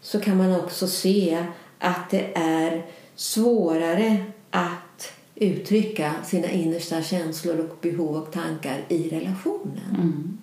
så 0.00 0.20
kan 0.20 0.36
man 0.36 0.56
också 0.56 0.86
se 0.86 1.44
att 1.84 2.10
det 2.10 2.30
är 2.34 2.82
svårare 3.14 4.24
att 4.50 5.12
uttrycka 5.34 6.14
sina 6.24 6.50
innersta 6.50 7.02
känslor 7.02 7.60
och 7.60 7.76
behov 7.80 8.16
och 8.16 8.32
tankar 8.32 8.84
i 8.88 9.08
relationen. 9.08 10.38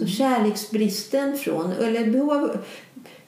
Så 0.00 0.06
kärleksbristen 0.06 1.38
från, 1.38 1.72
eller 1.72 2.10
behov 2.10 2.50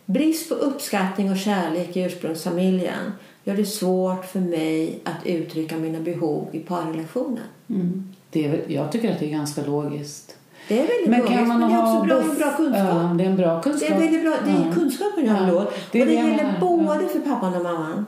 brist 0.07 0.49
på 0.49 0.55
uppskattning 0.55 1.31
och 1.31 1.39
kärlek 1.39 1.97
i 1.97 2.01
ursprungsfamiljen 2.01 3.13
gör 3.45 3.57
det 3.57 3.67
svårt 3.67 4.25
för 4.25 4.41
mig 4.41 5.01
att 5.05 5.27
uttrycka 5.27 5.77
mina 5.77 6.01
behov 6.01 6.49
i 6.53 6.59
parrelationen. 6.59 7.45
Mm. 7.69 8.15
Det 8.31 8.47
är 8.47 8.65
jag 8.69 8.93
tycker 8.93 9.13
att 9.13 9.19
det 9.19 9.27
är 9.27 9.31
ganska 9.31 9.63
logiskt. 9.63 10.37
Det 10.69 10.75
är 10.75 10.87
väldigt 10.87 11.07
Men 11.09 11.19
logiskt, 11.21 11.39
kan 11.39 11.49
man 11.49 11.59
men 11.61 11.69
det 11.71 11.75
är 11.75 11.81
ha 11.81 11.93
också 11.99 12.07
bra, 12.07 12.17
buff- 12.21 12.39
bra 12.39 12.57
kunskap. 12.57 12.87
Ja, 12.89 13.15
det 13.19 13.25
är 13.25 13.29
en 13.29 13.37
bra 13.37 13.55
Det 13.57 13.63
kunskap. 13.63 13.91
är 13.91 13.99
väldigt 14.01 14.23
bra. 14.23 14.35
Det 14.45 14.51
är 14.51 14.67
Ja. 14.69 14.75
kunskapen 14.75 15.27
jag 15.27 15.37
Ja. 15.37 15.41
har 15.41 15.47
då. 15.53 15.59
Det 15.61 15.63
och 15.63 15.71
det 15.93 16.05
det 16.05 16.13
gäller 16.13 16.55
både 16.61 17.09
för 17.09 17.21
pappan 17.21 17.55
och 17.55 17.63
mamman. 17.63 18.07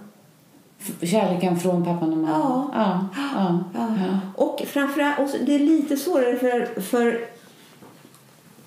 Kärleken 1.02 1.60
från 1.60 1.84
pappan 1.84 2.12
och 2.12 2.18
mamman. 2.18 2.70
Ja. 2.74 3.08
Ja. 3.34 3.64
Ja. 3.74 4.18
Och 4.34 4.62
framförallt, 4.66 5.18
och 5.18 5.28
det 5.46 5.54
är 5.54 5.58
lite 5.58 5.96
svårare 5.96 6.36
för, 6.38 6.80
för 6.80 7.20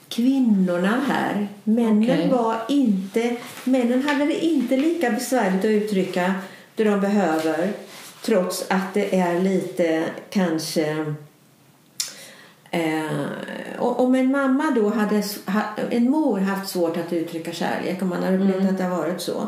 kvinnorna 0.10 1.00
här. 1.08 1.48
Männen 1.64 2.04
Okej. 2.04 2.30
var 2.32 2.56
inte, 2.70 3.36
männen 3.64 4.04
hade 4.08 4.26
det 4.26 4.46
inte 4.46 4.78
lika 4.78 5.10
besvärligt 5.12 5.60
att 5.60 5.66
uttrycka 5.66 6.34
det 6.76 6.84
de 6.84 7.02
behöver. 7.02 7.72
Trots 8.26 8.66
att 8.70 8.94
det 8.94 9.20
är 9.20 9.42
lite 9.42 10.04
kanske 10.30 11.06
Eh, 12.72 13.80
och- 13.80 14.00
om 14.00 14.16
en 14.16 14.32
mamma 14.32 14.72
då 14.76 14.90
hade, 14.90 15.24
en 15.90 16.10
mor 16.10 16.40
haft 16.40 16.70
svårt 16.70 16.98
att 16.98 17.14
uttrycka 17.14 17.52
kärlek, 17.52 18.02
om 18.02 18.10
man 18.10 18.24
hade 18.24 18.38
upplevt 18.38 18.70
att 18.70 18.78
det 18.78 18.84
har 18.84 18.98
varit 18.98 19.22
så, 19.22 19.48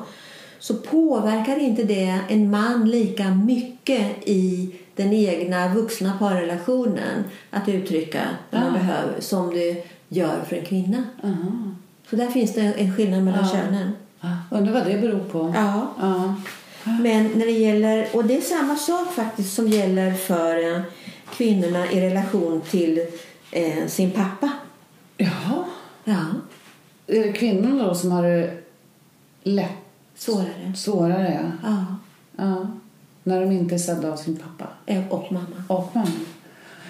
så 0.60 0.73
påverkar 0.73 1.60
inte 1.60 1.84
det 1.84 2.19
en 2.29 2.49
man 2.51 2.89
lika 2.89 3.29
mycket 3.29 4.07
i 4.27 4.75
den 4.95 5.13
egna 5.13 5.73
vuxna 5.73 6.13
parrelationen 6.19 7.23
att 7.49 7.69
uttrycka 7.69 8.21
det 8.49 8.57
man 8.60 8.69
Ah. 8.69 8.73
behöver 8.73 9.21
som 9.21 9.49
det 9.53 9.86
gör 10.10 10.41
för 10.49 10.55
en 10.55 10.65
kvinna. 10.65 11.03
Aha. 11.23 11.51
Så 12.10 12.15
där 12.15 12.27
finns 12.27 12.53
det 12.53 12.62
en 12.62 12.95
skillnad 12.95 13.23
mellan 13.23 13.45
Ja. 13.45 13.51
könen. 13.51 13.91
Ja. 14.21 14.29
Undrar 14.51 14.73
vad 14.73 14.86
det 14.86 14.97
beror 14.97 15.19
på. 15.19 15.53
Ja. 15.55 15.88
Ja. 16.01 16.36
Men 17.01 17.23
när 17.27 17.45
det 17.45 17.51
gäller, 17.51 18.07
och 18.13 18.25
det 18.25 18.38
är 18.38 18.41
samma 18.41 18.75
sak 18.75 19.13
faktiskt 19.13 19.53
som 19.55 19.67
gäller 19.67 20.13
för 20.13 20.75
eh, 20.75 20.81
kvinnorna 21.34 21.91
i 21.91 22.02
relation 22.02 22.62
till 22.70 23.00
eh, 23.52 23.88
sin 23.88 24.12
pappa. 24.12 24.50
Jaha. 25.17 25.63
Ja, 26.04 26.26
Är 27.08 27.20
det 27.24 27.32
kvinnorna 27.32 27.84
då 27.88 27.96
som 27.96 28.12
har 28.12 28.24
det 28.24 28.58
lätt 29.44 29.72
svårare. 30.15 30.74
svårare? 30.76 31.52
Ja. 31.63 31.70
Ja, 31.70 31.86
ja. 32.46 32.67
När 33.24 33.41
de 33.41 33.52
inte 33.52 33.76
är 33.76 33.80
sedda 33.80 34.12
av 34.12 34.15
sin 34.17 34.36
pappa 34.36 34.67
eh, 34.86 35.08
och 35.10 35.32
mamma. 35.32 35.48
och 35.67 35.89
mamma. 35.96 36.08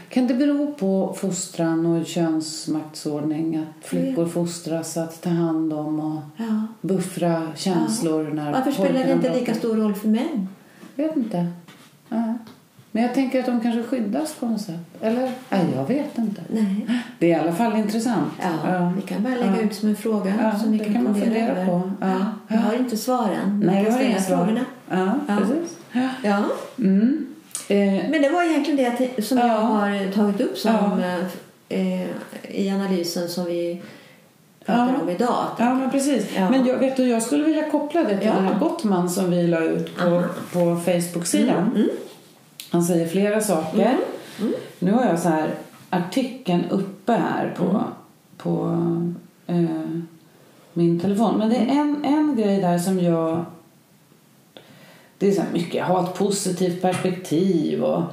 Kan 0.09 0.27
det 0.27 0.33
bero 0.33 0.73
på 0.73 1.15
fostran 1.19 1.85
och 1.85 2.05
könsmaktsordning? 2.05 3.55
Att 3.57 3.85
flickor 3.85 4.25
fostras 4.27 4.97
att 4.97 5.21
ta 5.21 5.29
hand 5.29 5.73
om 5.73 5.99
och 5.99 6.21
Ja. 6.37 6.67
buffra 6.81 7.47
känslor 7.55 8.23
när 8.33 8.51
Varför 8.53 8.71
spelar 8.71 9.03
det 9.03 9.11
inte 9.13 9.39
lika 9.39 9.55
stor 9.55 9.75
roll 9.75 9.93
för 9.95 10.07
män? 10.07 10.47
Jag 10.95 11.07
vet 11.07 11.17
inte. 11.17 11.47
Ja. 12.09 12.33
Men 12.93 13.03
jag 13.03 13.13
tänker 13.13 13.39
att 13.39 13.45
de 13.45 13.61
kanske 13.61 13.83
skyddas 13.83 14.33
på 14.33 14.45
något 14.45 14.61
sätt. 14.61 14.75
Eller? 15.01 15.31
Nej, 15.49 15.65
jag 15.75 15.87
vet 15.87 16.17
inte. 16.17 16.41
Nej. 16.47 16.87
Det 17.19 17.31
är 17.31 17.37
i 17.37 17.41
alla 17.41 17.53
fall 17.53 17.75
intressant. 17.77 18.33
Ja, 18.65 18.93
vi 18.95 19.01
kan 19.01 19.23
bara 19.23 19.35
lägga 19.35 19.55
Ja. 19.55 19.61
ut 19.61 19.75
som 19.75 19.89
en 19.89 19.95
fråga 19.95 20.33
Ja, 20.41 20.59
som 20.59 20.77
det 20.77 20.83
kan, 20.83 20.93
kan 20.93 21.03
man 21.03 21.13
fundera, 21.15 21.33
fundera 21.33 21.51
över. 21.61 21.65
på. 21.65 21.91
Ja. 22.01 22.07
Ja. 22.09 22.25
Vi 22.47 22.55
har 22.55 22.73
inte 22.73 22.97
svaren. 22.97 23.63
Nej, 23.65 23.79
vi 23.79 23.85
kan 23.85 23.93
har 24.13 24.19
ställa 24.19 24.37
frågorna. 24.37 24.65
Ja, 24.89 25.11
Ja. 25.27 25.37
precis. 25.37 25.77
Ja. 25.91 26.07
Ja. 26.23 26.43
Mm. 26.77 27.27
Eh, 27.67 28.09
Men 28.09 28.21
det 28.21 28.29
var 28.29 28.43
egentligen 28.43 28.95
det 29.15 29.23
som 29.23 29.37
Ja. 29.37 29.47
jag 29.47 29.53
har 29.61 30.11
tagit 30.11 30.41
upp 30.41 30.57
som, 30.57 30.71
Ja. 31.01 31.17
eh, 31.69 32.01
i 32.49 32.69
analysen 32.69 33.29
som 33.29 33.45
vi 33.45 33.81
pratar 34.65 34.93
Ja. 34.97 35.01
om 35.01 35.09
idag. 35.09 35.45
Ja, 35.59 35.73
men 35.73 35.91
precis. 35.91 36.25
Ja. 36.37 36.49
Men 36.49 36.65
jag, 36.65 36.77
vet 36.77 36.97
du, 36.97 37.03
jag 37.07 37.23
skulle 37.23 37.43
vilja 37.43 37.69
koppla 37.69 38.03
det 38.03 38.17
till 38.17 38.27
Ja. 38.27 38.57
Gottman 38.59 39.09
som 39.09 39.31
vi 39.31 39.47
la 39.47 39.59
ut 39.59 39.97
på, 39.97 40.03
Aha. 40.07 40.23
på 40.53 40.59
Facebook-sidan. 40.85 41.71
Mm. 41.75 41.89
Han 42.71 42.83
säger 42.83 43.07
flera 43.07 43.41
saker. 43.41 43.97
Nu 44.79 44.91
har 44.91 45.05
jag 45.05 45.19
så 45.19 45.29
här 45.29 45.49
artikeln 45.89 46.63
uppe 46.69 47.11
här 47.13 47.53
på, 47.57 47.63
Mm. 47.63 47.83
på 48.37 48.77
eh, 49.47 50.01
min 50.73 50.99
telefon. 50.99 51.37
Men 51.37 51.49
det 51.49 51.55
är 51.55 51.67
en, 51.69 52.05
en 52.05 52.35
grej 52.35 52.61
där 52.61 52.77
som 52.77 52.99
jag... 52.99 53.45
Det 55.17 55.27
är 55.27 55.31
så 55.31 55.41
mycket, 55.53 55.85
ha 55.85 56.03
ett 56.03 56.13
positivt 56.15 56.81
perspektiv 56.81 57.83
och 57.83 58.03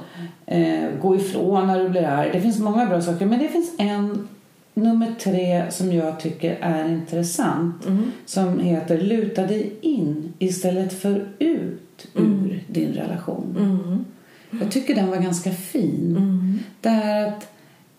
eh, 0.45 0.89
gå 1.01 1.15
ifrån 1.15 1.67
när 1.67 1.83
du 1.83 1.89
blir 1.89 2.03
arg. 2.03 2.29
Det 2.33 2.41
finns 2.41 2.59
många 2.59 2.85
bra 2.85 3.01
saker. 3.01 3.25
Men 3.25 3.39
det 3.39 3.47
finns 3.47 3.71
en, 3.77 4.27
nummer 4.73 5.15
tre, 5.19 5.71
som 5.71 5.93
jag 5.93 6.19
tycker 6.19 6.57
är 6.61 6.89
intressant. 6.89 7.85
Mm. 7.85 8.11
Som 8.25 8.59
heter 8.59 8.97
luta 9.01 9.41
dig 9.47 9.73
in 9.81 10.33
istället 10.39 11.01
för 11.01 11.27
ut 11.39 12.07
ur 12.15 12.63
din 12.67 12.93
relation. 12.93 13.55
Mm. 13.59 14.05
Jag 14.49 14.71
tycker 14.71 14.95
den 14.95 15.09
var 15.09 15.17
ganska 15.17 15.51
fin. 15.51 16.15
Mm. 16.17 16.59
Det 16.81 16.89
här 16.89 17.27
att, 17.27 17.47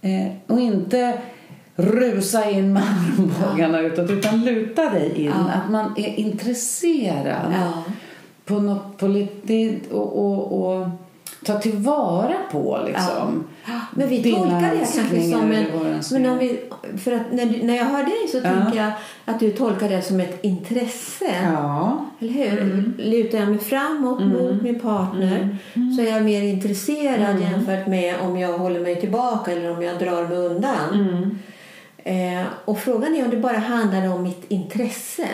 eh, 0.00 0.26
och 0.46 0.60
inte 0.60 1.18
rusa 1.76 2.50
in 2.50 2.72
med 2.72 2.82
armbågarna 2.82 3.80
utåt 3.80 4.10
utan 4.10 4.44
luta 4.44 4.90
dig 4.90 5.12
in. 5.16 5.26
Ja. 5.26 5.50
Att 5.52 5.70
man 5.70 5.94
är 5.96 6.14
intresserad 6.14 7.52
Ja. 7.52 7.84
på 8.44 8.54
något 8.60 8.98
på 8.98 9.08
lite, 9.08 9.76
och, 9.90 10.18
och, 10.18 10.76
och 10.80 10.88
ta 11.44 11.58
tillvara 11.58 12.34
på 12.52 12.80
liksom. 12.86 13.44
Men 13.94 14.08
vi 14.08 14.18
dina 14.18 14.38
tolkar 14.38 14.60
det 14.70 14.76
kanske 14.96 15.30
som 15.30 15.52
en... 15.52 15.66
Men 16.12 16.32
om 16.32 16.38
vi, 16.38 16.60
för 17.04 17.12
att 17.12 17.32
när, 17.32 17.64
när 17.64 17.76
jag 17.76 17.84
hör 17.84 18.04
dig 18.04 18.28
så 18.32 18.36
Ja. 18.36 18.42
tänker 18.42 18.78
jag 18.78 18.92
att 19.24 19.40
du 19.40 19.50
tolkar 19.50 19.88
det 19.88 20.02
som 20.02 20.20
ett 20.20 20.44
intresse. 20.44 21.34
Ja. 21.44 22.06
Eller 22.20 22.32
hur? 22.32 22.92
Lutar 22.98 23.38
jag 23.38 23.48
mig 23.48 23.58
framåt 23.58 24.20
mot 24.24 24.62
min 24.62 24.80
partner 24.80 25.56
så 25.96 26.02
är 26.02 26.06
jag 26.06 26.24
mer 26.24 26.42
intresserad 26.42 27.40
jämfört 27.40 27.86
med 27.86 28.14
om 28.20 28.38
jag 28.38 28.58
håller 28.58 28.80
mig 28.80 29.00
tillbaka 29.00 29.52
eller 29.52 29.70
om 29.70 29.82
jag 29.82 29.98
drar 29.98 30.28
mig 30.28 30.38
undan. 30.38 31.38
Eh, 32.04 32.42
och 32.64 32.78
frågan 32.78 33.16
är 33.16 33.24
om 33.24 33.30
det 33.30 33.36
bara 33.36 33.58
handlar 33.58 34.14
om 34.14 34.22
mitt 34.22 34.44
intresse. 34.48 35.26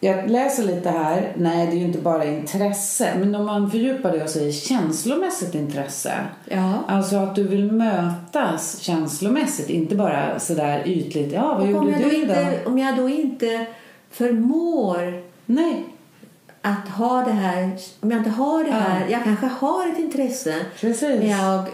Jag 0.00 0.30
läser 0.30 0.62
lite 0.64 0.90
här. 0.90 1.32
Nej, 1.36 1.66
det 1.66 1.72
är 1.72 1.76
ju 1.76 1.84
inte 1.84 1.98
bara 1.98 2.24
intresse. 2.24 3.12
Men 3.18 3.34
om 3.34 3.46
man 3.46 3.70
fördjupar 3.70 4.12
det 4.12 4.22
och 4.22 4.30
säger 4.30 4.52
känslomässigt 4.52 5.54
intresse. 5.54 6.12
Ja. 6.44 6.72
Alltså 6.88 7.16
att 7.16 7.34
du 7.34 7.42
vill 7.48 7.72
mötas 7.72 8.78
känslomässigt, 8.80 9.70
inte 9.70 9.94
bara 9.96 10.38
sådär 10.38 10.82
ytligt. 10.86 11.32
Ja, 11.32 11.42
vad 11.42 11.74
Och 11.74 11.80
om 11.80 11.86
gjorde 11.88 11.90
jag, 11.90 12.02
då 12.02 12.08
du 12.08 12.16
idag? 12.16 12.42
inte, 12.42 12.60
om 12.66 12.78
jag 12.78 12.96
då 12.96 13.08
inte 13.08 13.66
förmår 14.10 15.22
Nej, 15.46 15.84
att 16.62 16.88
ha 16.88 17.22
det 17.24 17.32
här, 17.32 17.70
om 18.00 18.10
jag 18.10 18.20
inte 18.20 18.30
har 18.30 18.64
det 18.64 18.70
Ja. 18.70 18.76
här, 18.76 19.06
jag 19.08 19.24
kanske 19.24 19.46
har 19.46 19.92
ett 19.92 19.98
intresse 19.98 20.54
precis. 20.80 21.18
men 21.18 21.28
jag 21.28 21.64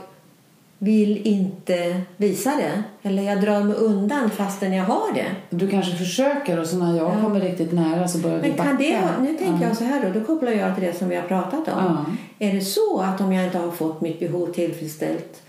vill 0.83 1.27
inte 1.27 2.01
visa 2.17 2.51
det. 2.57 2.83
Eller 3.09 3.23
jag 3.23 3.41
drar 3.41 3.61
mig 3.61 3.77
undan 3.77 4.31
fastän 4.31 4.73
jag 4.73 4.85
har 4.85 5.15
det. 5.15 5.27
Du 5.51 5.69
kanske 5.71 5.97
försöker 5.97 6.61
och 6.61 6.67
så 6.67 6.77
när 6.77 6.97
jag 6.97 7.07
Ja. 7.17 7.21
kommer 7.23 7.41
riktigt 7.41 7.73
nära 7.73 8.09
så 8.09 8.19
börjar 8.19 8.37
du 8.43 8.49
Men 8.49 8.57
backa. 8.57 8.73
det, 8.79 9.01
nu 9.21 9.27
tänker 9.37 9.63
Ja. 9.63 9.69
jag 9.69 9.77
så 9.77 9.85
här 9.85 10.05
då, 10.13 10.21
då 10.21 10.27
kopplar 10.27 10.53
jag 10.53 10.75
till 10.75 10.85
det 10.85 10.99
som 10.99 11.09
vi 11.09 11.17
har 11.17 11.23
pratat 11.23 11.69
om. 11.69 12.05
Ja. 12.39 12.47
Är 12.49 12.53
det 12.55 12.61
så 12.61 13.01
att 13.01 13.21
om 13.21 13.33
jag 13.33 13.45
inte 13.45 13.59
har 13.59 13.71
fått 13.71 14.01
mitt 14.01 14.21
behov 14.21 14.53
tillfredsställt 14.53 15.43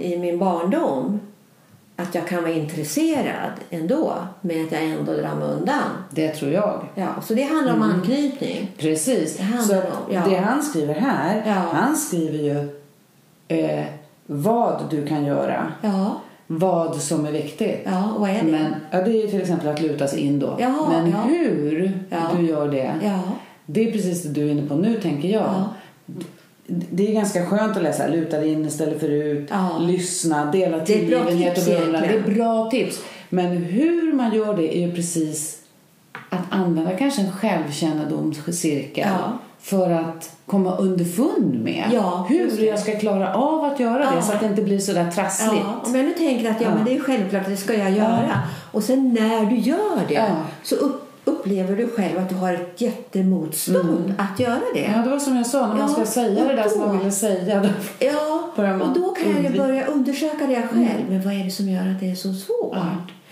i 0.00 0.18
min 0.18 0.38
barndom 0.38 1.20
att 1.96 2.14
jag 2.14 2.26
kan 2.28 2.42
vara 2.42 2.52
intresserad 2.52 3.50
ändå 3.70 4.12
men 4.40 4.66
att 4.66 4.72
jag 4.72 4.82
ändå 4.84 5.12
drar 5.12 5.34
mig 5.34 5.48
undan? 5.48 5.82
Det 6.10 6.28
tror 6.28 6.52
jag. 6.52 6.84
Ja, 6.94 7.08
så 7.22 7.34
det 7.34 7.42
handlar 7.42 7.74
om 7.74 7.82
anknytning. 7.82 8.70
Precis. 8.78 9.36
Det 9.36 9.42
handlar 9.42 9.76
så 9.76 9.86
om- 9.86 10.12
ja. 10.14 10.22
det 10.28 10.36
han 10.36 10.62
skriver 10.62 10.94
här, 10.94 11.42
Ja. 11.46 11.52
han 11.72 11.96
skriver 11.96 12.38
ju 12.38 12.68
eh, 13.48 13.84
vad 14.32 14.82
du 14.90 15.06
kan 15.06 15.24
göra. 15.24 15.72
Ja, 15.82 16.20
Vad 16.46 16.96
som 16.96 17.26
är 17.26 17.32
viktigt. 17.32 17.80
ja 17.84 18.14
vad 18.18 18.30
är 18.30 18.34
det? 18.34 18.42
Men, 18.50 18.74
ja, 18.90 19.02
det 19.02 19.22
är 19.22 19.28
till 19.28 19.40
exempel 19.40 19.68
att 19.68 19.82
luta 19.82 20.06
sig 20.08 20.20
in 20.20 20.38
då. 20.38 20.56
Jaha, 20.60 20.88
Men 20.90 21.10
ja. 21.10 21.16
hur 21.28 21.92
du 22.36 22.46
gör 22.46 22.68
det, 22.68 22.94
det 23.66 23.88
är 23.88 23.92
precis 23.92 24.22
det 24.22 24.28
du 24.28 24.46
är 24.46 24.50
inne 24.50 24.68
på 24.68 24.74
nu 24.74 25.00
tänker 25.00 25.28
jag. 25.28 25.42
Ja. 25.42 25.64
Det 26.66 27.08
är 27.08 27.12
ganska 27.12 27.46
skönt 27.46 27.76
att 27.76 27.82
läsa 27.82 28.06
luta 28.06 28.36
dig 28.38 28.52
in 28.52 28.64
istället 28.64 29.00
för 29.00 29.08
ut, 29.08 29.50
lyssna, 29.80 30.50
dela 30.52 30.80
tillgivenhet 30.80 31.58
och 31.58 31.64
beundran. 31.64 32.02
Det 32.02 32.14
är 32.14 32.34
bra 32.34 32.70
tips. 32.70 33.02
Men 33.28 33.46
hur 33.56 34.12
man 34.12 34.34
gör 34.34 34.56
det 34.56 34.76
är 34.76 34.86
ju 34.86 34.94
precis 34.94 35.58
att 36.30 36.44
använda 36.50 36.96
kanske 36.96 37.22
en 37.22 37.32
självkännedomscirkel 37.32 39.08
Ja. 39.08 39.38
För 39.62 39.90
att 39.90 40.30
komma 40.46 40.76
underfund 40.76 41.54
med 41.64 41.84
Ja, 41.92 42.26
hur 42.28 42.50
det. 42.50 42.64
jag 42.64 42.78
ska 42.78 42.98
klara 42.98 43.34
av 43.34 43.64
att 43.64 43.80
göra 43.80 43.98
det 43.98 44.08
Ja. 44.16 44.22
så 44.22 44.32
att 44.32 44.40
det 44.40 44.46
inte 44.46 44.62
blir 44.62 44.78
så 44.78 44.92
där 44.92 45.10
trassligt. 45.10 45.52
Ja, 45.66 45.80
om 45.84 45.94
jag 45.94 46.04
nu 46.04 46.12
tänker 46.12 46.50
att 46.50 46.60
ja, 46.60 46.68
men 46.74 46.84
det 46.84 46.96
är 46.96 47.00
självklart 47.00 47.42
att 47.42 47.48
det 47.48 47.56
ska 47.56 47.74
jag 47.74 47.90
göra. 47.90 48.40
Och 48.72 48.82
sen 48.82 49.14
när 49.14 49.44
du 49.46 49.56
gör 49.56 50.00
det 50.08 50.30
så 50.62 50.74
upp, 50.74 51.06
upplever 51.24 51.76
du 51.76 51.88
själv 51.88 52.18
att 52.18 52.28
du 52.28 52.34
har 52.34 52.52
ett 52.54 52.80
jättemotstånd 52.80 54.14
att 54.18 54.40
göra 54.40 54.60
det. 54.74 54.84
Mm. 54.84 54.98
Ja, 54.98 55.04
det 55.04 55.10
var 55.10 55.18
som 55.18 55.36
jag 55.36 55.46
sa, 55.46 55.66
när 55.66 55.74
man 55.76 55.88
ska 55.88 56.06
säga 56.06 56.44
det 56.48 56.54
där 56.54 56.64
och 56.64 56.70
som 56.70 56.80
man 56.80 56.88
då- 56.88 56.96
ville 56.98 57.10
säga. 57.10 57.62
Då. 57.62 57.68
Ja, 58.06 58.42
och 58.56 58.94
då 58.94 59.08
kan 59.14 59.44
jag 59.44 59.56
börja 59.56 59.86
undersöka 59.86 60.46
det 60.46 60.62
själv. 60.72 61.04
Men 61.08 61.22
vad 61.22 61.32
är 61.34 61.44
det 61.44 61.50
som 61.50 61.68
gör 61.68 61.80
att 61.90 62.00
det 62.00 62.10
är 62.10 62.14
så 62.14 62.32
svårt? 62.32 62.76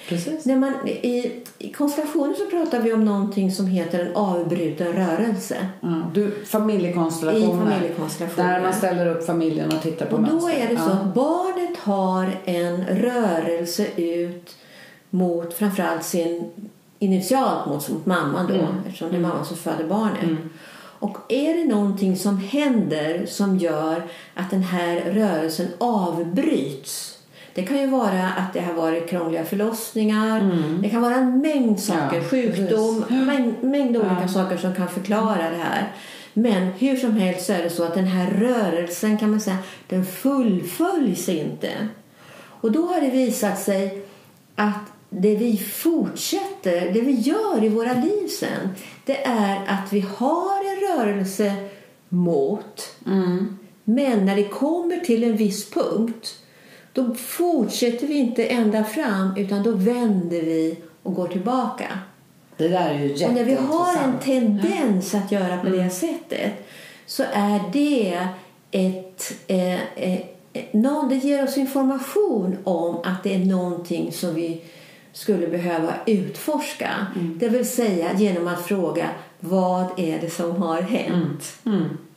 Precis. 0.09 0.45
När 0.47 0.57
man, 0.57 0.89
i, 0.89 1.33
I 1.59 1.73
konstellationer 1.73 2.35
så 2.35 2.47
pratar 2.51 2.81
vi 2.81 2.93
om 2.93 3.05
någonting 3.05 3.53
som 3.53 3.67
heter 3.67 3.99
en 4.07 4.17
avbruten 4.17 4.93
rörelse. 4.93 5.57
Ja, 5.81 6.03
du, 6.15 6.45
familjekonstellationer. 6.45 7.67
I 7.67 7.71
familjekonstellationer. 7.71 8.53
Där 8.53 8.61
man 8.61 8.73
ställer 8.75 9.07
upp 9.07 9.27
familjen 9.27 9.73
och 9.73 9.83
tittar 9.83 10.07
på 10.07 10.17
Och 10.17 10.23
då 10.23 10.31
mönster. 10.33 10.51
är 10.53 10.69
det 10.69 10.77
så 10.77 10.91
att 10.91 11.15
barnet 11.15 11.77
har 11.79 12.31
en 12.45 12.85
rörelse 12.85 13.87
ut 13.97 14.57
mot 15.11 15.55
framförallt 15.55 16.05
sin 16.05 16.51
initialt 16.99 17.67
mot, 17.67 17.89
mot 17.89 18.07
mamman 18.07 18.47
då 18.47 18.55
Mm. 18.55 18.67
eftersom 18.87 19.11
det 19.11 19.17
är 19.17 19.21
mamman 19.21 19.45
som 19.45 19.57
föder 19.57 19.85
barnet. 19.85 20.39
Och 21.01 21.19
är 21.29 21.55
det 21.57 21.65
någonting 21.75 22.17
som 22.17 22.39
händer 22.39 23.27
som 23.27 23.57
gör 23.59 24.03
att 24.35 24.51
den 24.51 24.63
här 24.63 25.01
rörelsen 25.01 25.67
avbryts 25.79 27.18
det 27.59 27.65
kan 27.65 27.79
ju 27.81 27.87
vara 27.87 28.29
att 28.29 28.53
det 28.53 28.61
har 28.61 28.75
varit 28.75 29.11
krångliga 29.11 29.45
förlossningar. 29.45 30.51
Det 30.83 30.89
kan 30.89 31.03
vara 31.03 31.15
en 31.15 31.41
mängd 31.41 31.81
saker. 31.81 32.01
Mm. 32.03 32.23
Ja, 32.23 32.29
sjukdom, 32.29 33.05
precis. 33.09 33.63
mängd, 33.63 33.97
olika 33.97 34.17
Ja. 34.23 34.29
saker 34.29 34.57
som 34.57 34.75
kan 34.75 34.89
förklara 34.89 35.51
det 35.51 35.57
här. 35.57 35.93
Men 36.35 36.63
hur 36.73 36.97
som 36.97 37.13
helst 37.13 37.47
så 37.47 37.53
är 37.53 37.63
det 37.63 37.71
så 37.71 37.85
att 37.85 37.95
den 37.95 38.07
här 38.07 38.31
rörelsen 38.31 39.19
kan 39.19 39.31
man 39.31 39.41
säga, 39.41 39.57
den 39.89 40.05
fullföljs 40.05 41.29
inte. 41.29 41.71
Och 42.61 42.73
då 42.73 42.87
har 42.87 43.01
det 43.01 43.11
visat 43.11 43.59
sig 43.59 44.03
att 44.55 44.85
det 45.11 45.37
vi 45.37 45.57
fortsätter, 45.57 46.93
det 46.93 47.01
vi 47.01 47.13
gör 47.13 47.65
i 47.65 47.69
våra 47.69 47.93
liv 47.93 48.29
sen, 48.29 48.69
det 49.05 49.25
är 49.25 49.57
att 49.67 49.93
vi 49.93 50.01
har 50.01 50.59
en 50.71 50.97
rörelse 50.99 51.53
mot. 52.09 52.95
Men 53.85 54.25
när 54.27 54.37
det 54.37 54.45
kommer 54.49 54.97
till 54.97 55.25
en 55.25 55.37
viss 55.37 55.71
punkt, 55.71 56.35
då 56.93 57.15
fortsätter 57.15 58.07
vi 58.07 58.15
inte 58.15 58.47
ända 58.47 58.85
fram 58.85 59.37
utan 59.37 59.63
då 59.63 59.71
vänder 59.71 60.43
vi 60.43 60.77
och 61.03 61.15
går 61.15 61.29
tillbaka. 61.29 61.99
Det 62.57 62.69
där 62.69 62.91
är 62.91 62.99
ju 62.99 63.27
Och 63.27 63.33
när 63.33 63.45
vi 63.45 63.55
har 63.55 63.97
en 64.05 64.19
tendens 64.19 65.15
att 65.15 65.33
göra 65.33 65.57
på 65.57 65.69
det 65.69 65.91
sättet 65.91 66.53
så 67.07 67.25
är 67.33 67.61
det 67.73 68.29
ett... 68.71 69.33
Eh, 69.47 70.05
eh, 70.05 70.21
någon, 70.73 71.09
det 71.09 71.17
ger 71.17 71.45
oss 71.45 71.59
information 71.59 72.57
om 72.65 72.97
att 73.05 73.23
det 73.23 73.35
är 73.35 73.39
någonting 73.39 74.13
som 74.13 74.35
vi 74.35 74.63
skulle 75.13 75.47
behöva 75.47 75.95
utforska. 76.07 77.07
Det 77.37 77.49
vill 77.49 77.69
säga 77.69 78.15
genom 78.17 78.49
att 78.49 78.67
fråga 78.67 79.09
vad 79.41 79.87
är 79.97 80.21
det 80.21 80.31
som 80.31 80.63
har 80.63 80.83
hänt? 80.83 81.59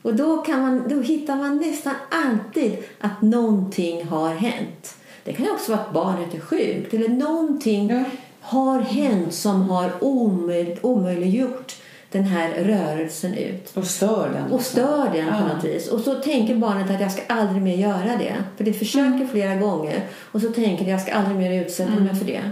Och 0.02 0.14
då, 0.14 0.36
kan 0.36 0.60
man, 0.60 0.88
då 0.88 1.00
hittar 1.00 1.36
man 1.36 1.56
nästan 1.56 1.94
alltid 2.10 2.76
att 3.00 3.22
någonting 3.22 4.04
har 4.04 4.34
hänt. 4.34 4.94
Det 5.24 5.32
kan 5.32 5.46
också 5.50 5.72
vara 5.72 5.80
att 5.82 5.92
barnet 5.92 6.34
är 6.34 6.40
sjukt 6.40 6.94
eller 6.94 7.08
någonting 7.08 7.90
Ja. 7.90 8.04
har 8.40 8.80
hänt 8.80 9.34
som 9.34 9.62
har 9.70 9.90
omöj, 10.00 10.78
omöjliggjort 10.82 11.76
den 12.10 12.24
här 12.24 12.50
rörelsen 12.64 13.34
ut. 13.34 13.70
Och 13.74 13.86
stör 13.86 14.30
den. 14.34 14.52
Och 14.52 14.60
stör 14.60 15.10
den 15.14 15.26
på 15.26 15.34
Ja. 15.48 15.54
något 15.54 15.64
vis. 15.64 15.88
Och 15.88 16.00
så 16.00 16.14
tänker 16.14 16.54
barnet 16.54 16.90
att 16.90 17.00
jag 17.00 17.12
ska 17.12 17.22
aldrig 17.28 17.62
mer 17.62 17.76
göra 17.76 18.16
det. 18.18 18.34
För 18.56 18.64
det 18.64 18.72
försöker 18.72 19.26
flera 19.26 19.56
gånger. 19.56 20.00
Och 20.32 20.40
så 20.40 20.48
tänker 20.52 20.84
det 20.84 20.90
jag 20.90 21.00
ska 21.00 21.12
aldrig 21.12 21.36
mer 21.36 21.62
utsätta 21.66 22.00
mig 22.00 22.14
för 22.14 22.24
det. 22.24 22.42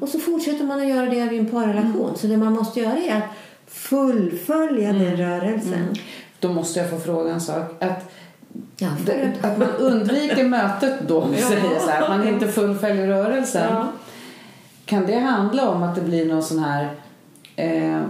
Och 0.00 0.08
så 0.08 0.18
fortsätter 0.18 0.64
man 0.64 0.80
att 0.80 0.88
göra 0.88 1.06
det 1.06 1.24
vid 1.24 1.40
en 1.40 1.50
parrelation. 1.50 2.10
Så 2.16 2.26
det 2.26 2.36
man 2.36 2.52
måste 2.52 2.80
göra 2.80 2.96
är 2.98 3.16
att 3.16 3.24
fullfölja 3.66 4.92
den 4.92 5.16
rörelsen. 5.16 5.96
Då 6.40 6.48
måste 6.52 6.80
jag 6.80 6.90
få 6.90 6.98
fråga 6.98 7.32
en 7.32 7.40
sak. 7.40 7.82
Att, 7.82 8.10
Ja, 8.76 8.88
det, 9.06 9.32
att 9.42 9.58
man 9.58 9.68
undviker 9.68 10.44
mötet 10.44 10.94
då, 11.08 11.28
Ja. 11.36 11.48
säger 11.48 11.78
så 11.80 11.90
här, 11.90 12.02
att 12.02 12.08
man 12.08 12.28
inte 12.28 12.48
fullföljer 12.48 13.06
rörelsen. 13.06 13.68
Ja. 13.74 13.86
Kan 14.84 15.06
det 15.06 15.18
handla 15.18 15.68
om 15.68 15.82
att 15.82 15.94
det 15.94 16.00
blir 16.00 16.26
någon 16.26 16.42
sån 16.42 16.58
här, 16.58 16.88
eh, 17.56 18.00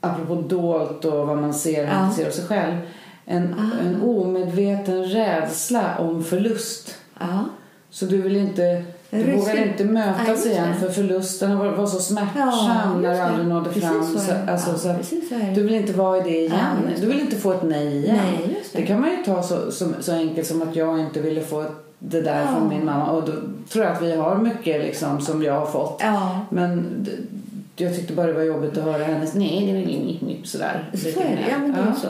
apropå 0.00 0.34
dolt 0.34 1.04
och 1.04 1.26
vad 1.26 1.38
man 1.38 1.54
ser 1.54 1.82
och 1.98 2.04
inte 2.04 2.16
ser 2.16 2.26
av 2.26 2.30
sig 2.30 2.44
själv, 2.46 2.76
en, 3.24 3.54
Ah. 3.58 3.80
en 3.86 4.02
omedveten 4.02 5.04
rädsla 5.04 5.98
om 5.98 6.24
förlust. 6.24 6.94
Ja. 7.20 7.44
Så 7.90 8.04
du 8.06 8.22
vill 8.22 8.36
inte, 8.36 8.84
du 9.18 9.36
vågar 9.36 9.66
inte 9.66 9.82
Ja, 9.82 9.90
mötas 9.90 10.28
just 10.28 10.46
igen 10.46 10.68
det. 10.68 10.86
för 10.86 10.92
förlusten 10.92 11.58
var, 11.58 11.70
var 11.70 11.86
så 11.86 11.98
smärtsam 11.98 12.48
Ja, 12.64 12.94
när 13.00 13.10
du 13.10 13.16
det. 13.16 13.24
aldrig 13.24 13.46
nådde 13.48 13.70
Precis 13.70 13.88
fram. 13.88 14.02
så 14.04 14.18
Så, 14.18 14.32
det. 14.32 14.52
alltså, 14.52 14.70
Ja, 14.88 15.02
så, 15.02 15.24
det. 15.34 15.52
du 15.54 15.62
vill 15.62 15.74
inte 15.74 15.92
vara 15.92 16.18
i 16.18 16.22
det 16.22 16.38
igen. 16.38 16.52
Ja, 16.88 17.00
du 17.00 17.06
vill 17.06 17.20
inte 17.20 17.36
få 17.36 17.52
ett 17.52 17.62
nej 17.62 17.96
igen. 17.96 18.16
Nej, 18.16 18.56
just 18.58 18.72
det. 18.72 18.82
kan 18.82 19.00
man 19.00 19.10
ju 19.10 19.16
ta 19.16 19.42
så, 19.42 19.72
så, 19.72 19.86
så 20.00 20.12
enkelt 20.12 20.46
som 20.46 20.62
att 20.62 20.76
jag 20.76 21.00
inte 21.00 21.20
ville 21.20 21.40
få 21.40 21.64
det 21.98 22.20
där 22.20 22.40
Ja. 22.40 22.46
från 22.46 22.68
min 22.68 22.84
mamma. 22.84 23.10
Och 23.10 23.22
då 23.26 23.32
tror 23.72 23.84
jag 23.84 23.94
att 23.94 24.02
vi 24.02 24.16
har 24.16 24.36
mycket 24.38 24.80
liksom, 24.82 25.20
som 25.20 25.42
jag 25.42 25.58
har 25.60 25.66
fått. 25.66 26.00
Ja. 26.04 26.40
Men 26.50 26.86
jag 27.76 27.96
tyckte 27.96 28.12
bara 28.12 28.26
det 28.26 28.32
var 28.32 28.42
jobbigt 28.42 28.78
att 28.78 28.84
höra 28.84 29.04
hennes 29.04 29.34
nej, 29.34 29.66
det 29.66 29.72
vill 29.72 30.18
inget 30.22 30.46
sådär. 30.48 30.90
Så 30.94 31.08
är 31.08 31.14
det. 31.14 31.46
Ja, 31.50 31.58
men 31.58 31.72
det 31.72 31.78
är 31.78 31.86
Ja. 31.86 31.94
så. 31.94 32.08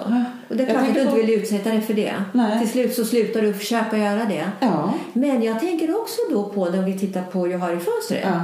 Och 0.48 0.56
det 0.56 0.62
är 0.62 0.66
Jag 0.66 0.76
klart 0.76 0.88
att 0.88 0.94
du 0.94 1.00
inte 1.00 1.14
vill 1.16 1.30
utsätta 1.30 1.68
dig 1.70 1.80
för 1.80 1.94
det. 1.94 2.14
Nej. 2.32 2.58
Till 2.60 2.68
slut 2.70 2.94
så 2.94 3.04
slutar 3.04 3.42
du 3.42 3.54
försöka 3.54 3.98
göra 3.98 4.24
det. 4.24 4.50
Ja. 4.60 4.94
Men 5.12 5.42
jag 5.42 5.60
tänker 5.60 6.00
också 6.00 6.20
då 6.30 6.44
på 6.44 6.64
när 6.70 6.82
vi 6.82 6.98
tittar 6.98 7.22
på 7.22 7.48
Jag 7.48 7.58
har 7.58 7.72
i 7.72 7.78
fönstret 7.78 8.22
Ja. 8.24 8.40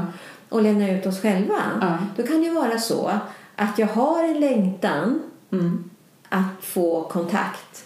och 0.48 0.62
lämnar 0.62 0.88
ut 0.88 1.06
oss 1.06 1.20
själva. 1.20 1.54
Ja. 1.80 1.98
Då 2.16 2.22
kan 2.22 2.42
det 2.42 2.50
vara 2.50 2.78
så 2.78 3.10
att 3.56 3.78
jag 3.78 3.86
har 3.86 4.24
en 4.24 4.40
längtan 4.40 5.20
Mm. 5.52 5.90
att 6.28 6.44
få 6.64 7.02
kontakt. 7.02 7.84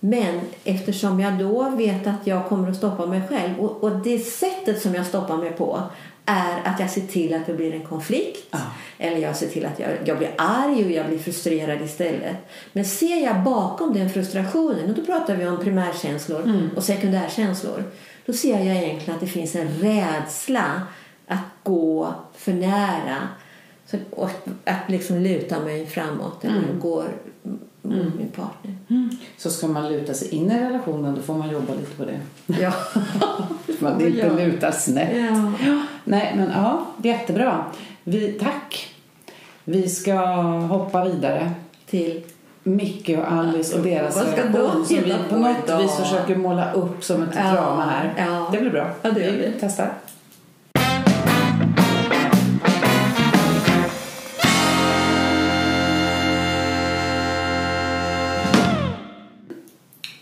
Men 0.00 0.40
eftersom 0.64 1.20
jag 1.20 1.38
då 1.38 1.70
vet 1.70 2.06
att 2.06 2.26
jag 2.26 2.48
kommer 2.48 2.70
att 2.70 2.76
stoppa 2.76 3.06
mig 3.06 3.22
själv 3.28 3.60
och, 3.60 3.84
och 3.84 3.90
det 3.96 4.18
sättet 4.18 4.82
som 4.82 4.94
jag 4.94 5.06
stoppar 5.06 5.36
mig 5.36 5.50
på 5.50 5.82
är 6.30 6.60
att 6.64 6.80
jag 6.80 6.90
ser 6.90 7.00
till 7.00 7.34
att 7.34 7.46
det 7.46 7.52
blir 7.54 7.74
en 7.74 7.82
konflikt. 7.82 8.46
Ja. 8.50 8.58
Eller 8.98 9.16
jag 9.18 9.36
ser 9.36 9.48
till 9.48 9.66
att 9.66 9.78
jag, 9.78 9.88
jag 10.04 10.18
blir 10.18 10.30
arg 10.38 10.84
och 10.84 10.90
jag 10.90 11.06
blir 11.06 11.18
frustrerad 11.18 11.82
istället. 11.82 12.36
Men 12.72 12.84
ser 12.84 13.24
jag 13.24 13.42
bakom 13.42 13.94
den 13.94 14.10
frustrationen, 14.10 14.90
och 14.90 14.96
då 14.96 15.04
pratar 15.04 15.36
vi 15.36 15.46
om 15.48 15.58
primärkänslor 15.58 16.42
Mm. 16.42 16.68
och 16.76 16.82
sekundärkänslor. 16.84 17.84
Då 18.26 18.32
ser 18.32 18.64
jag 18.66 18.76
egentligen 18.76 19.14
att 19.14 19.20
det 19.20 19.26
finns 19.26 19.54
en 19.54 19.68
rädsla 19.68 20.82
att 21.26 21.38
gå 21.62 22.14
för 22.36 22.52
nära. 22.52 23.16
Så, 23.86 23.96
och 24.10 24.30
att, 24.64 24.88
liksom 24.90 25.16
luta 25.18 25.60
mig 25.60 25.86
framåt 25.86 26.44
eller 26.44 26.58
Mm. 26.58 26.80
gå 26.80 27.04
mot 27.82 28.14
min 28.18 28.30
partner. 28.36 28.74
Så 29.36 29.50
ska 29.50 29.66
man 29.66 29.92
luta 29.92 30.14
sig 30.14 30.28
in 30.34 30.50
i 30.50 30.60
relationen 30.60 31.14
då 31.14 31.22
får 31.22 31.34
man 31.34 31.50
jobba 31.50 31.74
lite 31.74 31.90
på 31.96 32.04
det. 32.04 32.20
Ja. 32.60 32.72
Man 33.82 34.00
inte 34.06 34.18
Ja. 34.18 34.32
lutar 34.32 34.70
snett. 34.72 35.16
Ja. 35.66 35.82
Nej, 36.10 36.32
men 36.36 36.50
ja, 36.54 36.86
jättebra. 37.02 37.64
Vi, 38.04 38.32
tack. 38.32 38.94
Vi 39.64 39.88
ska 39.88 40.14
hoppa 40.68 41.04
vidare. 41.04 41.50
Till. 41.86 42.22
Micke 42.62 43.08
och 43.18 43.32
Alice 43.32 43.76
och 43.76 43.82
deras 43.84 44.16
relation 44.16 44.86
som 44.86 44.96
vi 44.96 45.14
på 45.30 45.36
något 45.36 45.56
idag? 45.66 45.78
vis 45.78 45.96
försöker 45.96 46.36
måla 46.36 46.72
upp 46.72 47.04
som 47.04 47.22
ett 47.22 47.28
Ja, 47.36 47.52
drama 47.52 47.84
här. 47.84 48.14
ja. 48.18 48.48
Det 48.52 48.58
blir 48.58 48.70
bra. 48.70 48.90
Ja, 49.02 49.10
det 49.10 49.20
gör 49.20 49.32
vi. 49.32 49.52
testar. 49.60 49.92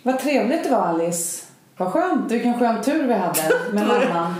Vad 0.03 0.19
trevligt 0.19 0.65
det 0.65 0.71
var 0.71 0.79
Alice. 0.87 1.45
Vad 1.77 1.89
skönt. 1.93 2.31
Vilken 2.33 2.59
skön 2.59 2.83
tur 2.83 3.07
vi 3.07 3.15
hade 3.15 3.43
med 3.73 3.87
mamman. 4.13 4.35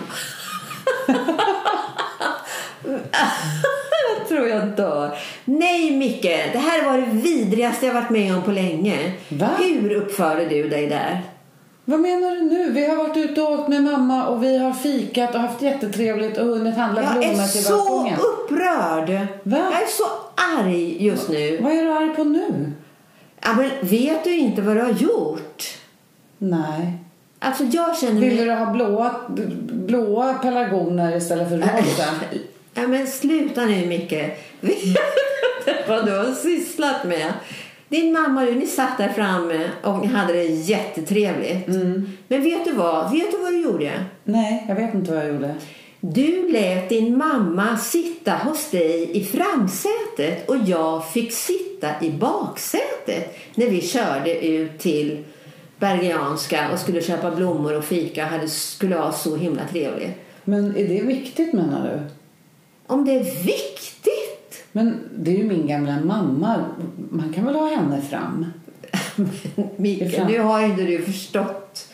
Jag 4.19 4.29
tror 4.29 4.49
jag 4.49 4.67
dör. 4.69 5.19
Nej, 5.45 5.97
Micke. 5.97 6.23
Det 6.53 6.59
här 6.59 6.85
var 6.85 6.99
det 6.99 7.07
vidrigaste 7.07 7.87
jag 7.87 7.95
varit 7.95 8.11
med 8.11 8.37
om 8.37 8.43
på 8.43 8.51
länge. 8.53 9.13
Va? 9.29 9.49
Hur 9.59 9.93
uppförde 9.93 10.45
du 10.49 10.69
dig 10.69 10.87
där? 10.87 11.21
Vad 11.85 12.01
menar 12.01 12.31
du 12.31 12.43
nu? 12.43 12.71
Vi 12.73 12.89
har 12.89 12.97
varit 12.97 13.17
ute 13.17 13.43
och 13.43 13.53
åkt 13.53 13.69
med 13.69 13.83
mamma 13.83 14.27
och 14.27 14.43
vi 14.43 14.59
har 14.59 14.73
fikat 14.73 15.35
och 15.35 15.41
haft 15.41 15.63
jättetrevligt 15.63 16.39
och 16.39 16.47
hunnit 16.47 16.77
handla 16.77 17.03
Jag 17.03 17.13
blommor 17.13 17.29
är 17.43 17.49
till 17.49 17.65
så 17.65 17.77
balkongen. 17.77 18.19
upprörd. 18.21 19.27
Va? 19.43 19.57
Jag 19.73 19.83
är 19.83 19.87
så 19.87 20.05
arg 20.59 21.05
just 21.07 21.29
nu. 21.29 21.59
Vad 21.63 21.73
är 21.73 21.85
du 21.85 21.93
arg 21.93 22.17
på 22.17 22.25
nu? 22.25 22.73
Ja, 23.41 23.49
men 23.53 23.71
vet 23.89 24.25
du 24.25 24.37
inte 24.37 24.63
vad 24.63 24.77
du 24.77 24.81
har 24.83 24.91
gjort? 24.91 25.65
Nej. 26.39 26.93
Alltså 27.39 27.65
jag 27.65 27.97
känner 27.99 28.21
Vill 28.21 28.37
mig... 28.37 28.45
du 28.45 28.53
ha 28.53 28.73
blåa, 28.73 29.15
blåa 29.73 30.35
pelargoner 30.35 31.17
istället 31.17 31.49
för 31.49 31.57
rosa? 31.57 32.05
Ja, 32.75 32.87
men 32.87 33.07
sluta 33.07 33.65
nu 33.65 33.87
Micke. 33.87 34.13
Vet 34.61 34.83
du 35.65 35.73
vad 35.89 36.07
du 36.07 36.13
har 36.13 36.33
sysslat 36.35 37.05
med? 37.05 37.33
Din 37.89 38.13
mamma 38.13 38.41
och 38.41 38.47
du, 38.47 38.55
ni 38.55 38.67
satt 38.67 38.99
där 38.99 39.09
framme 39.09 39.71
och 39.83 40.07
hade 40.07 40.33
det 40.33 40.45
jättetrevligt. 40.45 41.69
Mm. 41.69 42.17
Men 42.29 42.43
vet 42.43 42.65
du 42.65 42.73
vad? 42.73 43.13
Vet 43.13 43.31
du 43.31 43.39
vad 43.39 43.53
du 43.53 43.61
gjorde? 43.61 44.05
Nej, 44.25 44.65
jag 44.69 44.75
vet 44.75 44.95
inte 44.95 45.13
vad 45.13 45.25
jag 45.25 45.29
gjorde. 45.29 45.55
Du 46.01 46.53
lät 46.53 46.89
din 46.89 47.19
mamma 47.19 47.77
sitta 47.77 48.33
hos 48.33 48.71
dig 48.71 49.11
i 49.17 49.25
framsätet 49.25 50.49
och 50.49 50.57
jag 50.67 51.13
fick 51.13 51.33
sitta 51.33 51.89
i 52.01 52.11
baksätet 52.11 53.39
när 53.55 53.67
vi 53.67 53.81
körde 53.81 54.47
ut 54.47 54.79
till 54.79 55.25
Bergianska 55.79 56.71
och 56.73 56.79
skulle 56.79 57.03
köpa 57.03 57.31
blommor 57.31 57.77
och 57.77 57.85
fika 57.85 58.25
hade, 58.25 58.49
skulle 58.49 58.97
ha 58.97 59.13
så 59.13 59.37
himla 59.37 59.63
trevligt. 59.71 60.11
Men 60.45 60.77
är 60.77 60.89
det 60.89 61.03
viktigt 61.03 61.53
menar 61.53 61.91
du? 61.91 62.01
Om 62.87 63.05
det 63.05 63.13
är 63.13 63.45
viktigt? 63.45 64.65
Men 64.73 65.01
det 65.17 65.31
är 65.31 65.37
ju 65.37 65.45
min 65.45 65.67
gamla 65.67 66.01
mamma. 66.01 66.65
Man 67.11 67.33
kan 67.33 67.45
väl 67.45 67.55
ha 67.55 67.69
henne 67.69 68.03
fram? 68.03 68.47
Mikael, 69.77 70.27
nu 70.27 70.41
har 70.41 70.63
inte 70.63 70.83
du 70.83 71.03
förstått. 71.03 71.89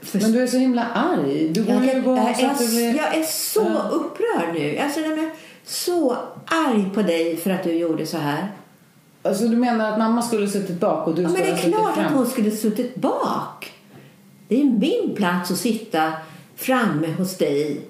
För... 0.00 0.20
Men 0.20 0.32
du 0.32 0.42
är 0.42 0.46
så 0.46 0.58
himla 0.58 0.84
arg. 0.84 1.48
Du 1.48 1.64
går 1.64 1.74
jag, 1.74 1.84
ju 1.84 1.90
jag, 1.90 1.98
igång 1.98 2.16
jag, 2.16 2.40
är, 2.40 2.68
blir... 2.68 2.96
jag 2.96 3.16
är 3.16 3.22
så 3.22 3.82
upprörd 3.82 4.54
nu. 4.54 4.74
Jag 4.74 4.94
känner 4.94 5.16
mig 5.16 5.30
så 5.64 6.16
arg 6.46 6.90
på 6.94 7.02
dig 7.02 7.36
för 7.36 7.50
att 7.50 7.62
du 7.64 7.72
gjorde 7.72 8.06
så 8.06 8.18
här. 8.18 8.48
Alltså 9.22 9.48
du 9.48 9.56
menar 9.56 9.92
att 9.92 9.98
mamma 9.98 10.22
skulle 10.22 10.48
suttit 10.48 10.80
bak 10.80 11.06
och 11.08 11.14
du 11.14 11.22
Ja, 11.22 11.28
men 11.28 11.36
skulle 11.36 11.52
det 11.54 11.58
är 11.62 11.68
klart 11.70 11.94
fram? 11.94 12.06
att 12.06 12.12
hon 12.12 12.26
skulle 12.26 12.50
suttit 12.50 12.94
bak. 12.94 13.72
Det 14.48 14.60
är 14.60 14.64
min 14.64 15.14
plats 15.16 15.50
att 15.50 15.56
sitta 15.58 16.12
framme 16.56 17.06
hos 17.18 17.36
dig 17.36 17.80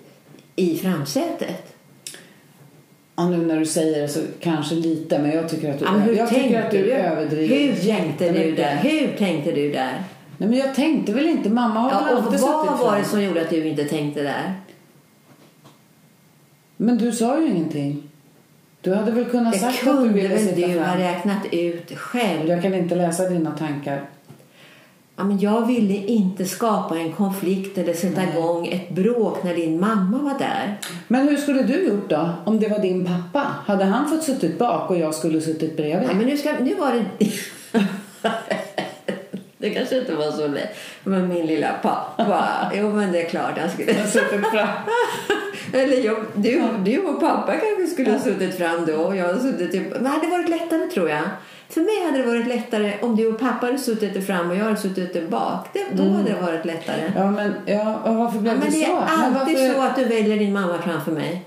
i 0.57 0.77
framsätet. 0.77 1.75
Ja, 3.17 3.29
nu 3.29 3.37
när 3.37 3.59
du 3.59 3.67
säger 3.67 4.03
det 4.03 4.09
så 4.09 4.21
kanske 4.41 4.75
lite, 4.75 5.19
men 5.19 5.31
jag 5.31 5.49
tycker 5.49 5.71
att 5.73 5.79
du, 5.79 5.85
Ja, 5.85 5.93
men 5.93 6.01
hur 6.01 6.15
jag 6.15 6.29
tycker 6.29 6.63
att 6.63 6.71
du 6.71 6.79
du? 6.85 6.93
överdriver 6.93 7.57
Hur 7.57 7.75
tänkte 7.77 8.33
du 8.33 8.55
där? 8.55 8.77
Hur 8.77 9.17
tänkte 9.17 9.53
du 9.53 9.73
där? 9.73 10.03
Nej, 10.39 10.49
men 10.49 10.59
jag 10.59 10.75
tänkte 10.75 11.13
väl 11.13 11.27
inte. 11.27 11.51
Mamma 11.51 11.81
har 11.81 11.91
väl 11.91 11.99
Ja, 12.11 12.17
och 12.19 12.25
alltid 12.25 12.41
vad 12.41 12.65
suttit 12.67 12.81
var 12.81 12.91
fram. 12.91 12.99
det 13.03 13.09
som 13.09 13.23
gjorde 13.23 13.41
att 13.43 13.51
du 13.51 13.69
inte 13.69 13.85
tänkte 13.85 14.23
där? 14.23 14.55
Men 16.77 16.99
du 16.99 17.13
sa 17.13 17.41
ju 17.41 17.47
ingenting. 17.49 18.08
Du 18.81 18.95
hade 18.95 19.11
väl 19.11 19.25
kunnat 19.25 19.53
Det 19.53 19.59
sagt 19.59 19.75
att 19.75 19.85
du 19.85 19.91
kunde 19.93 20.15
ville 20.15 20.29
väl 20.29 20.39
sitta 20.39 20.67
du 20.67 20.81
ha 20.81 20.99
räknat 20.99 21.47
ut 21.53 21.99
själv? 21.99 22.49
Jag 22.49 22.63
kan 22.63 22.75
inte 22.75 22.95
läsa 22.95 23.29
dina 23.29 23.51
tankar. 23.51 24.03
Ja, 25.17 25.25
men 25.25 25.39
jag 25.39 25.67
ville 25.67 25.95
inte 25.95 26.45
skapa 26.45 26.99
en 26.99 27.13
konflikt 27.13 27.79
eller 27.79 27.95
sätta 27.95 28.23
igång 28.23 28.67
ett 28.67 28.91
bråk 28.91 29.45
när 29.45 29.55
din 29.55 29.81
mamma 29.81 30.19
var 30.19 30.39
där. 30.39 30.79
Men 31.09 31.29
hur 31.29 31.37
skulle 31.37 31.63
du 31.63 31.89
gjort 31.89 32.11
då? 32.11 32.31
Om 32.45 32.61
det 32.61 32.69
var 32.69 32.79
din 32.79 33.07
pappa? 33.07 33.47
Hade 33.67 33.85
han 33.85 34.09
fått 34.09 34.23
suttit 34.23 34.59
bak 34.59 34.91
och 34.91 34.99
jag 34.99 35.15
skulle 35.15 35.41
suttit 35.41 35.77
bredvid? 35.77 36.09
Ja, 36.09 36.15
men 36.15 36.27
nu, 36.27 36.37
ska, 36.37 36.53
nu 36.61 36.75
var 36.75 36.93
det... 36.93 37.31
det 39.59 39.71
kanske 39.71 39.99
inte 39.99 40.15
var 40.15 40.31
så 40.31 40.47
lätt. 40.47 40.77
Men 41.05 41.29
min 41.29 41.47
lilla 41.47 41.69
pappa. 41.83 42.71
Jo, 42.75 42.91
men 42.93 43.13
det 43.13 43.23
är 43.23 43.29
klart 43.29 43.59
han 43.59 43.71
skulle... 43.71 43.93
Jag 43.93 44.09
suttit 44.09 44.47
fram. 44.53 44.69
Eller 45.73 46.05
jag, 46.05 46.17
du, 46.35 46.63
du 46.85 46.99
och 46.99 47.21
pappa 47.21 47.53
kanske 47.53 47.87
skulle 47.87 48.11
ha 48.13 48.19
suttit 48.19 48.57
fram 48.59 48.87
då 48.87 48.95
och 48.95 49.17
jag 49.17 49.41
suttit 49.41 49.73
typ... 49.73 49.93
Men 49.93 50.03
det 50.03 50.09
hade 50.09 50.27
varit 50.27 50.49
lättare 50.49 50.87
tror 50.87 51.09
jag. 51.11 51.23
För 51.69 51.81
mig 51.81 52.05
hade 52.05 52.19
det 52.19 52.29
varit 52.29 52.47
lättare 52.47 52.93
om 53.03 53.17
du 53.17 53.27
och 53.27 53.39
pappa 53.41 53.67
hade 53.67 53.79
suttit 53.79 54.15
där 54.15 54.21
fram 54.21 54.51
och 54.51 54.57
jag 54.57 54.65
hade 54.65 54.77
suttit 54.77 55.13
där 55.13 55.27
bak. 55.29 55.67
Det, 55.73 55.87
då 55.93 56.03
hade 56.11 56.31
det 56.31 56.41
varit 56.41 56.65
lättare. 56.65 57.13
Ja, 57.17 57.31
men 57.31 57.55
ja, 57.67 57.97
och 58.05 58.15
varför 58.15 58.37
Ja, 58.37 58.43
blev 58.43 58.59
men 58.59 58.71
det 58.71 58.79
det 58.79 58.87
så? 58.87 58.93
är 58.93 59.01
Men 59.19 59.37
alltid 59.37 59.59
varför... 59.59 59.75
så 59.75 59.81
att 59.83 59.97
du 59.97 60.05
väljer 60.05 60.37
din 60.39 60.53
mamma 60.53 60.79
framför 60.85 61.13
mig. 61.13 61.45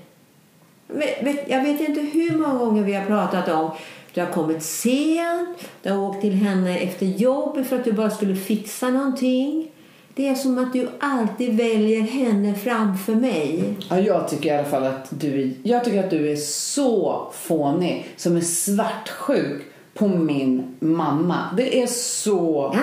jag 1.46 1.62
vet 1.62 1.80
inte 1.80 2.00
hur 2.00 2.38
många 2.38 2.58
gånger 2.58 2.82
vi 2.82 2.94
har 2.94 3.04
pratat 3.06 3.48
om 3.48 3.70
du 4.14 4.20
har 4.20 4.28
kommit 4.28 4.62
sent, 4.62 5.58
du 5.82 5.90
har 5.90 5.98
åkt 5.98 6.20
till 6.20 6.32
henne 6.32 6.78
efter 6.78 7.06
jobb 7.06 7.66
för 7.66 7.76
att 7.76 7.84
du 7.84 7.92
bara 7.92 8.10
skulle 8.10 8.36
fixa 8.36 8.90
någonting. 8.90 9.68
Det 10.14 10.28
är 10.28 10.34
som 10.34 10.58
att 10.58 10.72
du 10.72 10.88
alltid 11.00 11.56
väljer 11.56 12.00
henne 12.00 12.54
framför 12.54 13.14
mig. 13.14 13.74
Ja, 13.90 13.98
jag 14.00 14.28
tycker 14.28 14.54
i 14.54 14.58
alla 14.58 14.68
fall 14.68 14.84
att 14.84 15.06
du 15.10 15.42
är, 15.42 15.52
jag 15.62 15.84
tycker 15.84 16.04
att 16.04 16.10
du 16.10 16.32
är 16.32 16.36
så 16.36 17.26
fånig 17.34 18.06
som 18.16 18.36
är 18.36 18.40
svartsjuk 18.40 19.62
på 19.94 20.08
min 20.08 20.76
mamma. 20.80 21.54
Det 21.56 21.82
är 21.82 21.86
så 21.86 22.76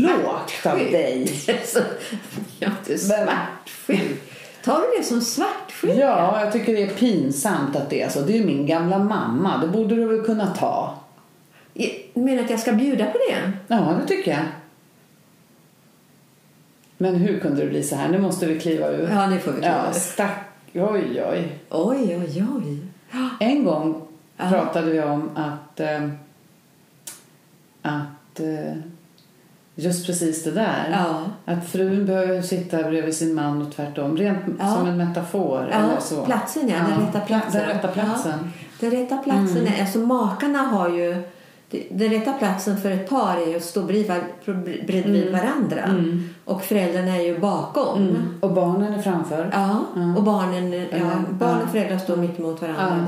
lågt 0.00 0.66
av 0.66 0.78
dig. 0.78 1.30
Jag 2.58 2.70
är 2.70 2.76
inte 2.78 2.98
svartsjuk. 2.98 4.22
Tar 4.64 4.80
du 4.80 4.98
det 4.98 5.04
som 5.04 5.20
svartsjuka? 5.20 5.94
Ja, 5.94 6.40
jag 6.44 6.52
tycker 6.52 6.72
det 6.72 6.82
är 6.82 6.94
pinsamt 6.94 7.76
att 7.76 7.90
det 7.90 8.02
är 8.02 8.08
så. 8.08 8.20
Det 8.20 8.32
är 8.32 8.36
ju 8.38 8.44
min 8.46 8.66
gamla 8.66 8.98
mamma. 8.98 9.58
Det 9.58 9.68
borde 9.68 9.94
du 9.94 10.04
väl 10.06 10.24
kunna 10.26 10.46
ta. 10.46 10.94
Du 12.14 12.20
menar 12.20 12.42
att 12.42 12.50
jag 12.50 12.60
ska 12.60 12.72
bjuda 12.72 13.06
på 13.06 13.18
det? 13.30 13.52
Ja, 13.68 13.96
det 14.00 14.06
tycker 14.08 14.30
jag. 14.30 14.40
Men 16.98 17.14
hur 17.14 17.40
kunde 17.40 17.60
det 17.60 17.66
bli 17.68 17.82
så 17.82 17.96
här? 17.96 18.08
Nu 18.08 18.18
måste 18.18 18.46
vi 18.46 18.60
kliva 18.60 18.88
ur. 18.88 19.08
Ja, 19.12 19.26
nu 19.26 19.38
får 19.38 19.52
vi 19.52 19.60
kliva 19.60 19.84
Ja, 19.86 19.92
stack. 19.92 20.38
Oj, 20.72 21.22
oj. 21.30 21.58
Oj, 21.70 22.16
oj, 22.16 22.44
oj. 22.56 22.78
En 23.40 23.64
gång 23.64 24.02
Ja. 24.36 24.48
pratade 24.48 24.90
vi 24.90 25.00
om 25.02 25.30
att, 25.36 25.80
eh, 25.80 26.08
att 27.82 28.40
eh, 28.40 28.76
just 29.74 30.06
precis 30.06 30.44
det 30.44 30.50
där. 30.50 30.88
Ja. 31.04 31.22
Att 31.52 31.68
frun 31.68 32.06
behöver 32.06 32.42
sitta 32.42 32.82
bredvid 32.82 33.14
sin 33.16 33.34
man 33.34 33.62
och 33.62 33.72
tvärtom. 33.72 34.16
Rent 34.16 34.38
Ja. 34.58 34.74
som 34.74 34.86
en 34.88 34.96
metafor. 34.96 35.68
Ja, 35.72 35.76
eller 35.78 36.00
så. 36.00 36.24
platsen 36.24 36.68
ja, 36.68 36.76
den 36.76 37.06
rätta 37.06 37.20
platsen. 37.20 37.60
Den 37.60 37.68
rätta 37.68 37.88
platsen. 37.88 38.32
Ja, 38.80 38.88
den 38.88 38.90
rätta 38.90 39.16
platsen 39.16 39.56
Mm. 39.58 39.72
är, 39.74 39.80
alltså 39.80 39.98
makarna 39.98 40.58
har 40.58 40.88
ju, 40.88 41.22
den 41.90 42.10
rätta 42.10 42.32
platsen 42.32 42.80
för 42.80 42.90
ett 42.90 43.08
par 43.10 43.36
är 43.36 43.46
ju 43.46 43.56
att 43.56 43.64
stå 43.64 43.82
bredvid, 43.82 44.86
bredvid 44.86 45.32
varandra. 45.32 46.04
Och 46.44 46.62
föräldrarna 46.62 47.16
är 47.16 47.22
ju 47.22 47.38
bakom. 47.38 48.02
Mm. 48.02 48.34
Och 48.40 48.52
barnen 48.52 48.94
är 48.94 49.02
framför. 49.02 49.50
Ja, 49.52 49.84
och 50.16 50.22
barnen, 50.22 50.72
ja, 50.72 51.10
barn 51.30 51.62
och 51.62 51.70
föräldrar 51.70 51.98
står 51.98 52.16
mitt 52.16 52.38
emot 52.38 52.62
varandra. 52.62 53.06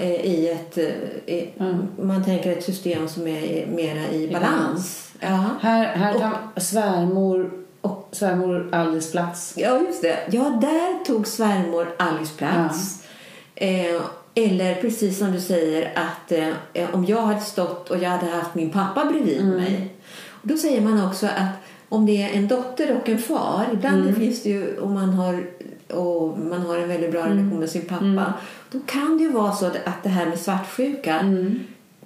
Eh, 0.00 0.10
I 0.10 0.50
ett, 0.50 0.78
eh, 0.78 1.34
i, 1.34 1.52
man 2.02 2.24
tänker 2.24 2.52
ett 2.52 2.64
system 2.64 3.08
som 3.08 3.26
är 3.26 3.66
mera 3.66 4.08
i 4.12 4.30
balans. 4.32 5.12
Här, 5.60 5.86
här 5.86 6.12
tar 6.12 6.60
svärmor 6.60 7.50
och 7.80 8.08
svärmor 8.12 8.68
Alice 8.72 9.12
plats. 9.12 9.54
Ja, 9.56 9.80
just 9.80 10.02
det. 10.02 10.16
Ja, 10.30 10.58
där 10.60 11.04
tog 11.04 11.26
svärmor 11.26 11.88
Alice 11.98 12.36
plats. 12.36 13.02
Eh, 13.54 14.00
eller 14.34 14.74
precis 14.74 15.18
som 15.18 15.32
du 15.32 15.40
säger 15.40 15.92
att 15.94 16.32
eh, 16.72 16.94
om 16.94 17.04
jag 17.04 17.22
hade 17.22 17.40
stått 17.40 17.90
och 17.90 17.98
jag 17.98 18.10
hade 18.10 18.26
haft 18.32 18.54
min 18.54 18.70
pappa 18.70 19.04
bredvid 19.04 19.44
mig. 19.44 19.94
Och 20.30 20.48
då 20.48 20.56
säger 20.56 20.80
man 20.80 21.06
också 21.06 21.26
att 21.26 21.52
om 21.88 22.06
det 22.06 22.22
är 22.22 22.36
en 22.38 22.48
dotter 22.48 22.96
och 22.96 23.08
en 23.08 23.18
far, 23.18 23.66
ibland 23.72 24.16
finns 24.16 24.42
det 24.42 24.48
ju 24.48 24.78
om 24.80 24.94
man 24.94 25.08
har 25.10 25.44
och 25.94 26.38
man 26.38 26.60
har 26.60 26.78
en 26.78 26.88
väldigt 26.88 27.10
bra 27.12 27.20
relation 27.20 27.58
med 27.58 27.70
sin 27.70 27.82
pappa. 27.84 28.34
Då 28.70 28.80
kan 28.86 29.18
det 29.18 29.24
ju 29.24 29.30
vara 29.32 29.52
så 29.52 29.66
att 29.66 30.02
det 30.02 30.08
här 30.08 30.26
med 30.26 30.38
svartsjuka 30.38 31.20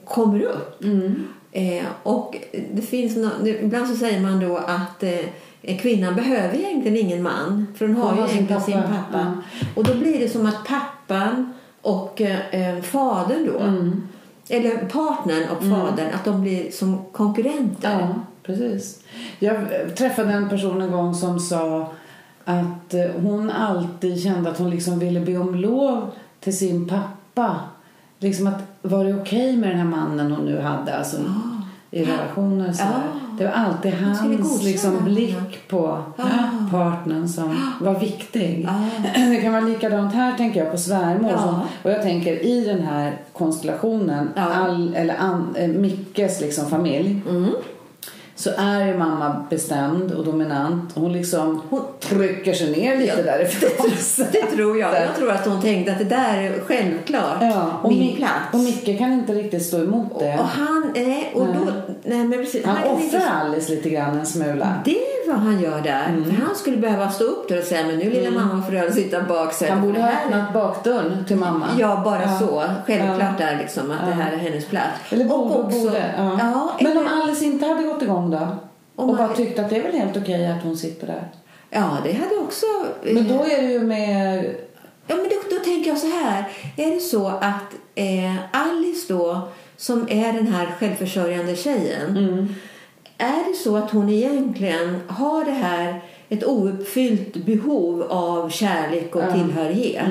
kommer 0.04 0.42
upp. 0.42 0.84
Eh, 1.52 1.84
och 2.02 2.36
det 2.72 2.82
finns 2.82 3.14
det- 3.42 3.62
ibland 3.62 3.88
så 3.88 3.96
säger 3.96 4.20
man 4.20 4.40
då 4.40 4.56
att 4.56 5.02
eh, 5.62 5.78
kvinnan 5.78 6.14
behöver 6.14 6.54
egentligen 6.54 6.96
ingen 6.98 7.22
man. 7.22 7.66
För 7.76 7.86
hon 7.86 7.96
har 7.96 8.08
Hon 8.08 8.14
ju 8.16 8.20
har 8.20 8.28
sin 8.28 8.36
egentligen 8.36 8.62
sin 8.62 8.74
pappa, 8.82 9.04
pappa. 9.12 9.42
Och 9.74 9.84
då 9.84 9.94
blir 9.94 10.18
det 10.18 10.28
som 10.28 10.46
att 10.46 10.64
pappan 10.66 11.53
och 11.84 12.20
eh, 12.20 12.80
fadern 12.82 13.46
då, 13.52 13.58
Mm. 13.58 14.02
eller 14.48 14.76
partnern 14.76 15.48
och 15.56 15.62
fadern, 15.64 16.14
att 16.14 16.24
de 16.24 16.42
blir 16.42 16.70
som 16.70 16.98
konkurrenter. 17.12 18.00
Ja, 18.00 18.08
precis. 18.42 19.00
Jag 19.38 19.56
träffade 19.96 20.32
en 20.32 20.48
person 20.48 20.82
en 20.82 20.90
gång 20.92 21.14
som 21.14 21.40
sa 21.40 21.92
att 22.44 22.94
eh, 22.94 23.06
hon 23.22 23.50
alltid 23.50 24.22
kände 24.22 24.50
att 24.50 24.58
hon 24.58 24.70
liksom 24.70 24.98
ville 24.98 25.20
be 25.20 25.38
om 25.38 25.54
lov 25.54 26.10
till 26.40 26.58
sin 26.58 26.88
pappa. 26.88 27.56
Liksom 28.18 28.46
att 28.46 28.62
var 28.82 29.04
det 29.04 29.14
okej 29.14 29.56
med 29.56 29.70
den 29.70 29.78
här 29.78 29.84
mannen 29.84 30.32
hon 30.32 30.44
nu 30.44 30.60
hade 30.60 30.96
alltså, 30.96 31.16
i 31.90 32.04
relationen 32.04 32.74
så 32.74 32.82
här. 32.82 33.02
Det 33.38 33.44
var 33.44 33.52
alltid 33.52 33.94
hans 33.94 34.62
liksom, 34.64 35.04
blick 35.04 35.68
på 35.68 35.98
Ja. 36.16 36.24
partnern 36.70 37.28
som 37.28 37.72
var 37.80 37.98
viktig. 38.00 38.68
Ja. 38.68 38.88
Det 39.30 39.36
kan 39.36 39.52
vara 39.52 39.64
likadant 39.64 40.14
här 40.14 40.36
tänker 40.36 40.60
jag 40.60 40.70
på 40.72 40.78
svärmor. 40.78 41.36
Som, 41.38 41.60
och 41.82 41.90
jag 41.90 42.02
tänker 42.02 42.44
i 42.46 42.64
den 42.64 42.80
här 42.82 43.16
konstellationen, 43.32 44.28
all, 44.36 44.94
eller 44.94 45.14
an, 45.18 45.54
eh, 45.58 45.68
Mickes 45.68 46.40
liksom 46.40 46.66
familj. 46.66 47.22
Mm. 47.28 47.50
Så 48.44 48.50
är 48.56 48.86
ju 48.86 48.98
mamma 48.98 49.46
bestämd 49.50 50.12
och 50.12 50.24
dominant. 50.24 50.90
Hon 50.94 51.12
liksom 51.12 51.62
Hon- 51.70 51.84
trycker 52.00 52.52
sig 52.54 52.70
ner 52.70 52.96
lite 52.98 53.14
Ja, 53.16 53.22
därifrån. 53.22 54.26
Det 54.32 54.42
tror 54.56 54.78
jag. 54.78 54.94
Jag 55.02 55.16
tror 55.16 55.30
att 55.30 55.46
hon 55.46 55.62
tänkte 55.62 55.92
att 55.92 55.98
det 55.98 56.04
där 56.04 56.36
är 56.42 56.60
självklart 56.60 57.36
Ja, 57.40 57.80
och, 57.82 57.90
min 57.92 58.02
Mi- 58.02 58.16
plats. 58.16 58.32
och 58.52 58.58
Micke 58.58 58.98
kan 58.98 59.12
inte 59.12 59.32
riktigt 59.32 59.66
stå 59.66 59.78
emot 59.82 60.18
det. 60.18 60.38
Och 60.38 60.44
han, 60.44 60.92
nej, 60.94 61.32
och 61.34 61.46
då, 61.46 61.72
nej 62.02 62.18
men 62.24 62.32
precis. 62.38 62.64
Han 62.64 62.76
kan 62.82 62.90
offrar 62.92 63.04
inte- 63.04 63.30
Alice 63.30 63.70
lite 63.72 63.90
grann 63.90 64.18
en 64.18 64.26
smula. 64.26 64.68
Det 64.84 64.98
vad 65.26 65.36
han 65.36 65.60
gör 65.60 65.80
där. 65.80 66.22
För 66.24 66.32
han 66.46 66.54
skulle 66.56 66.76
behöva 66.76 67.10
stå 67.10 67.24
upp 67.24 67.48
där 67.48 67.58
och 67.58 67.64
säga 67.64 67.86
men 67.86 67.98
nu 67.98 68.10
lilla 68.10 68.30
mamma 68.30 68.62
får 68.62 68.72
du 68.72 68.92
sitta 68.92 69.22
bak. 69.22 69.52
så 69.52 69.66
Han 69.68 69.82
borde 69.82 70.00
ha 70.02 70.08
öppnat 70.08 70.52
bakdörren 70.52 71.24
till 71.28 71.36
mamma. 71.36 71.66
Ja, 71.78 72.00
bara 72.04 72.22
Ja. 72.22 72.38
så. 72.38 72.64
Självklart 72.86 73.34
Ja. 73.40 73.46
där 73.46 73.58
liksom 73.58 73.90
att 73.90 74.06
det 74.06 74.12
här 74.12 74.32
är 74.32 74.36
hennes 74.36 74.66
plats. 74.66 75.00
Eller 75.10 75.24
Och 75.32 75.48
borde, 75.48 75.54
också- 75.54 75.78
borde. 75.80 76.14
Ja. 76.16 76.38
Ja, 76.38 76.76
Men 76.80 76.96
om 76.98 77.06
Alice 77.22 77.44
inte 77.44 77.66
hade 77.66 77.82
gått 77.82 78.02
igång 78.02 78.30
då? 78.30 78.48
Om 78.96 79.10
och 79.10 79.16
bara 79.16 79.28
tyckte 79.28 79.62
att 79.64 79.70
det 79.70 79.76
är 79.76 79.82
väl 79.82 79.92
helt 80.00 80.16
okej 80.16 80.46
att 80.46 80.62
hon 80.62 80.76
sitter 80.76 81.06
där. 81.06 81.28
Ja, 81.70 81.98
det 82.04 82.12
hade 82.12 82.36
också... 82.36 82.66
Men 83.02 83.28
då 83.28 83.34
är 83.44 83.62
det 83.62 83.68
ju 83.72 83.80
med... 83.80 84.44
Ja, 85.06 85.16
men 85.16 85.24
då, 85.24 85.56
då 85.56 85.64
tänker 85.64 85.90
jag 85.90 85.98
så 85.98 86.06
här. 86.06 86.44
Är 86.76 86.90
det 86.94 87.00
så 87.00 87.28
att 87.28 87.74
eh, 87.94 88.36
Alice 88.52 89.12
då, 89.12 89.48
som 89.76 90.06
är 90.10 90.32
den 90.32 90.46
här 90.46 90.66
självförsörjande 90.78 91.56
tjejen. 91.56 92.16
Mm. 92.16 92.54
Är 93.24 93.48
det 93.50 93.56
så 93.56 93.76
att 93.76 93.90
hon 93.90 94.08
egentligen 94.08 95.00
har 95.08 95.44
det 95.44 95.50
här 95.50 96.00
ett 96.28 96.44
ouppfyllt 96.44 97.36
behov 97.36 98.02
av 98.02 98.50
kärlek 98.50 99.16
och 99.16 99.22
Ja. 99.22 99.32
tillhörighet. 99.32 100.06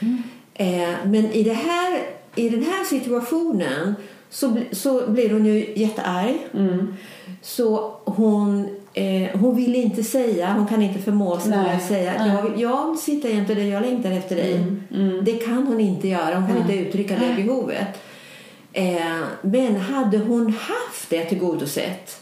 Mm. 0.00 0.22
Eh, 0.54 0.96
men 1.04 1.24
i, 1.32 1.42
det 1.42 1.52
här, 1.52 2.00
i 2.34 2.48
den 2.48 2.62
här 2.64 2.84
situationen 2.84 3.94
så, 4.30 4.56
så 4.72 5.06
blir 5.06 5.30
hon 5.30 5.46
ju 5.46 5.72
jättearg. 5.76 6.38
Mm. 6.54 6.94
Så 7.42 7.94
hon, 8.04 8.68
eh, 8.94 9.38
hon 9.40 9.56
vill 9.56 9.74
inte 9.74 10.02
säga, 10.04 10.52
hon 10.52 10.66
kan 10.66 10.82
inte 10.82 10.98
förmå 11.02 11.38
sig 11.40 11.50
Nej, 11.50 11.76
att 11.76 11.88
säga 11.88 12.12
att 12.12 12.26
jag 12.28 12.60
jag 12.60 12.98
sitta 12.98 13.28
jämte 13.28 13.54
dig, 13.54 13.68
jag 13.68 13.82
längtar 13.82 14.10
efter 14.10 14.36
dig. 14.36 14.54
Mm, 14.94 15.24
Det 15.24 15.32
kan 15.32 15.66
hon 15.66 15.80
inte 15.80 16.08
göra, 16.08 16.34
hon 16.40 16.46
kan 16.48 16.56
inte 16.58 16.74
uttrycka 16.74 17.14
det 17.16 17.42
behovet. 17.42 17.88
Eh, 18.72 19.20
men 19.42 19.76
hade 19.76 20.18
hon 20.18 20.46
haft 20.52 21.10
det 21.10 21.24
tillgodosett 21.24 22.20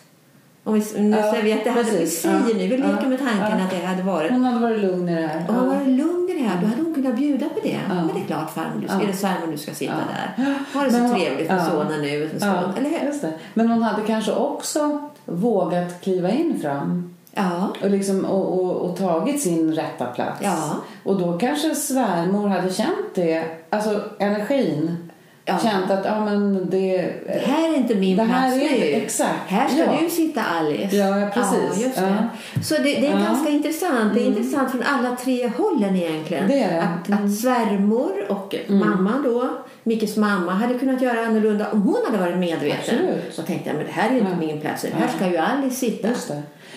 om 0.64 0.74
vi, 0.74 1.00
nu 1.02 1.16
Ja, 1.16 1.30
säger 1.30 1.42
vi 1.44 1.52
att 1.52 1.64
det 1.64 1.70
hade, 1.70 1.90
vi 1.90 2.06
säger 2.06 2.38
nu, 2.38 2.52
vi 2.52 2.76
leker 2.76 2.98
ja, 3.02 3.08
med 3.08 3.18
tanken 3.18 3.58
ja. 3.58 3.64
att 3.64 3.70
det 3.70 3.86
hade 3.86 4.02
varit 4.02 4.30
Hon 4.30 4.44
hade 4.44 4.60
varit 4.60 4.80
lugn 4.80 5.08
i 5.08 5.14
det 5.14 5.26
här. 5.26 5.44
om 5.48 5.54
hon 5.54 5.68
varit 5.68 5.88
lugn 5.88 6.28
i 6.30 6.34
det 6.34 6.44
här, 6.48 6.60
då 6.60 6.66
hade 6.66 6.82
hon 6.82 6.94
kunnat 6.94 7.16
bjuda 7.16 7.48
på 7.48 7.60
det. 7.62 7.78
Men 7.88 8.10
det 8.14 8.20
är 8.20 8.24
klart, 8.26 8.54
farmor, 8.54 8.80
du 8.80 8.86
ska, 8.88 8.96
Ja. 8.96 9.02
är 9.02 9.06
det 9.06 9.12
svärmor 9.12 9.46
du 9.52 9.58
ska 9.58 9.74
sitta 9.74 9.92
där. 9.94 10.44
Ha 10.74 10.84
det 10.84 10.90
så 10.90 10.98
Men 10.98 11.14
trevligt 11.14 11.48
med 11.48 11.66
sonen 11.66 12.00
nu. 12.00 12.30
Ja, 12.40 12.62
Eller 12.78 12.90
hur? 12.90 13.32
Men 13.54 13.68
hon 13.70 13.82
hade 13.82 14.06
kanske 14.06 14.32
också 14.32 15.08
vågat 15.24 16.00
kliva 16.00 16.30
in 16.30 16.58
fram 16.62 17.14
Ja. 17.34 17.68
och, 17.82 17.90
liksom, 17.90 18.24
och, 18.24 18.58
och, 18.64 18.76
och 18.90 18.96
tagit 18.98 19.42
sin 19.42 19.74
rätta 19.74 20.06
plats. 20.06 20.40
Ja. 20.42 20.76
Och 21.04 21.20
då 21.20 21.38
kanske 21.38 21.74
svärmor 21.74 22.48
hade 22.48 22.72
känt 22.72 23.14
det, 23.14 23.44
alltså 23.70 24.00
energin. 24.18 24.96
Ja. 25.44 25.58
Känt 25.58 25.90
att 25.90 26.04
ja, 26.04 26.24
men 26.24 26.70
det... 26.70 26.96
Det 27.26 27.42
här 27.46 27.68
är 27.72 27.76
inte 27.76 27.94
min 27.94 28.16
Det 28.16 28.22
här 28.22 28.50
plats 28.50 28.62
nu. 28.72 28.84
exakt. 28.86 29.46
Här 29.50 29.68
ska 29.68 29.78
Ja. 29.78 29.98
du 30.02 30.10
sitta 30.10 30.42
Alice. 30.42 30.96
Ja, 30.96 31.30
precis. 31.34 31.92
Ja, 31.96 32.02
det. 32.02 32.64
Så 32.64 32.74
det, 32.74 32.82
det 32.82 33.06
är. 33.06 33.12
Mm. 33.12 33.24
ganska 33.24 33.50
intressant. 33.50 34.14
Det 34.14 34.20
är 34.20 34.26
intressant 34.26 34.70
från 34.70 34.82
alla 34.82 35.16
tre 35.16 35.48
hållen 35.56 35.96
egentligen. 35.96 36.48
Det 36.48 36.58
är. 36.62 36.78
Att, 36.80 37.08
Mm. 37.08 37.24
att 37.24 37.34
svärmor 37.34 38.12
och 38.28 38.54
mamman 38.68 39.22
då, 39.24 39.48
Mickes 39.84 40.16
mamma, 40.16 40.52
hade 40.52 40.78
kunnat 40.78 41.02
göra 41.02 41.26
annorlunda 41.26 41.70
om 41.72 41.82
hon 41.82 41.96
hade 42.06 42.18
varit 42.18 42.38
medveten. 42.38 42.78
Absolut. 42.80 43.34
Så 43.34 43.42
tänkte 43.42 43.68
jag, 43.68 43.76
men 43.76 43.86
det 43.86 43.92
här 43.92 44.10
är 44.10 44.18
inte 44.18 44.36
min 44.40 44.60
plats. 44.60 44.84
Här 44.84 45.06
Ja. 45.12 45.16
ska 45.16 45.28
ju 45.30 45.36
Alice 45.36 45.76
sitta. 45.76 46.08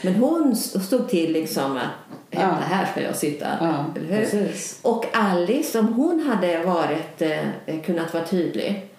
Men 0.01 0.15
hon 0.15 0.55
stod 0.55 1.09
till 1.09 1.31
liksom 1.33 1.77
att 1.77 2.14
"Hämta, 2.35 2.63
här 2.69 2.85
ska 2.85 3.01
jag 3.01 3.15
sitta. 3.15 3.47
Och 4.81 5.05
Alice, 5.13 5.79
om 5.79 5.93
hon 5.93 6.19
hade 6.19 6.63
varit, 6.63 7.21
eh, 7.21 7.81
kunnat 7.85 8.13
vara 8.13 8.23
tydlig 8.25 8.89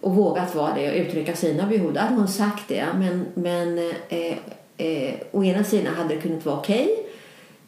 och 0.00 0.14
vågat 0.14 0.54
vara 0.54 0.74
det 0.74 0.90
och 0.90 0.96
uttrycka 0.96 1.36
sina 1.36 1.66
behov, 1.66 1.92
då 1.92 2.00
hade 2.00 2.14
hon 2.14 2.28
sagt 2.28 2.68
det. 2.68 2.84
Men, 2.94 3.26
men 3.34 3.78
eh, 4.08 4.36
eh, 4.76 5.14
å 5.32 5.44
ena 5.44 5.64
sidan 5.64 5.94
hade 5.94 6.14
det 6.14 6.20
kunnat 6.20 6.46
vara 6.46 6.56
okej. 6.56 6.88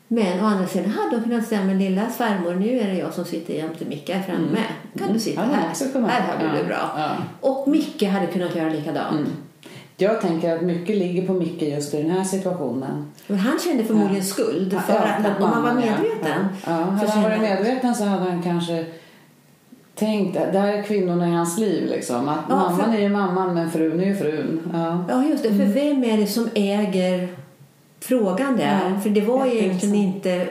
Men 0.08 0.40
å 0.44 0.46
andra 0.46 0.66
sidan 0.66 0.90
hade 0.90 1.16
hon 1.16 1.24
kunnat 1.24 1.46
säga, 1.46 1.64
men 1.64 1.78
lilla 1.78 2.10
svärmor, 2.10 2.54
nu 2.54 2.78
är 2.78 2.86
det 2.86 2.94
jag 2.94 3.14
som 3.14 3.24
sitter 3.24 3.54
jämte 3.54 3.84
Micke 3.84 4.10
här 4.10 4.22
framme. 4.22 4.58
Kan 4.98 5.12
du 5.12 5.20
sitta 5.20 5.40
Hade 5.40 5.52
hon 5.92 6.04
här? 6.04 6.20
Här 6.20 6.36
har 6.36 6.44
du 6.52 6.58
det 6.58 6.64
bra. 6.64 6.90
ja. 6.96 7.16
Och 7.40 7.68
Micke 7.68 8.02
hade 8.02 8.26
kunnat 8.26 8.56
göra 8.56 8.68
likadant. 8.68 9.28
Jag 10.02 10.20
tänker 10.20 10.56
att 10.56 10.62
mycket 10.62 10.96
ligger 10.96 11.26
på 11.26 11.32
Micke 11.32 11.62
just 11.62 11.94
i 11.94 12.02
den 12.02 12.10
här 12.10 12.24
situationen. 12.24 13.12
Men 13.26 13.38
han 13.38 13.58
kände 13.58 13.84
förmodligen 13.84 14.24
skuld 14.24 14.80
för 14.86 14.94
Ja, 14.94 15.00
att 15.00 15.22
mot 15.22 15.40
om 15.48 15.52
han 15.52 15.62
var 15.62 15.70
ja. 15.70 15.74
medveten. 15.76 16.46
Ja. 16.66 16.70
Ja. 16.72 16.72
Hade 16.72 17.10
han 17.10 17.22
varit 17.22 17.40
medveten 17.40 17.94
så 17.94 18.04
hade 18.04 18.30
han 18.30 18.42
kanske 18.42 18.84
tänkt 19.94 20.36
att 20.36 20.52
det 20.52 20.58
här 20.58 20.72
är 20.72 20.82
kvinnorna 20.82 21.28
i 21.28 21.30
hans 21.32 21.58
liv. 21.58 21.88
Liksom. 21.90 22.28
Att 22.28 22.38
Ja, 22.48 22.54
mamman 22.56 22.80
för- 22.92 22.98
är 22.98 23.02
ju 23.02 23.08
mamman 23.08 23.54
men 23.54 23.70
frun 23.70 24.00
är 24.00 24.04
ju 24.06 24.14
frun. 24.16 24.60
Ja. 24.72 25.04
Ja, 25.08 25.24
just 25.24 25.42
det. 25.42 25.48
För 25.48 25.64
Mm. 25.64 25.72
vem 25.72 26.04
är 26.04 26.16
det 26.18 26.26
som 26.26 26.48
äger 26.54 27.28
frågan 28.00 28.56
där? 28.56 28.80
Ja, 28.94 29.00
För 29.00 29.10
det 29.10 29.20
var 29.20 29.46
ju 29.46 29.58
egentligen 29.58 29.94
inte 29.94 30.48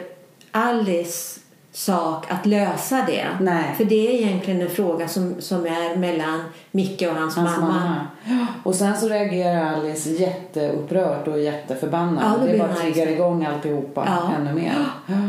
Alice 0.51 1.39
sak 1.73 2.25
att 2.31 2.45
lösa 2.45 2.95
det. 3.07 3.25
Nej. 3.39 3.73
För 3.77 3.83
det 3.85 4.07
är 4.07 4.11
egentligen 4.25 4.61
en 4.61 4.69
fråga 4.69 5.07
som, 5.07 5.35
som 5.39 5.65
är 5.65 5.95
mellan 5.97 6.43
Micke 6.71 7.01
och 7.01 7.15
hans, 7.15 7.35
Hans 7.35 7.57
mamma. 7.57 7.67
mamma. 7.73 7.95
Ja, 8.25 8.45
Och 8.63 8.75
sen 8.75 8.97
så 8.97 9.09
reagerar 9.09 9.73
Alice 9.73 10.09
jätteupprört 10.09 11.27
och 11.27 11.39
jätteförbannad. 11.39 12.23
Ja, 12.41 12.45
det 12.47 12.57
bara 12.57 12.67
hon 12.67 12.77
arg. 12.77 12.93
triggar 12.93 13.11
igång 13.11 13.45
alltihopa 13.45 14.03
Ja. 14.07 14.31
ännu 14.39 14.53
mer. 14.53 14.73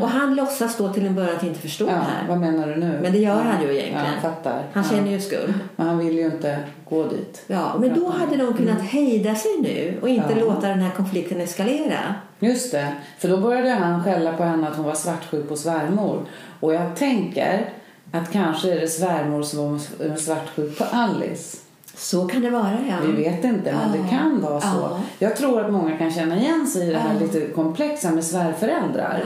Och 0.02 0.08
han 0.08 0.34
låtsas 0.34 0.76
då 0.76 0.88
till 0.92 1.06
en 1.06 1.14
början 1.14 1.36
att 1.36 1.42
inte 1.42 1.60
förstå 1.60 1.84
Ja, 1.84 1.90
det 1.90 1.98
här. 1.98 2.28
vad 2.28 2.38
menar 2.38 2.66
du 2.66 2.76
nu? 2.76 2.98
Men 3.02 3.12
det 3.12 3.18
gör 3.18 3.34
han 3.42 3.60
ju 3.62 3.66
Ja, 3.66 3.72
egentligen. 3.72 4.06
jag 4.14 4.22
fattar. 4.22 4.62
Han 4.72 4.84
ja. 4.90 4.96
känner 4.96 5.10
ju 5.10 5.20
skuld. 5.20 5.54
Men 5.76 5.86
han 5.86 5.98
vill 5.98 6.12
ju 6.18 6.24
inte 6.26 6.58
gå 6.92 7.08
dit. 7.08 7.42
Ja, 7.46 7.76
men 7.80 7.94
då 8.00 8.08
hade 8.08 8.36
de 8.36 8.54
kunnat 8.54 8.80
hejda 8.82 9.34
sig 9.34 9.50
nu 9.60 9.98
och 10.02 10.08
inte 10.08 10.24
Mm. 10.32 10.38
Ja. 10.38 10.44
låta 10.44 10.68
den 10.68 10.80
här 10.80 10.90
konflikten 10.90 11.40
eskalera. 11.40 12.14
Just 12.40 12.72
det, 12.72 12.92
för 13.18 13.28
då 13.28 13.36
började 13.36 13.70
han 13.70 14.04
skälla 14.04 14.32
på 14.32 14.42
henne 14.44 14.68
att 14.68 14.76
hon 14.76 14.84
var 14.84 14.94
svartsjuk 14.94 15.48
på 15.48 15.56
svärmor. 15.56 16.18
Och 16.60 16.74
jag 16.74 16.96
tänker 16.96 17.68
att 18.12 18.32
kanske 18.32 18.72
är 18.72 18.80
det 18.80 18.88
svärmor 18.88 19.42
som 19.42 19.58
var 19.72 20.16
svartsjuk 20.16 20.78
på 20.78 20.84
Alice. 20.84 21.56
Så 21.96 22.28
kan 22.28 22.42
det 22.42 22.50
vara, 22.50 22.76
ja. 22.88 22.94
Vi 23.06 23.22
vet 23.22 23.44
inte, 23.44 23.72
men 23.72 23.92
Ja. 23.92 24.02
det 24.02 24.08
kan 24.10 24.40
vara 24.40 24.60
så. 24.60 24.66
Ja. 24.80 25.00
Jag 25.18 25.36
tror 25.36 25.60
att 25.64 25.72
många 25.72 25.96
kan 25.96 26.10
känna 26.10 26.36
igen 26.38 26.66
sig 26.66 26.88
i 26.88 26.92
det 26.92 26.98
här 26.98 27.20
lite 27.20 27.40
komplexa 27.40 28.10
med 28.10 28.24
svärföräldrar. 28.24 29.24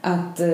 Att 0.00 0.40
eh, 0.40 0.48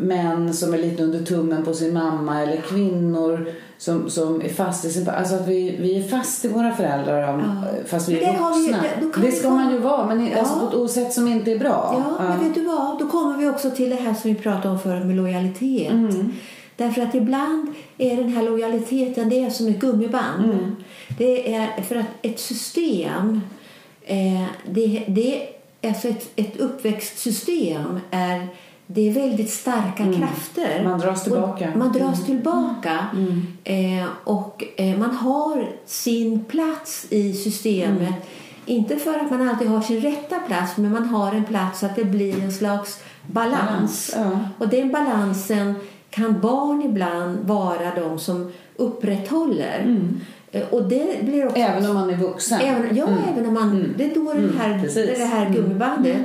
män 0.00 0.54
som 0.54 0.74
är 0.74 0.78
lite 0.78 1.02
under 1.02 1.22
tummen 1.22 1.64
på 1.64 1.74
sin 1.74 1.94
mamma 1.94 2.42
eller 2.42 2.56
kvinnor 2.56 3.46
som, 3.82 4.10
som 4.10 4.42
är 4.42 4.48
fast 4.48 4.84
i 4.84 4.90
sin... 4.90 5.08
Alltså 5.08 5.34
att 5.34 5.48
vi, 5.48 5.76
vi 5.80 5.98
är 6.04 6.08
fast 6.08 6.44
i 6.44 6.48
våra 6.48 6.74
föräldrar 6.76 7.34
om, 7.34 7.40
Ja. 7.40 7.70
fast 7.88 8.08
vi 8.08 8.16
är 8.22 8.32
det 8.32 8.38
har 8.38 8.54
vi 8.54 8.62
vuxna. 8.68 8.82
det- 8.82 9.26
det 9.26 9.32
ska 9.32 9.48
få- 9.48 9.54
man 9.54 9.72
ju 9.72 9.78
vara, 9.78 10.06
men 10.06 10.26
Ja. 10.26 10.38
alltså 10.38 10.70
på 10.70 10.84
ett 10.84 10.90
sätt 10.90 11.12
som 11.12 11.28
inte 11.28 11.52
är 11.52 11.58
bra. 11.58 12.04
Ja, 12.18 12.24
men 12.24 12.40
vet 12.44 12.54
du 12.54 12.64
vad? 12.64 12.98
Då 12.98 13.08
kommer 13.08 13.38
vi 13.38 13.48
också 13.48 13.70
till 13.70 13.90
det 13.90 13.96
här 13.96 14.14
som 14.14 14.30
vi 14.34 14.36
pratade 14.40 14.68
om 14.68 14.78
förut 14.80 15.06
med 15.06 15.16
lojalitet. 15.16 15.90
Mm. 15.92 16.32
Därför 16.76 17.02
att 17.02 17.14
ibland 17.14 17.68
är 17.98 18.16
den 18.16 18.28
här 18.28 18.42
lojaliteten 18.42 19.28
det 19.28 19.44
är 19.44 19.50
som 19.50 19.66
ett 19.68 19.78
gummiband. 19.80 20.44
Mm. 20.44 20.76
Det 21.18 21.54
är 21.54 21.82
för 21.82 21.96
att 21.96 22.06
ett 22.22 22.40
system, 22.40 23.40
eh, 24.04 24.44
det, 24.70 25.02
det, 25.08 25.48
alltså 25.88 26.08
ett, 26.08 26.30
ett 26.36 26.56
uppväxtsystem 26.60 28.00
är 28.10 28.48
det 28.94 29.08
är 29.08 29.12
väldigt 29.12 29.50
starka 29.50 30.12
krafter. 30.12 30.74
Mm. 30.74 30.90
Man 30.90 31.00
dras 31.00 31.24
tillbaka. 31.24 31.70
Och 31.70 31.78
man 31.78 31.92
dras 31.92 32.24
tillbaka. 32.26 33.06
Eh, 33.64 34.06
och 34.24 34.64
eh, 34.76 34.98
man 34.98 35.10
har 35.10 35.68
sin 35.86 36.44
plats 36.44 37.06
i 37.10 37.32
systemet. 37.32 38.00
Mm. 38.00 38.12
Inte 38.66 38.96
för 38.96 39.18
att 39.18 39.30
man 39.30 39.48
alltid 39.48 39.68
har 39.68 39.80
sin 39.80 40.00
rätta 40.00 40.38
plats, 40.38 40.76
men 40.76 40.92
man 40.92 41.04
har 41.04 41.32
en 41.32 41.44
plats 41.44 41.80
så 41.80 41.86
att 41.86 41.96
det 41.96 42.04
blir 42.04 42.42
en 42.44 42.52
slags 42.52 43.00
balans. 43.26 43.60
Balans, 43.66 44.14
ja. 44.16 44.38
Och 44.58 44.68
den 44.68 44.92
balansen 44.92 45.74
kan 46.10 46.40
barn 46.40 46.82
ibland 46.82 47.38
vara 47.46 47.94
de 47.94 48.18
som 48.18 48.52
upprätthåller. 48.76 50.08
Eh, 50.52 50.62
Och 50.70 50.82
det 50.88 51.24
blir 51.24 51.46
också... 51.46 51.58
Även 51.58 51.86
om 51.86 51.94
man 51.94 52.10
är 52.10 52.16
vuxen. 52.16 52.60
Även, 52.60 52.96
ja, 52.96 53.08
även 53.32 53.46
om 53.46 53.54
man... 53.54 53.94
Det 53.98 54.04
är 54.04 54.14
då 54.14 54.32
den 54.32 54.58
här, 54.58 54.78
precis. 54.82 54.94
det, 54.94 55.14
är 55.14 55.18
det 55.18 55.24
här 55.24 55.50
gummibandet. 55.50 56.16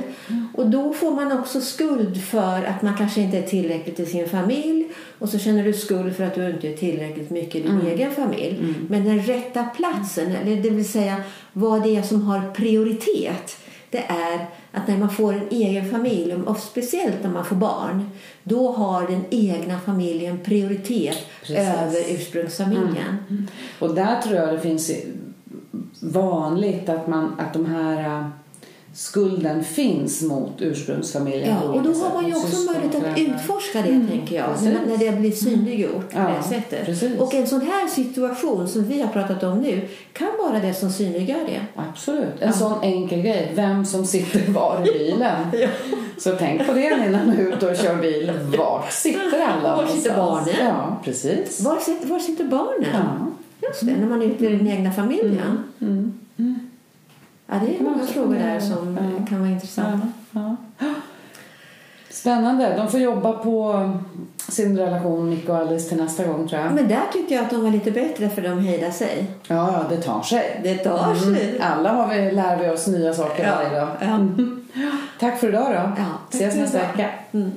Och 0.54 0.66
då 0.70 0.92
får 0.92 1.10
man 1.10 1.38
också 1.38 1.60
skuld 1.60 2.22
för 2.24 2.64
att 2.64 2.82
man 2.82 2.96
kanske 2.96 3.20
inte 3.20 3.38
är 3.38 3.42
tillräckligt 3.42 4.00
i 4.00 4.06
sin 4.06 4.28
familj. 4.28 4.88
Och 5.18 5.28
så 5.28 5.38
känner 5.38 5.64
du 5.64 5.72
skuld 5.72 6.16
för 6.16 6.24
att 6.24 6.34
du 6.34 6.50
inte 6.50 6.68
är 6.68 6.76
tillräckligt 6.76 7.30
mycket 7.30 7.56
i 7.56 7.60
din 7.60 7.80
egen 7.86 8.12
familj. 8.12 8.74
Men 8.88 9.04
den 9.04 9.18
rätta 9.22 9.64
platsen, 9.64 10.36
eller 10.36 10.56
det 10.62 10.70
vill 10.70 10.88
säga 10.88 11.16
vad 11.52 11.82
det 11.82 11.96
är 11.96 12.02
som 12.02 12.22
har 12.22 12.50
prioritet. 12.54 13.56
Det 13.90 14.04
är 14.08 14.46
att 14.72 14.88
när 14.88 14.98
man 14.98 15.10
får 15.10 15.32
en 15.32 15.48
egen 15.50 15.90
familj, 15.90 16.34
och 16.34 16.56
speciellt 16.56 17.22
när 17.22 17.30
man 17.30 17.44
får 17.44 17.56
barn, 17.56 18.10
då 18.42 18.72
har 18.72 19.06
den 19.06 19.24
egna 19.30 19.80
familjen 19.80 20.38
prioritet 20.38 21.18
Precis. 21.40 21.56
över 21.56 22.14
ursprungsfamiljen. 22.14 23.16
Och 23.78 23.94
där 23.94 24.20
tror 24.20 24.36
jag 24.36 24.54
det 24.54 24.60
finns 24.60 24.90
vanligt 26.00 26.88
att, 26.88 27.06
man, 27.06 27.40
att 27.40 27.52
de 27.52 27.66
här 27.66 28.18
äh, 28.18 28.26
skulden 28.98 29.64
finns 29.64 30.22
mot 30.22 30.52
ursprungsfamiljen. 30.58 31.56
Ja, 31.62 31.68
och 31.72 31.82
då 31.82 31.92
har 31.92 32.14
man 32.14 32.26
ju 32.26 32.34
också 32.34 32.56
möjlighet 32.72 32.94
att 32.94 33.18
utforska 33.18 33.82
det, 33.82 34.06
tänker 34.10 34.36
jag. 34.36 34.48
När, 34.62 34.86
när 34.86 34.96
det 34.98 35.18
blir 35.20 35.32
synliggjort 35.32 36.10
på 36.10 36.18
Ja, 36.18 36.30
det 36.36 36.48
sättet. 36.48 36.86
precis. 36.86 37.20
Och 37.20 37.34
en 37.34 37.46
sån 37.46 37.60
här 37.60 37.88
situation 37.88 38.68
som 38.68 38.84
vi 38.84 39.00
har 39.00 39.08
pratat 39.08 39.42
om 39.42 39.58
nu 39.58 39.88
kan 40.12 40.28
vara 40.38 40.58
det 40.60 40.74
som 40.74 40.90
synliggör 40.90 41.38
det. 41.46 41.60
Absolut. 41.90 42.40
En 42.40 42.52
sån 42.52 42.82
enkel 42.82 43.22
grej. 43.22 43.52
Vem 43.54 43.86
som 43.86 44.06
sitter 44.06 44.52
var 44.52 44.80
i 44.88 44.92
bilen. 44.98 45.36
Så 46.18 46.32
tänk 46.38 46.66
på 46.66 46.72
det 46.72 47.04
innan 47.06 47.30
du 47.30 47.42
är 47.48 47.52
ute 47.56 47.66
och 47.70 47.76
kör 47.76 47.96
bil. 47.96 48.32
Vart 48.58 48.92
sitter 48.92 49.40
alla 49.40 49.76
Var 49.76 49.86
sitter 49.86 50.16
barnen? 50.16 50.54
Ja, 50.60 51.00
precis. 51.04 51.60
Var 51.60 51.76
sitter, 51.78 52.06
var 52.08 52.18
sitter 52.18 52.44
barnen? 52.44 52.88
Ja. 52.92 53.26
Just 53.68 53.80
det, 53.86 53.96
när 54.00 54.06
man 54.06 54.22
är 54.22 54.26
ute 54.26 54.46
i 54.46 54.48
den 54.56 54.68
egna 54.68 54.92
familjen. 54.92 55.64
Ja, 57.50 57.54
det 57.66 57.76
är 57.78 57.82
många 57.82 58.06
frågor 58.06 58.34
där 58.34 58.60
som 58.60 58.98
Ja. 59.18 59.26
kan 59.26 59.40
vara 59.40 59.50
intressanta. 59.50 60.08
Ja. 60.30 60.56
Ja. 60.78 60.94
Spännande. 62.10 62.74
De 62.76 62.88
får 62.90 63.00
jobba 63.00 63.32
på 63.32 63.90
sin 64.48 64.78
relation, 64.78 65.30
Nick 65.30 65.48
och 65.48 65.56
Alice, 65.56 65.88
till 65.88 65.98
nästa 65.98 66.24
gång 66.24 66.48
tror 66.48 66.60
jag. 66.62 66.72
Men 66.72 66.88
där 66.88 67.00
tyckte 67.12 67.34
jag 67.34 67.44
att 67.44 67.50
de 67.50 67.62
var 67.62 67.70
lite 67.70 67.90
bättre 67.90 68.28
för 68.28 68.42
de 68.42 68.58
hejdade 68.58 68.92
sig. 68.92 69.26
Ja, 69.48 69.72
ja, 69.72 69.96
det 69.96 70.02
tar 70.02 70.22
sig. 70.22 70.60
Det 70.62 70.74
tar 70.74 71.14
sig. 71.14 71.60
Alla 71.60 71.92
har 71.92 72.08
vi, 72.08 72.30
lär 72.30 72.56
vi 72.58 72.68
oss 72.70 72.86
nya 72.86 73.14
saker 73.14 73.50
varje 73.52 73.80
dag. 73.80 73.88
ja. 74.00 74.18
Tack 75.20 75.38
för 75.40 75.48
idag 75.48 75.66
då. 75.66 75.72
Ja, 76.02 76.04
Ses 76.30 76.56
nästa 76.56 76.78
vecka. 76.78 77.10
Mm. 77.32 77.52